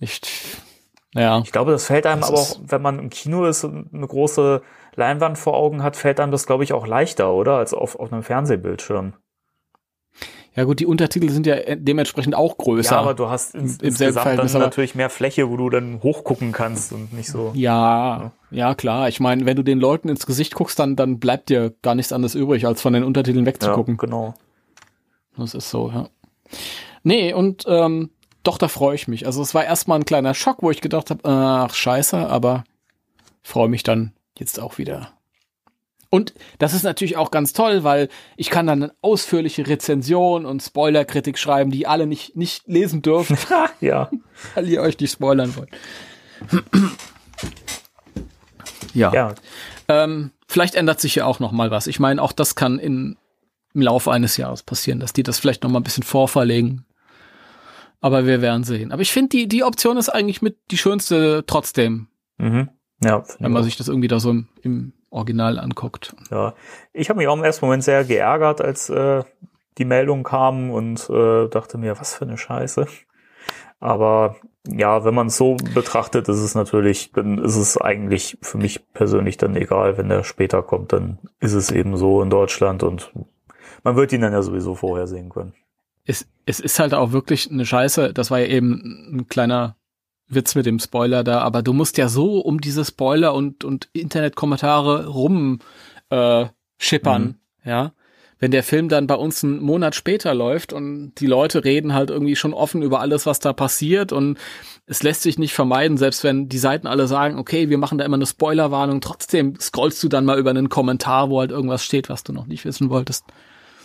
[0.00, 0.20] Ich,
[1.14, 1.40] ja.
[1.44, 4.62] Ich glaube, das fällt einem Das aber auch, wenn man im Kino ist eine große
[4.94, 7.56] Leinwand vor Augen hat, fällt einem das, glaube ich, auch leichter, oder?
[7.56, 9.14] Als auf, auf einem Fernsehbildschirm.
[10.54, 12.96] Ja gut, die Untertitel sind ja äh, dementsprechend auch größer.
[12.96, 16.52] Ja, aber du hast ins, Im insgesamt dann natürlich mehr Fläche, wo du dann hochgucken
[16.52, 17.52] kannst und nicht so.
[17.54, 19.08] Ja, ja klar.
[19.08, 22.12] Ich meine, wenn du den Leuten ins Gesicht guckst, dann, dann bleibt dir gar nichts
[22.12, 23.96] anderes übrig, als von den Untertiteln wegzugucken.
[23.96, 24.34] genau.
[25.38, 26.10] Das ist so, ja.
[27.02, 28.10] Nee, und ähm,
[28.42, 29.24] doch, da freue ich mich.
[29.24, 32.64] Also es war erstmal ein kleiner Schock, wo ich gedacht habe, ach scheiße, aber
[33.42, 34.12] freue mich dann
[34.42, 35.12] jetzt auch wieder.
[36.10, 40.62] Und das ist natürlich auch ganz toll, weil ich kann dann eine ausführliche Rezension und
[40.62, 43.38] Spoilerkritik schreiben, die alle nicht, nicht lesen dürfen,
[43.80, 44.10] Ja.
[44.54, 45.70] weil ihr euch nicht spoilern wollt.
[48.94, 49.10] Ja.
[49.14, 49.34] Ja,
[49.88, 51.86] Ähm, vielleicht ändert sich ja auch noch mal was.
[51.86, 53.16] Ich meine, auch das kann in,
[53.72, 56.84] im Laufe eines Jahres passieren, dass die das vielleicht noch mal ein bisschen vorverlegen.
[58.02, 58.92] Aber wir werden sehen.
[58.92, 62.68] Aber ich finde, die, die Option ist eigentlich mit die schönste trotzdem, mhm.
[63.02, 63.64] Ja, wenn man auch.
[63.64, 66.14] sich das irgendwie da so im, im Original anguckt.
[66.30, 66.54] Ja,
[66.92, 69.22] ich habe mich auch im ersten Moment sehr geärgert, als äh,
[69.78, 72.86] die Meldung kam und äh, dachte mir, was für eine Scheiße.
[73.80, 78.58] Aber ja, wenn man es so betrachtet, ist es natürlich, dann ist es eigentlich für
[78.58, 82.82] mich persönlich dann egal, wenn der später kommt, dann ist es eben so in Deutschland
[82.82, 83.12] und
[83.82, 85.54] man wird ihn dann ja sowieso vorher sehen können.
[86.04, 88.12] Es, es ist halt auch wirklich eine Scheiße.
[88.12, 89.76] Das war ja eben ein kleiner
[90.34, 93.88] Witz mit dem Spoiler da, aber du musst ja so um diese Spoiler und, und
[93.92, 95.60] Internetkommentare rum
[96.10, 96.46] äh,
[96.78, 97.92] schippern, ja.
[98.38, 102.10] Wenn der Film dann bei uns einen Monat später läuft und die Leute reden halt
[102.10, 104.36] irgendwie schon offen über alles, was da passiert und
[104.86, 108.04] es lässt sich nicht vermeiden, selbst wenn die Seiten alle sagen, okay, wir machen da
[108.04, 112.08] immer eine Spoilerwarnung, trotzdem scrollst du dann mal über einen Kommentar, wo halt irgendwas steht,
[112.08, 113.26] was du noch nicht wissen wolltest.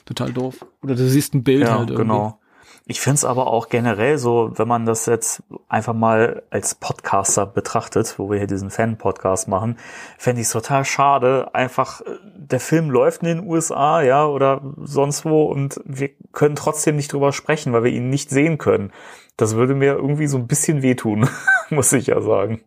[0.05, 0.65] Total doof.
[0.81, 2.07] Oder du siehst ein Bild Ja, halt irgendwie.
[2.07, 2.39] genau.
[2.89, 7.45] Ich finde es aber auch generell so, wenn man das jetzt einfach mal als Podcaster
[7.45, 9.77] betrachtet, wo wir hier diesen Fan-Podcast machen,
[10.17, 11.53] fände ich es total schade.
[11.53, 16.55] Einfach, äh, der Film läuft in den USA, ja, oder sonst wo und wir können
[16.55, 18.93] trotzdem nicht drüber sprechen, weil wir ihn nicht sehen können.
[19.35, 21.27] Das würde mir irgendwie so ein bisschen wehtun,
[21.69, 22.61] muss ich ja sagen.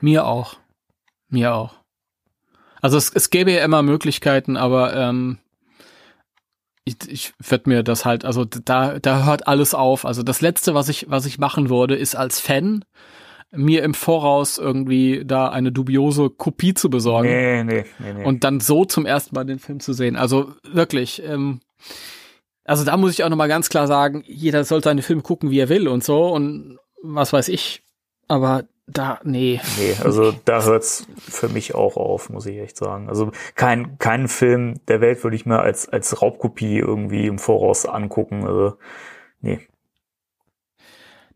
[0.00, 0.58] Mir auch.
[1.28, 1.74] Mir auch.
[2.80, 5.38] Also es, es gäbe ja immer Möglichkeiten, aber ähm,
[6.84, 10.04] ich, ich werde mir das halt, also da, da hört alles auf.
[10.04, 12.84] Also das Letzte, was ich, was ich machen würde, ist als Fan
[13.50, 18.24] mir im Voraus irgendwie da eine dubiose Kopie zu besorgen Nee, nee, nee, nee.
[18.24, 20.16] und dann so zum ersten Mal den Film zu sehen.
[20.16, 21.60] Also wirklich, ähm,
[22.64, 25.60] also da muss ich auch nochmal ganz klar sagen, jeder soll seine Filme gucken, wie
[25.60, 27.82] er will und so und was weiß ich.
[28.26, 29.60] Aber da, nee.
[29.78, 33.08] Nee, also da hört's für mich auch auf, muss ich echt sagen.
[33.08, 37.86] Also kein, keinen Film der Welt würde ich mir als, als Raubkopie irgendwie im Voraus
[37.86, 38.46] angucken.
[38.46, 38.76] Also,
[39.40, 39.60] nee.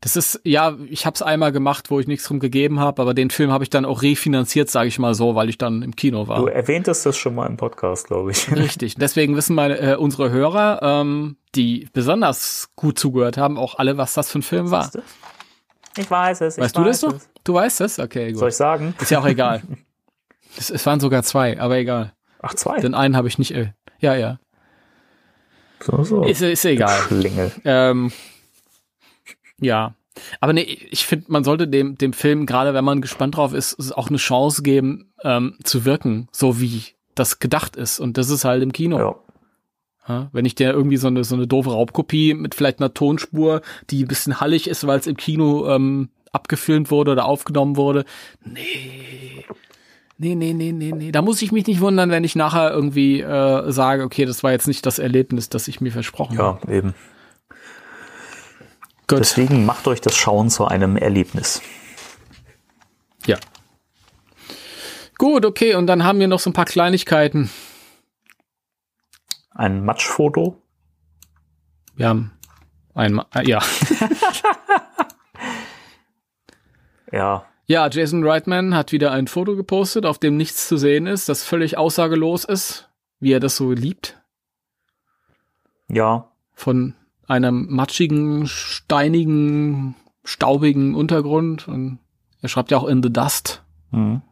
[0.00, 3.14] Das ist, ja, ich habe es einmal gemacht, wo ich nichts drum gegeben habe, aber
[3.14, 5.96] den Film habe ich dann auch refinanziert, sage ich mal so, weil ich dann im
[5.96, 6.38] Kino war.
[6.38, 8.48] Du erwähntest das schon mal im Podcast, glaube ich.
[8.54, 8.94] Richtig.
[8.94, 14.14] Deswegen wissen meine äh, unsere Hörer, ähm, die besonders gut zugehört haben, auch alle, was
[14.14, 14.88] das für ein Film war.
[15.96, 16.58] Ich weiß es.
[16.58, 17.16] Ich Weißt du das weiß noch?
[17.16, 17.30] es.
[17.44, 17.98] Du weißt es?
[17.98, 18.48] Okay, Soll gut.
[18.50, 18.94] ich sagen?
[19.00, 19.62] Ist ja auch egal.
[20.56, 22.12] es, es waren sogar zwei, aber egal.
[22.40, 22.78] Ach, zwei.
[22.80, 23.52] Den einen habe ich nicht.
[23.52, 24.38] Äh, ja, ja.
[25.80, 26.22] So, so.
[26.24, 27.00] Ist, ist egal.
[27.02, 27.52] Schlingel.
[27.64, 28.12] Ähm,
[29.60, 29.94] ja.
[30.40, 33.78] Aber nee, ich finde, man sollte dem, dem Film, gerade wenn man gespannt drauf ist,
[33.78, 36.82] es auch eine Chance geben, ähm, zu wirken, so wie
[37.14, 38.00] das gedacht ist.
[38.00, 38.98] Und das ist halt im Kino.
[38.98, 39.14] Ja.
[40.08, 43.60] Ja, wenn ich dir irgendwie so eine, so eine doofe Raubkopie mit vielleicht einer Tonspur,
[43.90, 48.04] die ein bisschen hallig ist, weil es im Kino ähm, abgefilmt wurde oder aufgenommen wurde.
[48.44, 49.44] Nee.
[50.20, 51.12] Nee, nee, nee, nee, nee.
[51.12, 54.50] Da muss ich mich nicht wundern, wenn ich nachher irgendwie äh, sage, okay, das war
[54.50, 56.60] jetzt nicht das Erlebnis, das ich mir versprochen habe.
[56.66, 56.94] Ja, eben.
[59.06, 59.20] Gut.
[59.20, 61.62] Deswegen macht euch das Schauen zu einem Erlebnis.
[63.26, 63.38] Ja.
[65.18, 67.50] Gut, okay, und dann haben wir noch so ein paar Kleinigkeiten.
[69.58, 70.62] Ein Matschfoto.
[71.96, 72.30] Wir haben
[72.94, 73.60] einmal, äh, ja.
[77.10, 81.28] Ja, Ja, Jason Reitman hat wieder ein Foto gepostet, auf dem nichts zu sehen ist,
[81.28, 84.20] das völlig aussagelos ist, wie er das so liebt.
[85.88, 86.94] ja, Von
[87.26, 91.66] einem matschigen, steinigen, staubigen Untergrund.
[91.66, 91.98] Und
[92.42, 93.64] er schreibt ja auch in the dust.
[93.90, 94.22] Mhm.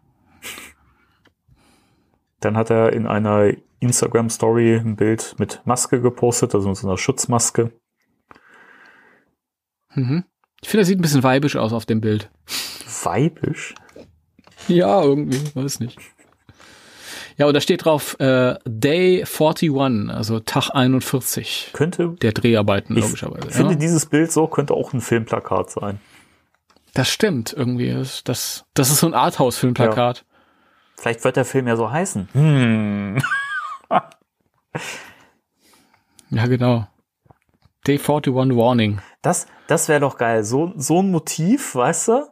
[2.40, 6.98] Dann hat er in einer Instagram-Story ein Bild mit Maske gepostet, also mit so einer
[6.98, 7.72] Schutzmaske.
[9.94, 10.24] Mhm.
[10.62, 12.30] Ich finde, er sieht ein bisschen weibisch aus auf dem Bild.
[13.02, 13.74] Weibisch.
[14.68, 15.98] Ja, irgendwie, weiß nicht.
[17.38, 19.70] Ja, und da steht drauf äh, Day 41,
[20.10, 23.50] also Tag 41 Könnte, der Dreharbeiten, ich logischerweise.
[23.50, 23.78] finde ja.
[23.78, 26.00] dieses Bild so, könnte auch ein Filmplakat sein.
[26.94, 27.92] Das stimmt irgendwie.
[27.92, 30.24] Das, das, das ist so ein Arthouse-Filmplakat.
[30.98, 32.28] Vielleicht wird der Film ja so heißen.
[32.32, 33.18] Hm.
[36.30, 36.46] Ja.
[36.46, 36.86] genau.
[37.86, 39.00] Day 41 Warning.
[39.22, 40.42] Das, das wäre doch geil.
[40.42, 42.26] So, so ein Motiv, weißt du?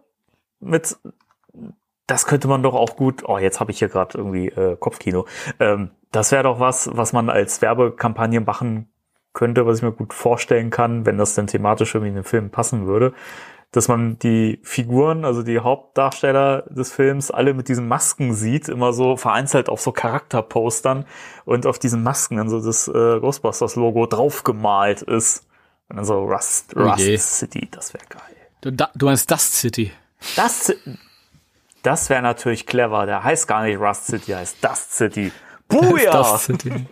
[0.59, 0.99] Mit,
[2.07, 3.23] das könnte man doch auch gut.
[3.25, 5.27] Oh, jetzt habe ich hier gerade irgendwie äh, Kopfkino.
[5.61, 8.93] Ähm, das wäre doch was, was man als Werbekampagne machen
[9.33, 12.51] könnte, was ich mir gut vorstellen kann, wenn das denn thematisch irgendwie in den Film
[12.51, 13.15] passen würde.
[13.75, 18.93] Dass man die Figuren, also die Hauptdarsteller des Films, alle mit diesen Masken sieht, immer
[18.93, 21.07] so vereinzelt auf so Charakterpostern
[21.45, 25.49] und auf diesen Masken dann so das äh, Ghostbusters-Logo draufgemalt ist.
[25.89, 27.17] Und dann so Rust, Oh Rust je.
[27.19, 28.23] City, das wäre geil.
[28.61, 29.91] Du, da, du meinst Dust City.
[30.37, 30.73] Das,
[31.83, 33.07] Das wäre natürlich clever.
[33.07, 35.33] Der heißt gar nicht Rust City, heißt Dust City.
[35.69, 36.13] Booyah!
[36.13, 36.73] Das City.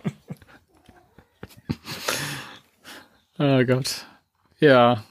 [3.39, 4.05] oh Gott.
[4.59, 5.03] Ja.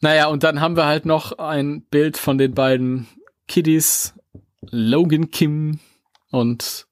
[0.00, 3.06] Naja, und dann haben wir halt noch ein Bild von den beiden
[3.48, 4.14] Kiddies,
[4.62, 5.78] Logan Kim
[6.30, 6.86] und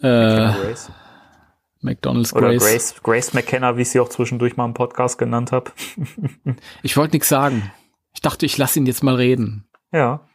[0.00, 0.90] äh, Grace.
[1.80, 2.62] McDonald's Oder Grace.
[2.62, 5.72] Grace, Grace McKenna, wie ich sie auch zwischendurch mal im Podcast genannt habe.
[6.82, 7.70] Ich wollte nichts sagen.
[8.14, 9.68] Ich dachte, ich lasse ihn jetzt mal reden.
[9.92, 10.26] Ja.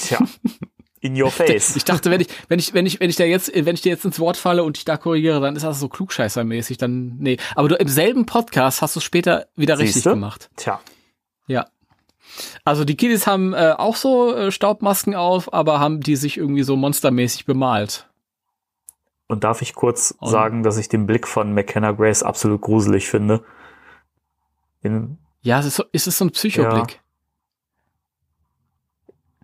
[0.00, 0.18] Tja.
[1.08, 1.74] In your face.
[1.76, 3.90] Ich dachte, wenn ich, wenn ich, wenn ich, wenn ich da jetzt, wenn ich dir
[3.90, 7.36] jetzt ins Wort falle und ich da korrigiere, dann ist das so klugscheißermäßig, dann, nee.
[7.54, 10.10] Aber du, im selben Podcast hast du es später wieder richtig Siehste?
[10.10, 10.50] gemacht.
[10.56, 10.80] Tja.
[11.46, 11.66] Ja.
[12.64, 16.62] Also die Kiddies haben äh, auch so äh, Staubmasken auf, aber haben die sich irgendwie
[16.62, 18.08] so monstermäßig bemalt.
[19.28, 23.08] Und darf ich kurz Und- sagen, dass ich den Blick von McKenna Grace absolut gruselig
[23.08, 23.44] finde?
[24.82, 27.00] In, Ja, es ist, so, es ist so ein Psychoblick.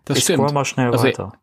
[0.05, 0.53] Das ich stimmt.
[0.53, 1.33] mal schnell Also, weiter.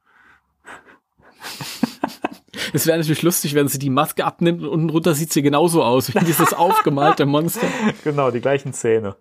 [2.75, 5.83] Es wäre natürlich lustig, wenn sie die Maske abnimmt und unten drunter sieht sie genauso
[5.83, 7.67] aus wie dieses aufgemalte Monster.
[8.05, 9.17] Genau, die gleichen Zähne.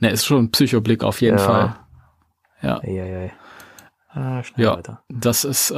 [0.00, 1.44] Ne, ist schon ein Psychoblick auf jeden Ja.
[1.44, 1.76] Fall.
[2.62, 2.80] Ja.
[2.82, 3.32] Eieiei.
[4.10, 5.02] Ah, schnell Ja, weiter.
[5.08, 5.74] das ist, äh,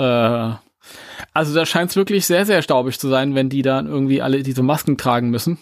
[1.34, 4.42] also da scheint es wirklich sehr, sehr staubig zu sein, wenn die dann irgendwie alle
[4.42, 5.58] diese Masken tragen müssen.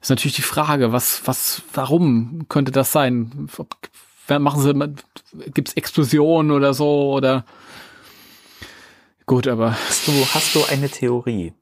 [0.00, 3.48] Ist natürlich die Frage, was, was, warum könnte das sein?
[4.28, 7.44] Machen sie, gibt's Explosionen oder so oder?
[9.26, 11.52] Gut, aber Hast du, hast du eine Theorie?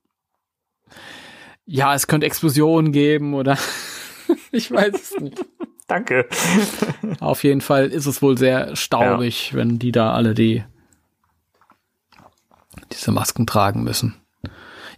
[1.66, 3.57] ja, es könnte Explosionen geben oder
[4.53, 5.45] ich weiß es nicht.
[5.87, 6.28] Danke.
[7.20, 10.65] Auf jeden Fall ist es wohl sehr staubig, wenn die da alle die
[12.93, 14.16] diese Masken tragen müssen.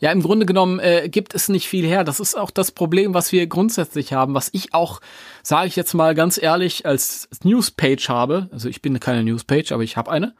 [0.00, 2.04] Ja, im Grunde genommen äh, gibt es nicht viel her.
[2.04, 5.00] Das ist auch das Problem, was wir grundsätzlich haben, was ich auch,
[5.42, 8.48] sage ich jetzt mal ganz ehrlich, als Newspage habe.
[8.50, 10.34] Also ich bin keine Newspage, aber ich habe eine.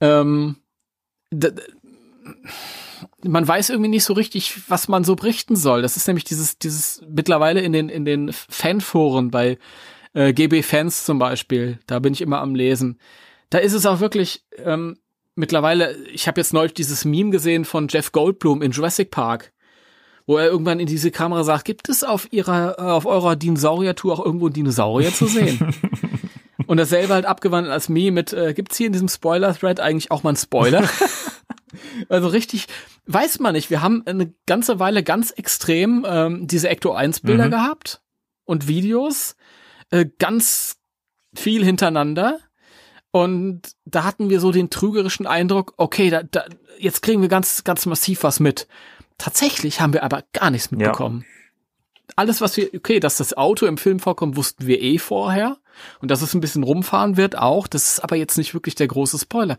[0.00, 0.56] Ähm,
[3.22, 5.82] man weiß irgendwie nicht so richtig, was man so berichten soll.
[5.82, 9.58] Das ist nämlich dieses, dieses mittlerweile in den, in den Fanforen bei
[10.14, 12.98] äh, GB Fans zum Beispiel, da bin ich immer am Lesen.
[13.50, 14.96] Da ist es auch wirklich ähm,
[15.34, 19.52] mittlerweile, ich habe jetzt neulich dieses Meme gesehen von Jeff Goldblum in Jurassic Park,
[20.26, 24.24] wo er irgendwann in diese Kamera sagt, gibt es auf ihrer, auf eurer Dinosaurier-Tour auch
[24.24, 25.58] irgendwo einen Dinosaurier zu sehen?
[26.66, 30.22] Und dasselbe halt abgewandelt als Meme mit, äh, gibt's hier in diesem Spoiler-Thread eigentlich auch
[30.22, 30.88] mal einen Spoiler?
[32.08, 32.66] also richtig,
[33.06, 33.70] weiß man nicht.
[33.70, 37.50] Wir haben eine ganze Weile ganz extrem ähm, diese Ecto-1-Bilder Mhm.
[37.50, 38.00] gehabt
[38.44, 39.36] und Videos,
[39.90, 40.76] äh, ganz
[41.34, 42.38] viel hintereinander.
[43.10, 46.44] Und da hatten wir so den trügerischen Eindruck, okay, da, da,
[46.78, 48.66] jetzt kriegen wir ganz, ganz massiv was mit.
[49.18, 51.24] Tatsächlich haben wir aber gar nichts mitbekommen.
[52.16, 55.58] Alles, was wir, okay, dass das Auto im Film vorkommt, wussten wir eh vorher.
[56.00, 57.66] Und dass es ein bisschen rumfahren wird auch.
[57.66, 59.56] Das ist aber jetzt nicht wirklich der große Spoiler.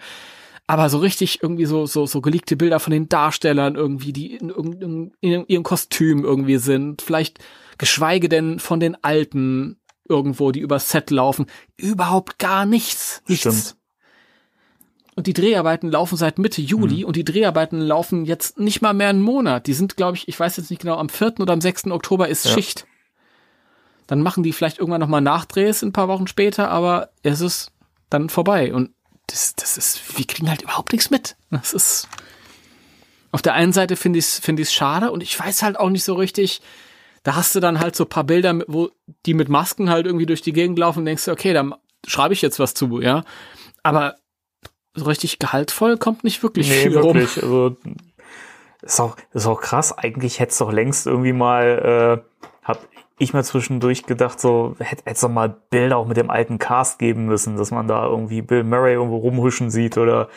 [0.68, 4.50] Aber so richtig irgendwie so, so, so geleakte Bilder von den Darstellern irgendwie, die in,
[4.50, 7.02] irgendeinem- in ihrem Kostüm irgendwie sind.
[7.04, 7.38] Vielleicht
[7.78, 9.78] geschweige denn von den Alten
[10.10, 11.46] irgendwo, die übers Set laufen.
[11.78, 13.22] Überhaupt gar nichts.
[13.28, 13.42] Nichts.
[13.42, 13.76] Stimmt.
[15.16, 19.08] Und die Dreharbeiten laufen seit Mitte Juli und die Dreharbeiten laufen jetzt nicht mal mehr
[19.10, 19.66] einen Monat.
[19.68, 21.40] Die sind, glaube ich, ich weiß jetzt nicht genau, am 4.
[21.40, 21.86] oder am 6.
[21.92, 22.52] Oktober ist Ja.
[22.52, 22.86] Schicht.
[24.08, 27.72] Dann machen die vielleicht irgendwann nochmal Nachdrehs ein paar Wochen später, aber es ist
[28.10, 28.74] dann vorbei.
[28.74, 28.92] Und
[29.28, 31.36] das, das ist, wir kriegen halt überhaupt nichts mit.
[31.50, 32.08] Das ist.
[33.32, 35.90] Auf der einen Seite finde ich es finde ich's schade und ich weiß halt auch
[35.90, 36.62] nicht so richtig.
[37.24, 38.92] Da hast du dann halt so ein paar Bilder, wo
[39.26, 41.66] die mit Masken halt irgendwie durch die Gegend laufen und denkst du, okay, da
[42.06, 43.24] schreibe ich jetzt was zu, ja.
[43.82, 44.16] Aber
[44.94, 47.16] so richtig gehaltvoll kommt nicht wirklich Nee, viel rum.
[47.16, 47.42] wirklich.
[47.44, 47.76] Also,
[48.84, 49.98] ist auch, ist auch krass.
[49.98, 52.48] Eigentlich hätte es doch längst irgendwie mal, äh,
[53.18, 57.00] ich mal zwischendurch gedacht, so, hätte es doch mal Bilder auch mit dem alten Cast
[57.00, 60.28] geben müssen, dass man da irgendwie Bill Murray irgendwo rumhuschen sieht oder,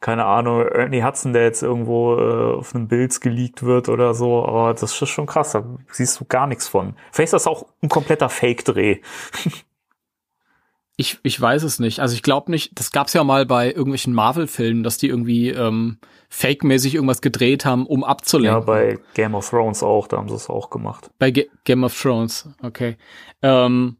[0.00, 4.44] keine Ahnung, Ernie Hudson, der jetzt irgendwo äh, auf einem Bild geleakt wird oder so.
[4.44, 5.52] Aber das ist schon krass.
[5.52, 6.94] Da siehst du gar nichts von.
[7.10, 8.98] Vielleicht ist das auch ein kompletter Fake-Dreh.
[11.00, 12.00] Ich, ich weiß es nicht.
[12.00, 15.98] Also ich glaube nicht, das gab's ja mal bei irgendwelchen Marvel-Filmen, dass die irgendwie ähm,
[16.28, 18.64] fake-mäßig irgendwas gedreht haben, um Ja, abzulenken.
[18.66, 21.10] bei Game of Thrones auch, da haben sie es auch gemacht.
[21.18, 22.96] Bei Ge Game of Thrones, okay.
[23.42, 23.96] Ähm,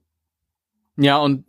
[0.97, 1.45] ja, und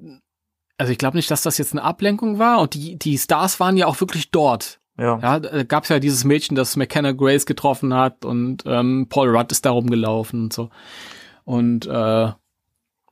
[0.77, 2.61] also ich glaube nicht, dass das jetzt eine Ablenkung war.
[2.61, 4.79] Und die, die Stars waren ja auch wirklich dort.
[4.97, 5.17] Ja.
[5.19, 9.51] Ja, da gab's ja dieses Mädchen, das McKenna Grace getroffen hat und ähm, Paul Rudd
[9.51, 10.69] ist da rumgelaufen und so.
[11.45, 12.31] Und äh,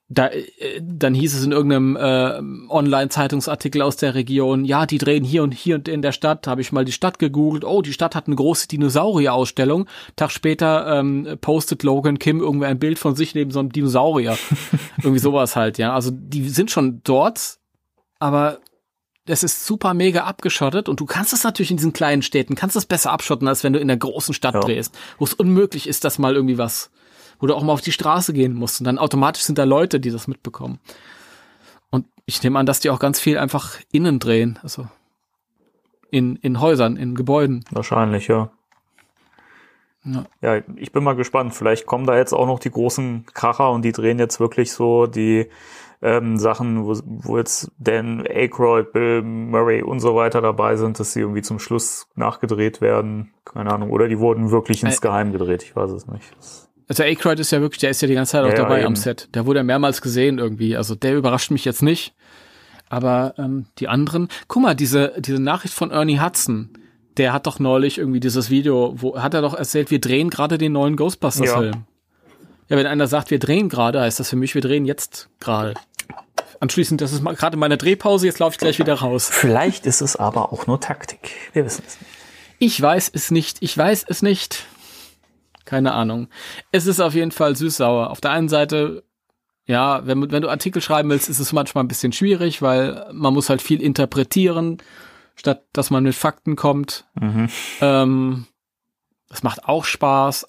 [0.10, 0.46] da, äh,
[0.82, 5.54] dann hieß es in irgendeinem äh, Online-Zeitungsartikel aus der Region, ja, die drehen hier und
[5.54, 6.48] hier und in der Stadt.
[6.48, 7.66] Habe ich mal die Stadt gegoogelt.
[7.66, 9.88] Oh, die Stadt hat eine große Dinosaurier-Ausstellung.
[10.16, 14.38] Tag später ähm, postet Logan Kim irgendwie ein Bild von sich neben so einem Dinosaurier.
[14.98, 15.94] Irgendwie sowas halt, ja.
[15.94, 17.58] Also die sind schon dort,
[18.20, 18.60] aber
[19.26, 22.76] es ist super mega abgeschottet und du kannst es natürlich in diesen kleinen Städten, kannst
[22.78, 24.62] es besser abschotten, als wenn du in der großen Stadt Ja.
[24.62, 26.90] drehst, wo es unmöglich ist, dass mal irgendwie was,
[27.40, 30.00] wo du auch mal auf die Straße gehen musst und dann automatisch sind da Leute,
[30.00, 30.80] die das mitbekommen.
[31.90, 34.88] Und ich nehme an, dass die auch ganz viel einfach innen drehen, also
[36.12, 37.66] in, in Häusern, in Gebäuden.
[37.72, 38.50] Wahrscheinlich, ja.
[40.04, 40.24] Ja.
[40.42, 41.54] Ja, ich bin mal gespannt.
[41.54, 45.06] Vielleicht kommen da jetzt auch noch die großen Kracher und die drehen jetzt wirklich so
[45.06, 45.50] die
[46.02, 51.14] ähm, Sachen, wo, wo jetzt Dan Aykroyd, Bill Murray und so weiter dabei sind, dass
[51.14, 53.34] sie irgendwie zum Schluss nachgedreht werden.
[53.44, 53.92] Keine Ahnung.
[53.92, 55.64] Oder die wurden wirklich ins Geheim gedreht.
[55.64, 56.32] Ich weiß es nicht.
[56.88, 58.80] Also Aykroyd ist ja wirklich, der ist ja die ganze Zeit auch Ja, ja, dabei
[58.86, 58.96] am eben.
[58.96, 59.30] Set.
[59.34, 60.78] Der wurde ja mehrmals gesehen irgendwie.
[60.78, 62.14] Also der überrascht mich jetzt nicht.
[62.90, 66.70] Aber ähm, die anderen, guck mal, diese, diese Nachricht von Ernie Hudson,
[67.18, 70.58] der hat doch neulich irgendwie dieses Video, wo hat er doch erzählt, wir drehen gerade
[70.58, 71.74] den neuen Ghostbusters-Film.
[72.70, 72.78] Ja.
[72.78, 75.74] wenn einer sagt, wir drehen gerade, heißt das für mich, wir drehen jetzt gerade.
[76.60, 79.30] Anschließend, das ist gerade meine Drehpause, jetzt laufe ich gleich wieder raus.
[79.32, 81.32] Vielleicht ist es aber auch nur Taktik.
[81.54, 82.12] Wir wissen es nicht.
[82.60, 84.66] Ich weiß es nicht, ich weiß es nicht.
[85.68, 86.30] Keine Ahnung.
[86.72, 88.10] Es ist auf jeden Fall süß-sauer.
[88.10, 89.04] Auf der einen Seite,
[89.66, 93.34] ja, wenn, wenn du Artikel schreiben willst, ist es manchmal ein bisschen schwierig, weil man
[93.34, 94.78] muss halt viel interpretieren,
[95.36, 97.06] statt dass man mit Fakten kommt.
[97.20, 97.50] Mhm.
[97.82, 98.46] Ähm,
[99.28, 100.48] das macht auch Spaß.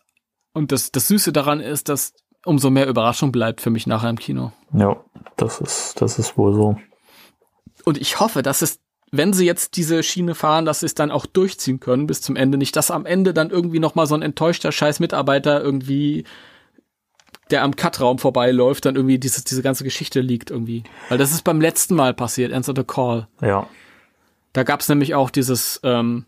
[0.52, 2.12] Und das, das Süße daran ist, dass
[2.44, 4.52] umso mehr Überraschung bleibt für mich nachher im Kino.
[4.72, 4.96] Ja,
[5.36, 6.78] das ist, das ist wohl so.
[7.84, 8.78] Und ich hoffe, dass es,
[9.10, 12.36] wenn sie jetzt diese Schiene fahren, dass sie es dann auch durchziehen können bis zum
[12.36, 12.58] Ende.
[12.58, 16.24] Nicht, dass am Ende dann irgendwie noch mal so ein enttäuschter scheiß Mitarbeiter irgendwie,
[17.50, 20.84] der am Cutraum vorbeiläuft, dann irgendwie dieses, diese ganze Geschichte liegt irgendwie.
[21.08, 23.28] Weil das ist beim letzten Mal passiert, Answer the Call.
[23.40, 23.66] Ja.
[24.52, 26.26] Da gab es nämlich auch dieses, ähm,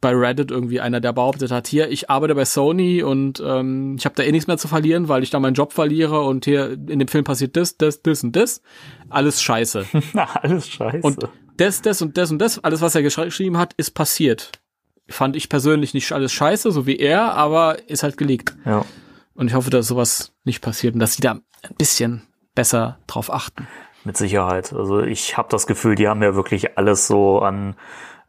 [0.00, 4.04] bei Reddit irgendwie einer, der behauptet hat, hier, ich arbeite bei Sony und ähm, ich
[4.04, 6.72] habe da eh nichts mehr zu verlieren, weil ich da meinen Job verliere und hier
[6.72, 8.62] in dem Film passiert das, das, das und das.
[9.08, 9.86] Alles scheiße.
[10.12, 11.00] Na, alles scheiße.
[11.00, 14.52] Und das, das und das und das, alles, was er geschri- geschrieben hat, ist passiert.
[15.08, 18.54] Fand ich persönlich nicht alles scheiße, so wie er, aber ist halt geleakt.
[18.64, 18.84] ja.
[19.34, 21.42] Und ich hoffe, dass sowas nicht passiert und dass sie da ein
[21.76, 22.22] bisschen
[22.54, 23.68] besser drauf achten.
[24.02, 24.72] Mit Sicherheit.
[24.72, 27.76] Also ich habe das Gefühl, die haben ja wirklich alles so an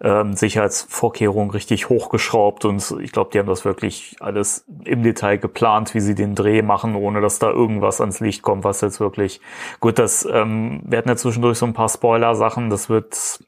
[0.01, 5.93] ähm, Sicherheitsvorkehrungen richtig hochgeschraubt und ich glaube, die haben das wirklich alles im Detail geplant,
[5.95, 9.41] wie sie den Dreh machen, ohne dass da irgendwas ans Licht kommt, was jetzt wirklich
[9.79, 13.39] gut, das ähm, wir hatten ja zwischendurch so ein paar Spoiler-Sachen, das wird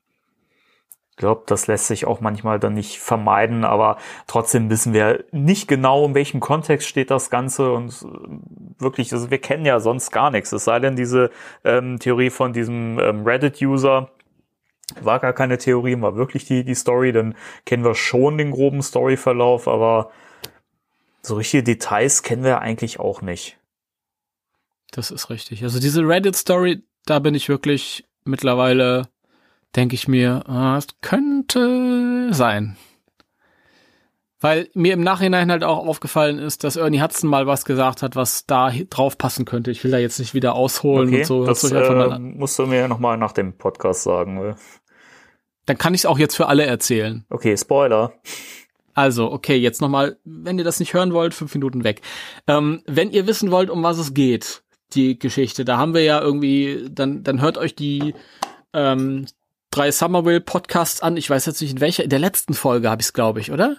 [1.11, 5.67] ich glaube, das lässt sich auch manchmal dann nicht vermeiden, aber trotzdem wissen wir nicht
[5.67, 10.11] genau, in welchem Kontext steht das Ganze und äh, wirklich, also wir kennen ja sonst
[10.11, 10.53] gar nichts.
[10.53, 11.29] Es sei denn, diese
[11.65, 14.09] ähm, Theorie von diesem ähm, Reddit-User
[15.01, 17.35] war gar keine Theorie, war wirklich die, die Story, dann
[17.65, 20.11] kennen wir schon den groben Storyverlauf, aber
[21.21, 23.57] so richtige Details kennen wir eigentlich auch nicht.
[24.91, 25.63] Das ist richtig.
[25.63, 29.07] Also diese Reddit-Story, da bin ich wirklich mittlerweile,
[29.75, 32.77] denke ich mir, ah, es könnte sein.
[34.41, 38.15] Weil mir im Nachhinein halt auch aufgefallen ist, dass Ernie Hudson mal was gesagt hat,
[38.15, 39.69] was da drauf passen könnte.
[39.69, 41.45] Ich will da jetzt nicht wieder ausholen Okay, und so.
[41.45, 44.55] das äh, musst du mir nochmal nach dem Podcast sagen.
[45.65, 47.25] Dann kann ich es auch jetzt für alle erzählen.
[47.29, 48.13] Okay, Spoiler.
[48.93, 52.01] Also, okay, jetzt nochmal, wenn ihr das nicht hören wollt, fünf Minuten weg.
[52.47, 54.63] Ähm, wenn ihr wissen wollt, um was es geht,
[54.93, 58.15] die Geschichte, da haben wir ja irgendwie, dann, dann hört euch die
[58.73, 59.25] ähm,
[59.71, 61.17] drei Summerville Podcasts an.
[61.17, 63.51] Ich weiß jetzt nicht in welcher, in der letzten Folge habe ich es, glaube ich,
[63.51, 63.77] oder?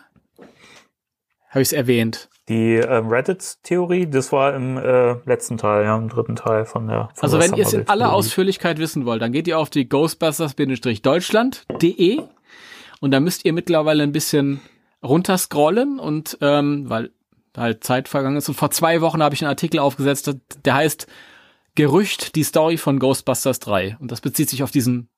[1.50, 2.28] Habe ich es erwähnt.
[2.48, 7.10] Die ähm, Reddit-Theorie, das war im äh, letzten Teil, ja, im dritten Teil von der.
[7.14, 8.12] Von Also der wenn ihr es in aller.
[8.12, 12.20] Ausführlichkeit wissen wollt, dann geht ihr auf die ghostbusters-deutschland.de
[13.00, 14.60] und da müsst ihr mittlerweile ein bisschen
[15.02, 17.10] runterscrollen und ähm, weil
[17.56, 20.30] halt Zeit vergangen ist und vor zwei Wochen habe ich einen Artikel aufgesetzt,
[20.64, 21.06] der heißt
[21.74, 25.08] Gerücht, die Story von Ghostbusters 3 und das bezieht sich auf diesen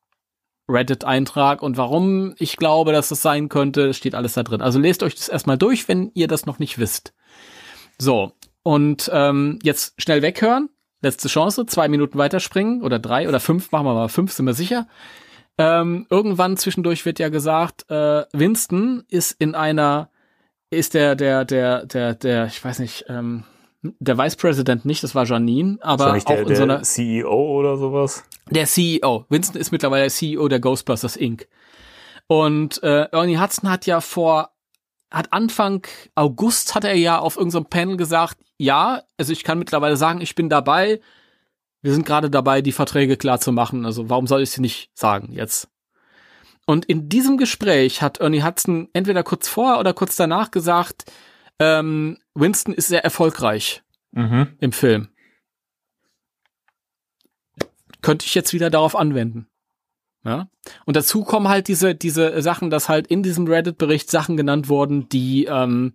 [0.73, 4.63] Reddit-Eintrag und warum ich glaube, dass das sein könnte, steht alles da drin.
[4.63, 7.15] Also lest euch das erstmal durch, wenn ihr das noch nicht wisst.
[7.99, 8.33] So,
[8.63, 10.69] und ähm, jetzt schnell weghören.
[11.03, 14.55] Letzte Chance, zwei Minuten weiterspringen oder drei oder fünf, machen wir mal fünf, sind wir
[14.55, 14.87] sicher.
[15.59, 20.11] Ähm, irgendwann zwischendurch wird ja gesagt, äh, Winston ist in einer,
[20.71, 23.45] ist der, der, der, der, der, ich weiß nicht, ähm,
[23.83, 27.59] der Vice President nicht, das war Janine, aber auch der, in der so einer, CEO
[27.59, 28.25] oder sowas.
[28.51, 29.27] der CEO.
[29.29, 31.49] Winston ist mittlerweile der CEO der Ghostbusters Inc.
[32.29, 34.51] Und äh, Ernie Hudson hat ja vor,
[35.11, 39.97] hat Anfang August hat er ja auf irgendeinem Panel gesagt, ja, also ich kann mittlerweile
[39.97, 41.01] sagen, ich bin dabei.
[41.83, 43.85] Wir sind gerade dabei, die Verträge klar zu machen.
[43.85, 45.69] Also warum soll ich sie nicht sagen jetzt?
[46.65, 51.11] Und in diesem Gespräch hat Ernie Hudson entweder kurz vorher oder kurz danach gesagt,
[51.59, 53.83] ähm, Winston ist sehr erfolgreich
[54.13, 54.49] Mhm.
[54.61, 55.09] im Film.
[58.03, 59.47] könnte ich jetzt wieder darauf anwenden.
[60.25, 60.49] Ja.
[60.85, 65.09] Und dazu kommen halt diese, diese Sachen, dass halt in diesem Reddit-Bericht Sachen genannt wurden,
[65.09, 65.95] die ähm,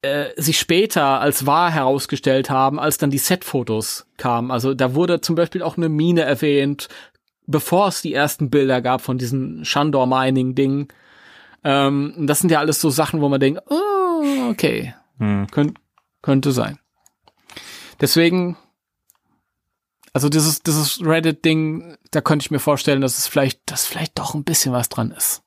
[0.00, 4.50] äh, sich später als wahr herausgestellt haben, als dann die Set-Fotos kamen.
[4.50, 6.88] Also da wurde zum Beispiel auch eine Mine erwähnt,
[7.46, 10.88] bevor es die ersten Bilder gab von diesen Shandor-Mining-Dingen.
[11.64, 13.74] Ähm, das sind ja alles so Sachen, wo man denkt, oh,
[14.50, 15.46] okay, hm.
[15.50, 15.78] Könnt,
[16.22, 16.78] könnte sein.
[18.00, 18.56] Deswegen,
[20.12, 24.34] also dieses, dieses Reddit-Ding, da könnte ich mir vorstellen, dass es vielleicht, dass vielleicht doch
[24.34, 25.42] ein bisschen was dran ist.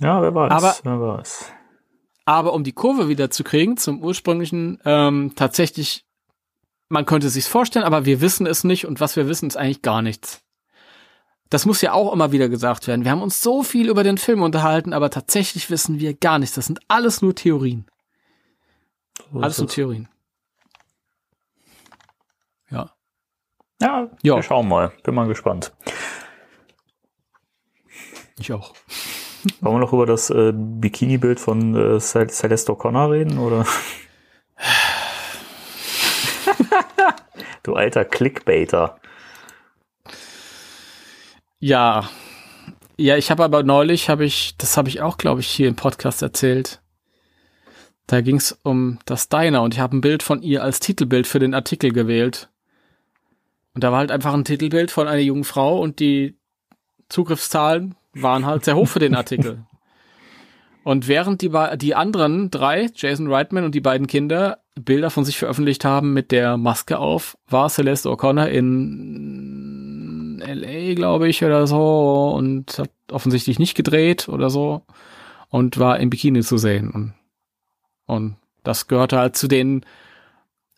[0.00, 1.52] Ja, wer weiß, aber, wer weiß.
[2.24, 6.06] Aber um die Kurve wieder zu kriegen zum ursprünglichen, ähm, tatsächlich,
[6.88, 9.82] man könnte sich's vorstellen, aber wir wissen es nicht und was wir wissen, ist eigentlich
[9.82, 10.43] gar nichts.
[11.54, 13.04] Das muss ja auch immer wieder gesagt werden.
[13.04, 16.56] Wir haben uns so viel über den Film unterhalten, aber tatsächlich wissen wir gar nichts.
[16.56, 17.86] Das sind alles nur Theorien.
[19.32, 20.08] So alles nur Theorien.
[22.70, 22.90] Ja.
[23.80, 24.90] Ja, ja, wir schauen mal.
[25.04, 25.72] Bin mal gespannt.
[28.40, 28.74] Ich auch.
[29.60, 33.62] Wollen wir noch über das äh, Bikini-Bild von äh, Celeste O'Connor reden, oder?
[37.62, 38.98] du alter Clickbaiter.
[41.64, 42.10] Ja.
[42.98, 45.76] Ja, ich habe aber neulich, habe ich, das habe ich auch, glaube ich, hier im
[45.76, 46.82] Podcast erzählt.
[48.06, 51.26] Da ging es um das Diner und ich habe ein Bild von ihr als Titelbild
[51.26, 52.50] für den Artikel gewählt.
[53.72, 56.36] Und da war halt einfach ein Titelbild von einer jungen Frau und die
[57.08, 59.64] Zugriffszahlen waren halt sehr hoch für den Artikel.
[60.84, 65.38] Und während die, die anderen drei, Jason Reitman und die beiden Kinder, Bilder von sich
[65.38, 72.32] veröffentlicht haben mit der Maske auf, war Celeste O'Connor in LA, glaube ich, oder so
[72.36, 74.82] und hat offensichtlich nicht gedreht oder so
[75.48, 76.90] und war im Bikini zu sehen.
[76.90, 77.14] Und,
[78.06, 79.84] und das gehörte halt zu den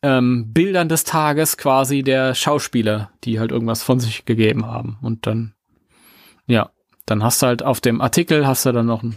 [0.02, 4.98] ähm, Bildern des Tages quasi der Schauspieler, die halt irgendwas von sich gegeben haben.
[5.00, 5.54] Und dann,
[6.46, 6.70] ja,
[7.06, 9.16] dann hast du halt auf dem Artikel hast du dann noch ein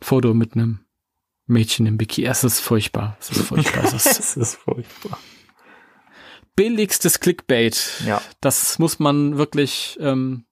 [0.00, 0.80] Foto mit einem
[1.50, 2.26] Mädchen im Bikini.
[2.28, 3.16] Es ist furchtbar.
[3.20, 3.84] Es ist furchtbar.
[3.84, 5.18] Es ist, es ist furchtbar.
[6.56, 8.02] Billigstes Clickbait.
[8.06, 8.20] Ja.
[8.40, 10.44] Das muss man wirklich ähm,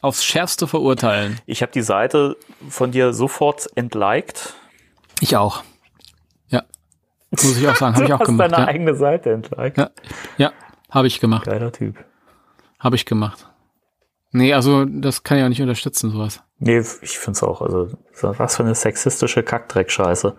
[0.00, 1.40] aufs Schärfste verurteilen.
[1.46, 2.36] Ich habe die Seite
[2.68, 4.54] von dir sofort entliked.
[5.20, 5.62] Ich auch.
[6.48, 6.64] Ja.
[7.30, 7.94] Muss ich auch sagen.
[7.96, 8.52] Habe ich auch hast gemacht.
[8.52, 8.68] deine ja.
[8.68, 9.78] eigene Seite entliked.
[9.78, 9.90] Ja,
[10.36, 10.52] ja
[10.90, 11.46] habe ich gemacht.
[11.46, 11.96] Geiler Typ.
[12.78, 13.48] Habe ich gemacht.
[14.36, 16.42] Nee, also das kann ich auch nicht unterstützen, sowas.
[16.58, 17.62] Nee, ich find's auch.
[17.62, 20.34] Also, was für eine sexistische Kackdreckscheiße.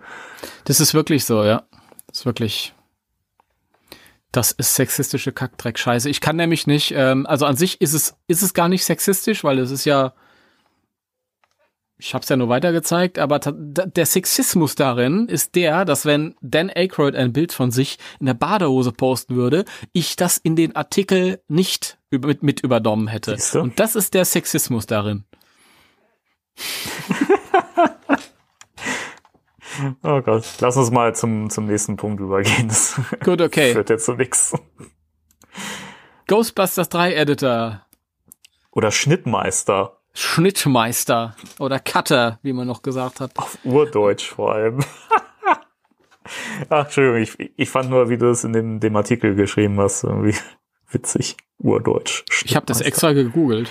[0.64, 1.62] Das ist wirklich so, ja.
[2.06, 2.74] Das ist wirklich.
[4.32, 6.10] Das ist sexistische Kackdreckscheiße.
[6.10, 9.44] Ich kann nämlich nicht, ähm, also an sich ist es, ist es gar nicht sexistisch,
[9.44, 10.12] weil es ist ja
[11.98, 16.70] ich habe es ja nur weitergezeigt, aber der Sexismus darin ist der, dass wenn Dan
[16.70, 21.40] Aykroyd ein Bild von sich in der Badehose posten würde, ich das in den Artikel
[21.48, 23.36] nicht mit, mit übernommen hätte.
[23.60, 25.24] Und das ist der Sexismus darin.
[30.02, 32.68] oh Gott, lass uns mal zum, zum nächsten Punkt übergehen.
[32.68, 33.72] Das Gut, okay.
[33.74, 34.54] führt jetzt zu nix.
[36.26, 37.86] Ghostbusters 3 Editor.
[38.72, 40.00] Oder Schnittmeister.
[40.12, 43.32] Schnittmeister oder Cutter, wie man noch gesagt hat.
[43.36, 44.82] Auf Urdeutsch vor allem.
[46.68, 50.04] Ach, Entschuldigung, ich, ich fand nur, wie du es in dem, dem Artikel geschrieben hast,
[50.04, 50.34] irgendwie
[50.90, 51.36] witzig.
[51.58, 52.24] Urdeutsch.
[52.44, 53.70] Ich habe das extra gegoogelt.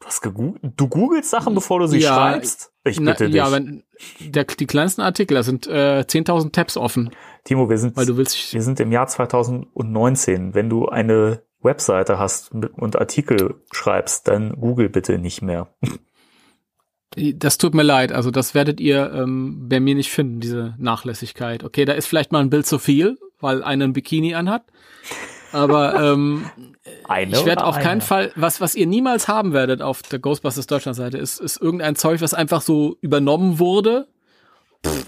[0.00, 0.72] Du hast gegoogelt?
[0.76, 2.72] Du googelst Sachen, bevor du sie ja, schreibst?
[2.84, 3.34] Ich bitte na, dich.
[3.34, 3.82] Ja, wenn
[4.20, 7.10] der, die kleinsten Artikel, da sind äh, 10.000 Tabs offen.
[7.44, 10.54] Timo, wir sind, weil du willst, wir sind im Jahr 2019.
[10.54, 15.68] Wenn du eine Webseite hast und Artikel schreibst, dann Google bitte nicht mehr.
[17.16, 21.64] Das tut mir leid, also das werdet ihr ähm, bei mir nicht finden, diese Nachlässigkeit.
[21.64, 24.64] Okay, da ist vielleicht mal ein Bild zu viel, weil einer ein Bikini anhat.
[25.56, 26.50] Aber ähm,
[27.30, 30.96] ich werde auf keinen Fall, was, was ihr niemals haben werdet auf der Ghostbusters Deutschland
[30.96, 34.06] Seite, ist, ist irgendein Zeug, was einfach so übernommen wurde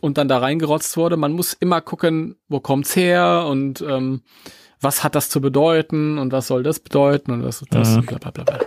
[0.01, 1.19] und dann da reingerotzt wurde.
[1.19, 4.23] Man muss immer gucken, wo kommt's her und ähm,
[4.81, 8.07] was hat das zu bedeuten und was soll das bedeuten und was das, mhm.
[8.07, 8.61] bla bla bla bla.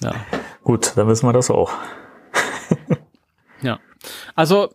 [0.00, 0.14] Ja.
[0.62, 1.72] Gut, dann wissen wir das auch.
[3.62, 3.80] ja.
[4.36, 4.68] Also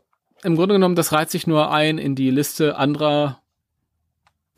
[0.44, 3.40] im Grunde genommen, das reiht sich nur ein in die Liste anderer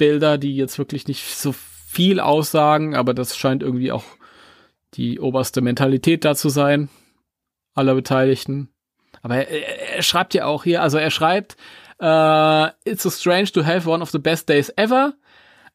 [0.02, 4.04] Bilder, die jetzt wirklich nicht so viel aussagen, aber das scheint irgendwie auch
[4.96, 6.90] die oberste Mentalität da zu sein,
[7.76, 8.70] aller Beteiligten.
[9.22, 11.56] Aber er, er schreibt ja auch hier, also er schreibt,
[12.02, 15.14] Uh, it's so strange to have one of the best days ever.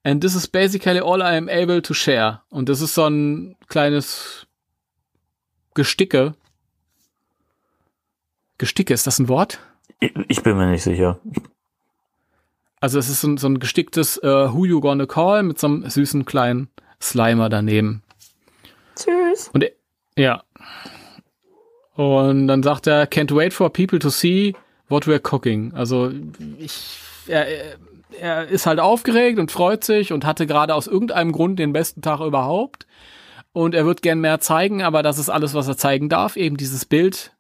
[0.04, 2.40] And this is basically all I am able to share.
[2.50, 4.48] Und das ist so ein kleines
[5.74, 6.34] Gesticke.
[8.58, 9.60] Gesticke, ist das ein Wort?
[10.00, 11.20] Ich, ich bin mir nicht sicher.
[12.86, 15.66] Also es ist so, ein- so ein gesticktes äh, Who You Gonna Call mit so
[15.66, 16.68] einem süßen kleinen
[17.02, 18.04] Slimer daneben.
[18.94, 19.50] Süß.
[19.52, 19.72] Und er,
[20.16, 20.44] ja.
[21.96, 24.54] Und dann sagt er, can't wait for people to see
[24.88, 25.72] what we're cooking.
[25.74, 26.12] Also
[26.60, 27.46] ich, er,
[28.20, 32.02] er- ist halt aufgeregt und freut sich und hatte gerade aus irgendeinem Grund den besten
[32.02, 32.86] Tag überhaupt.
[33.52, 36.36] Und er wird gern mehr zeigen, aber das ist alles, was er zeigen darf.
[36.36, 37.32] Eben dieses Bild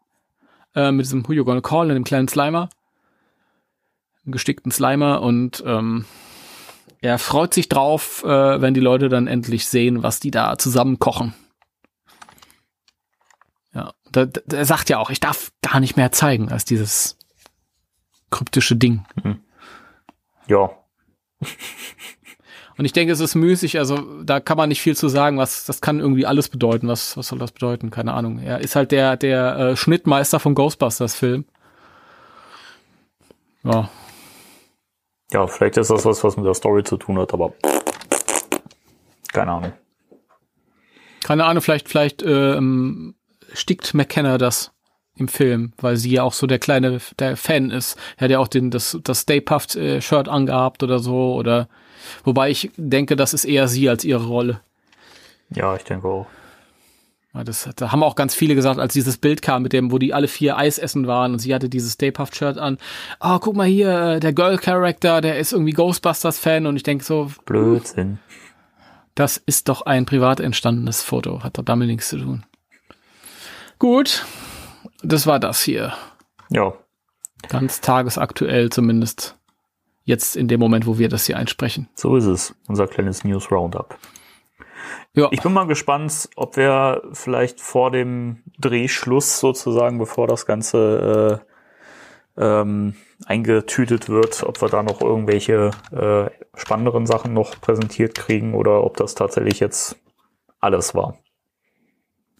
[0.74, 2.68] äh, mit diesem Who You Gonna Call und dem kleinen Slimer.
[4.26, 6.04] Einem gestickten Slimer und ähm,
[7.00, 10.98] er freut sich drauf, äh, wenn die Leute dann endlich sehen, was die da zusammen
[10.98, 11.32] kochen.
[13.72, 17.16] Ja, da, da, er sagt ja auch, ich darf gar nicht mehr zeigen als dieses
[18.30, 19.04] kryptische Ding.
[20.48, 20.70] Ja.
[22.78, 25.64] Und ich denke, es ist müßig, also da kann man nicht viel zu sagen, was
[25.64, 26.88] das kann irgendwie alles bedeuten.
[26.88, 27.90] Was, was soll das bedeuten?
[27.90, 28.38] Keine Ahnung.
[28.38, 31.44] Er ist halt der, der äh, Schnittmeister vom Ghostbusters-Film.
[33.62, 33.88] Ja,
[35.32, 37.52] Ja, vielleicht ist das was, was mit der Story zu tun hat, aber
[39.32, 39.72] keine Ahnung.
[41.24, 43.14] keine Ahnung, vielleicht, vielleicht ähm,
[43.52, 44.72] stickt McKenna das
[45.16, 47.96] im Film, weil sie ja auch so der kleine der Fan ist.
[48.16, 51.68] Er hat ja auch den, das, das Stay Puft äh, Shirt angehabt oder so, oder
[52.24, 54.60] wobei ich denke, das ist eher sie als ihre Rolle.
[55.50, 56.26] Ja, ich denke auch.
[57.44, 60.14] Das, da haben auch ganz viele gesagt, als dieses Bild kam, mit dem, wo die
[60.14, 62.78] alle vier Eis essen waren und sie hatte dieses Stay Puft Shirt an.
[63.20, 66.82] Oh, guck mal hier, äh, der Girl Character, der ist irgendwie Ghostbusters Fan und ich
[66.82, 68.18] denke so, Blödsinn.
[69.14, 72.44] das ist doch ein privat entstandenes Foto, hat doch damit nichts zu tun.
[73.78, 74.24] Gut,
[75.02, 75.92] das war das hier.
[76.48, 76.72] Ja,
[77.48, 79.36] Ganz tagesaktuell zumindest.
[80.04, 81.88] Jetzt in dem Moment, wo wir das hier einsprechen.
[81.94, 82.54] so ist es.
[82.68, 83.98] Unser kleines News Roundup.
[85.14, 91.42] Ja, Ich bin mal gespannt, ob wir vielleicht vor dem Drehschluss sozusagen, bevor das Ganze
[92.36, 92.94] äh, ähm,
[93.24, 98.96] eingetütet wird, ob wir da noch irgendwelche äh, spannenderen Sachen noch präsentiert kriegen oder ob
[98.96, 99.96] das tatsächlich jetzt
[100.60, 101.18] alles war.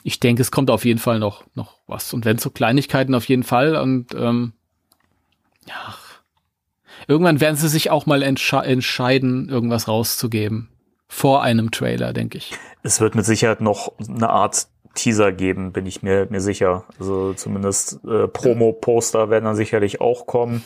[0.07, 2.15] ich denke, es kommt auf jeden Fall noch, noch was.
[2.15, 3.75] Und wenn so Kleinigkeiten auf jeden Fall.
[3.75, 4.53] Und ähm,
[5.67, 5.97] ja,
[7.09, 10.69] irgendwann werden sie sich auch mal entsche entscheiden, irgendwas rauszugeben.
[11.09, 12.53] Vor einem Trailer, denke ich.
[12.83, 16.85] Es wird mit Sicherheit noch eine Art Teaser geben, bin ich mir, mir sicher.
[16.99, 20.63] Also zumindest äh, Promo-Poster werden dann sicherlich auch kommen.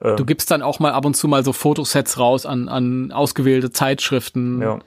[0.00, 3.70] Du gibst dann auch mal ab und zu mal so Fotosets raus an, an ausgewählte
[3.70, 4.60] Zeitschriften.
[4.60, 4.80] Ja.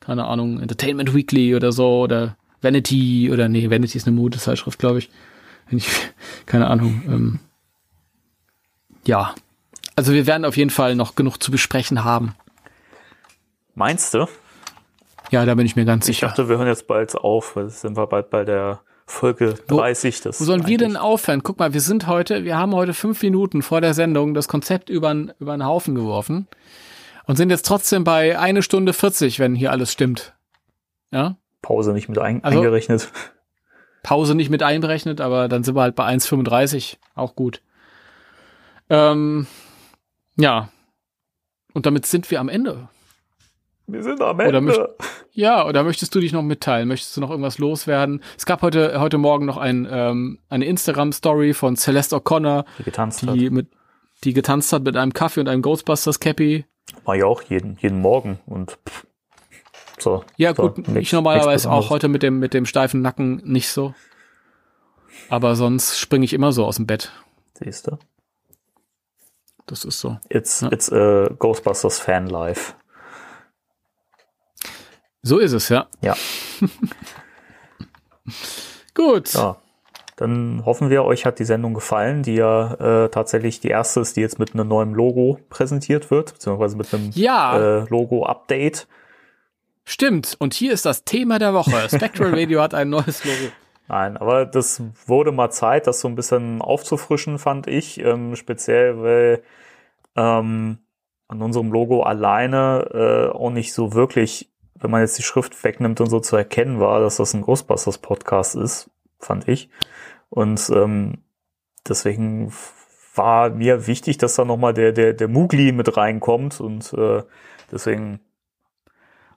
[0.00, 4.98] Keine Ahnung, Entertainment Weekly oder so oder Vanity oder nee, Vanity ist eine Modezeitschrift, glaube
[4.98, 5.10] ich.
[5.70, 5.88] Ich.
[6.46, 7.02] Keine Ahnung.
[7.06, 7.38] Ähm,
[9.04, 9.34] ja.
[9.96, 12.34] Also wir werden auf jeden Fall noch genug zu besprechen haben.
[13.78, 14.26] Meinst du?
[15.30, 16.26] Ja, da bin ich mir ganz Ich sicher.
[16.28, 20.20] dachte, wir hören jetzt bald auf, jetzt sind wir bald bei der Folge Wo- 30.
[20.22, 21.44] Das Wo sollen wir denn aufhören?
[21.44, 24.90] Guck mal, wir sind heute, wir haben heute fünf Minuten vor der Sendung das Konzept
[24.90, 26.48] über über den Haufen geworfen
[27.26, 30.34] und sind jetzt trotzdem bei eine Stunde 40, wenn hier alles stimmt.
[31.12, 31.36] Ja?
[31.62, 33.12] Pause nicht mit ein Also- eingerechnet?
[34.02, 36.98] Pause nicht mit einberechnet, aber dann sind wir halt bei 1,35.
[37.14, 37.62] Auch gut.
[38.90, 39.46] Ähm,
[40.36, 40.68] ja.
[41.74, 42.88] Und damit sind wir am Ende.
[43.90, 44.60] Wir sind am Oder Ende.
[44.60, 44.86] möcht-
[45.32, 46.88] Ja, oder möchtest du dich noch mitteilen?
[46.88, 48.22] Möchtest du noch irgendwas loswerden?
[48.36, 53.22] Es gab heute, heute Morgen noch ein, ähm, eine Instagram-Story von Celeste O'Connor, Die getanzt
[53.26, 53.34] hat.
[53.34, 53.68] die mit,
[54.24, 56.66] die getanzt hat mit einem Kaffee und einem Ghostbusters Cappy.
[57.04, 59.06] War ja auch jeden, jeden Morgen und pff,
[59.98, 60.22] so.
[60.36, 63.70] Ja, so, gut, nix- ich normalerweise auch heute mit dem, mit dem steifen Nacken nicht
[63.70, 63.94] so.
[65.30, 67.10] Aber sonst springe ich immer so aus dem Bett.
[67.54, 67.98] Siehst du?
[69.66, 70.18] Das ist so.
[70.28, 70.72] It's, Ja.
[70.72, 72.74] it's a Ghostbusters Fan Life.
[75.22, 75.86] So ist es, ja.
[76.02, 76.14] Ja.
[78.94, 79.32] Gut.
[79.34, 79.56] Ja.
[80.16, 84.16] Dann hoffen wir, euch hat die Sendung gefallen, die ja äh, tatsächlich die erste ist,
[84.16, 87.56] die jetzt mit einem neuen Logo präsentiert wird, beziehungsweise mit einem Ja.
[87.82, 88.88] äh, Logo-Update.
[89.84, 90.34] Stimmt.
[90.40, 91.88] Und hier ist das Thema der Woche.
[91.88, 93.52] Spectral Radio hat ein neues Logo.
[93.86, 98.00] Nein, aber das wurde mal Zeit, das so ein bisschen aufzufrischen, fand ich.
[98.00, 99.42] Ähm, speziell, weil
[100.16, 100.78] ähm,
[101.28, 104.50] an unserem Logo alleine äh, auch nicht so wirklich,
[104.80, 107.98] wenn man jetzt die Schrift wegnimmt und so zu erkennen war, dass das ein Ghostbusters
[107.98, 109.68] Podcast ist, fand ich.
[110.30, 111.18] Und ähm,
[111.86, 112.52] deswegen
[113.14, 117.22] war mir wichtig, dass da nochmal der, der, der Mugli mit reinkommt und äh,
[117.72, 118.20] deswegen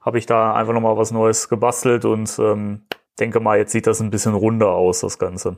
[0.01, 2.83] habe ich da einfach nochmal was Neues gebastelt und ähm,
[3.19, 5.57] denke mal, jetzt sieht das ein bisschen runder aus, das Ganze.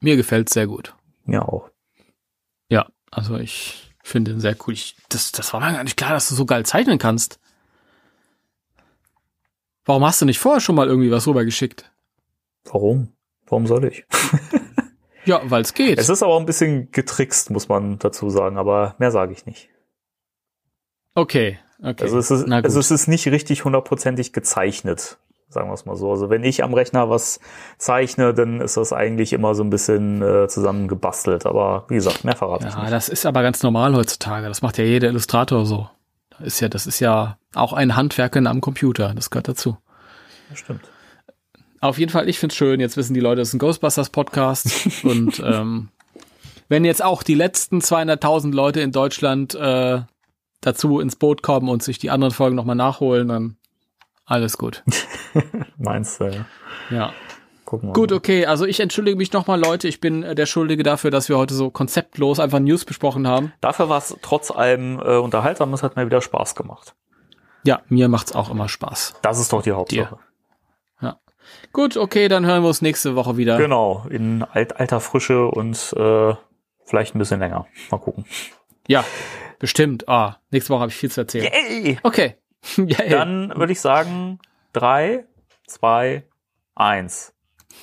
[0.00, 0.94] Mir gefällt sehr gut.
[1.26, 1.70] Ja, auch.
[2.68, 4.74] Ja, also ich finde ihn sehr cool.
[4.74, 7.40] Ich, das, das war mir gar nicht klar, dass du so geil zeichnen kannst.
[9.86, 11.90] Warum hast du nicht vorher schon mal irgendwie was rübergeschickt?
[12.64, 13.12] Warum?
[13.46, 14.04] Warum soll ich?
[15.26, 15.98] Ja, weil es geht.
[15.98, 19.44] Es ist aber auch ein bisschen getrickst, muss man dazu sagen, aber mehr sage ich
[19.44, 19.68] nicht.
[21.14, 22.04] Okay, okay.
[22.04, 25.18] Also es ist, also es ist nicht richtig hundertprozentig gezeichnet,
[25.48, 26.12] sagen wir es mal so.
[26.12, 27.40] Also wenn ich am Rechner was
[27.76, 31.44] zeichne, dann ist das eigentlich immer so ein bisschen äh, zusammengebastelt.
[31.44, 32.92] Aber wie gesagt, mehr verrate ich ja, nicht.
[32.92, 34.46] das ist aber ganz normal heutzutage.
[34.46, 35.88] Das macht ja jeder Illustrator so.
[36.38, 39.12] Das ist ja, das ist ja auch ein Handwerk am Computer.
[39.14, 39.78] Das gehört dazu.
[40.50, 40.82] Das stimmt.
[41.80, 42.80] Auf jeden Fall, ich find's schön.
[42.80, 44.70] Jetzt wissen die Leute, es ist ein Ghostbusters Podcast.
[45.04, 45.88] und ähm,
[46.68, 50.00] wenn jetzt auch die letzten 200.000 Leute in Deutschland äh,
[50.60, 53.56] dazu ins Boot kommen und sich die anderen Folgen nochmal nachholen, dann
[54.24, 54.82] alles gut.
[55.78, 56.24] Meinst du?
[56.24, 56.46] ja.
[56.90, 57.12] Ja.
[57.66, 58.16] Gucken wir Gut, mal.
[58.16, 58.46] okay.
[58.46, 59.88] Also ich entschuldige mich nochmal, Leute.
[59.88, 63.52] Ich bin äh, der Schuldige dafür, dass wir heute so konzeptlos einfach News besprochen haben.
[63.60, 65.74] Dafür war es trotz allem äh, unterhaltsam.
[65.74, 66.94] Es hat mir wieder Spaß gemacht.
[67.64, 69.16] Ja, mir macht's auch immer Spaß.
[69.20, 70.18] Das ist doch die Hauptsache.
[71.72, 73.58] Gut, okay, dann hören wir uns nächste Woche wieder.
[73.58, 76.34] Genau, in alt, alter Frische und äh,
[76.84, 77.66] vielleicht ein bisschen länger.
[77.90, 78.24] Mal gucken.
[78.88, 79.04] Ja,
[79.58, 80.08] bestimmt.
[80.08, 81.52] Ah, nächste Woche habe ich viel zu erzählen.
[81.52, 81.98] Yay!
[82.02, 82.36] Okay.
[82.76, 83.10] Yay.
[83.10, 84.38] Dann würde ich sagen,
[84.72, 85.26] drei,
[85.66, 86.24] zwei,
[86.74, 87.34] eins.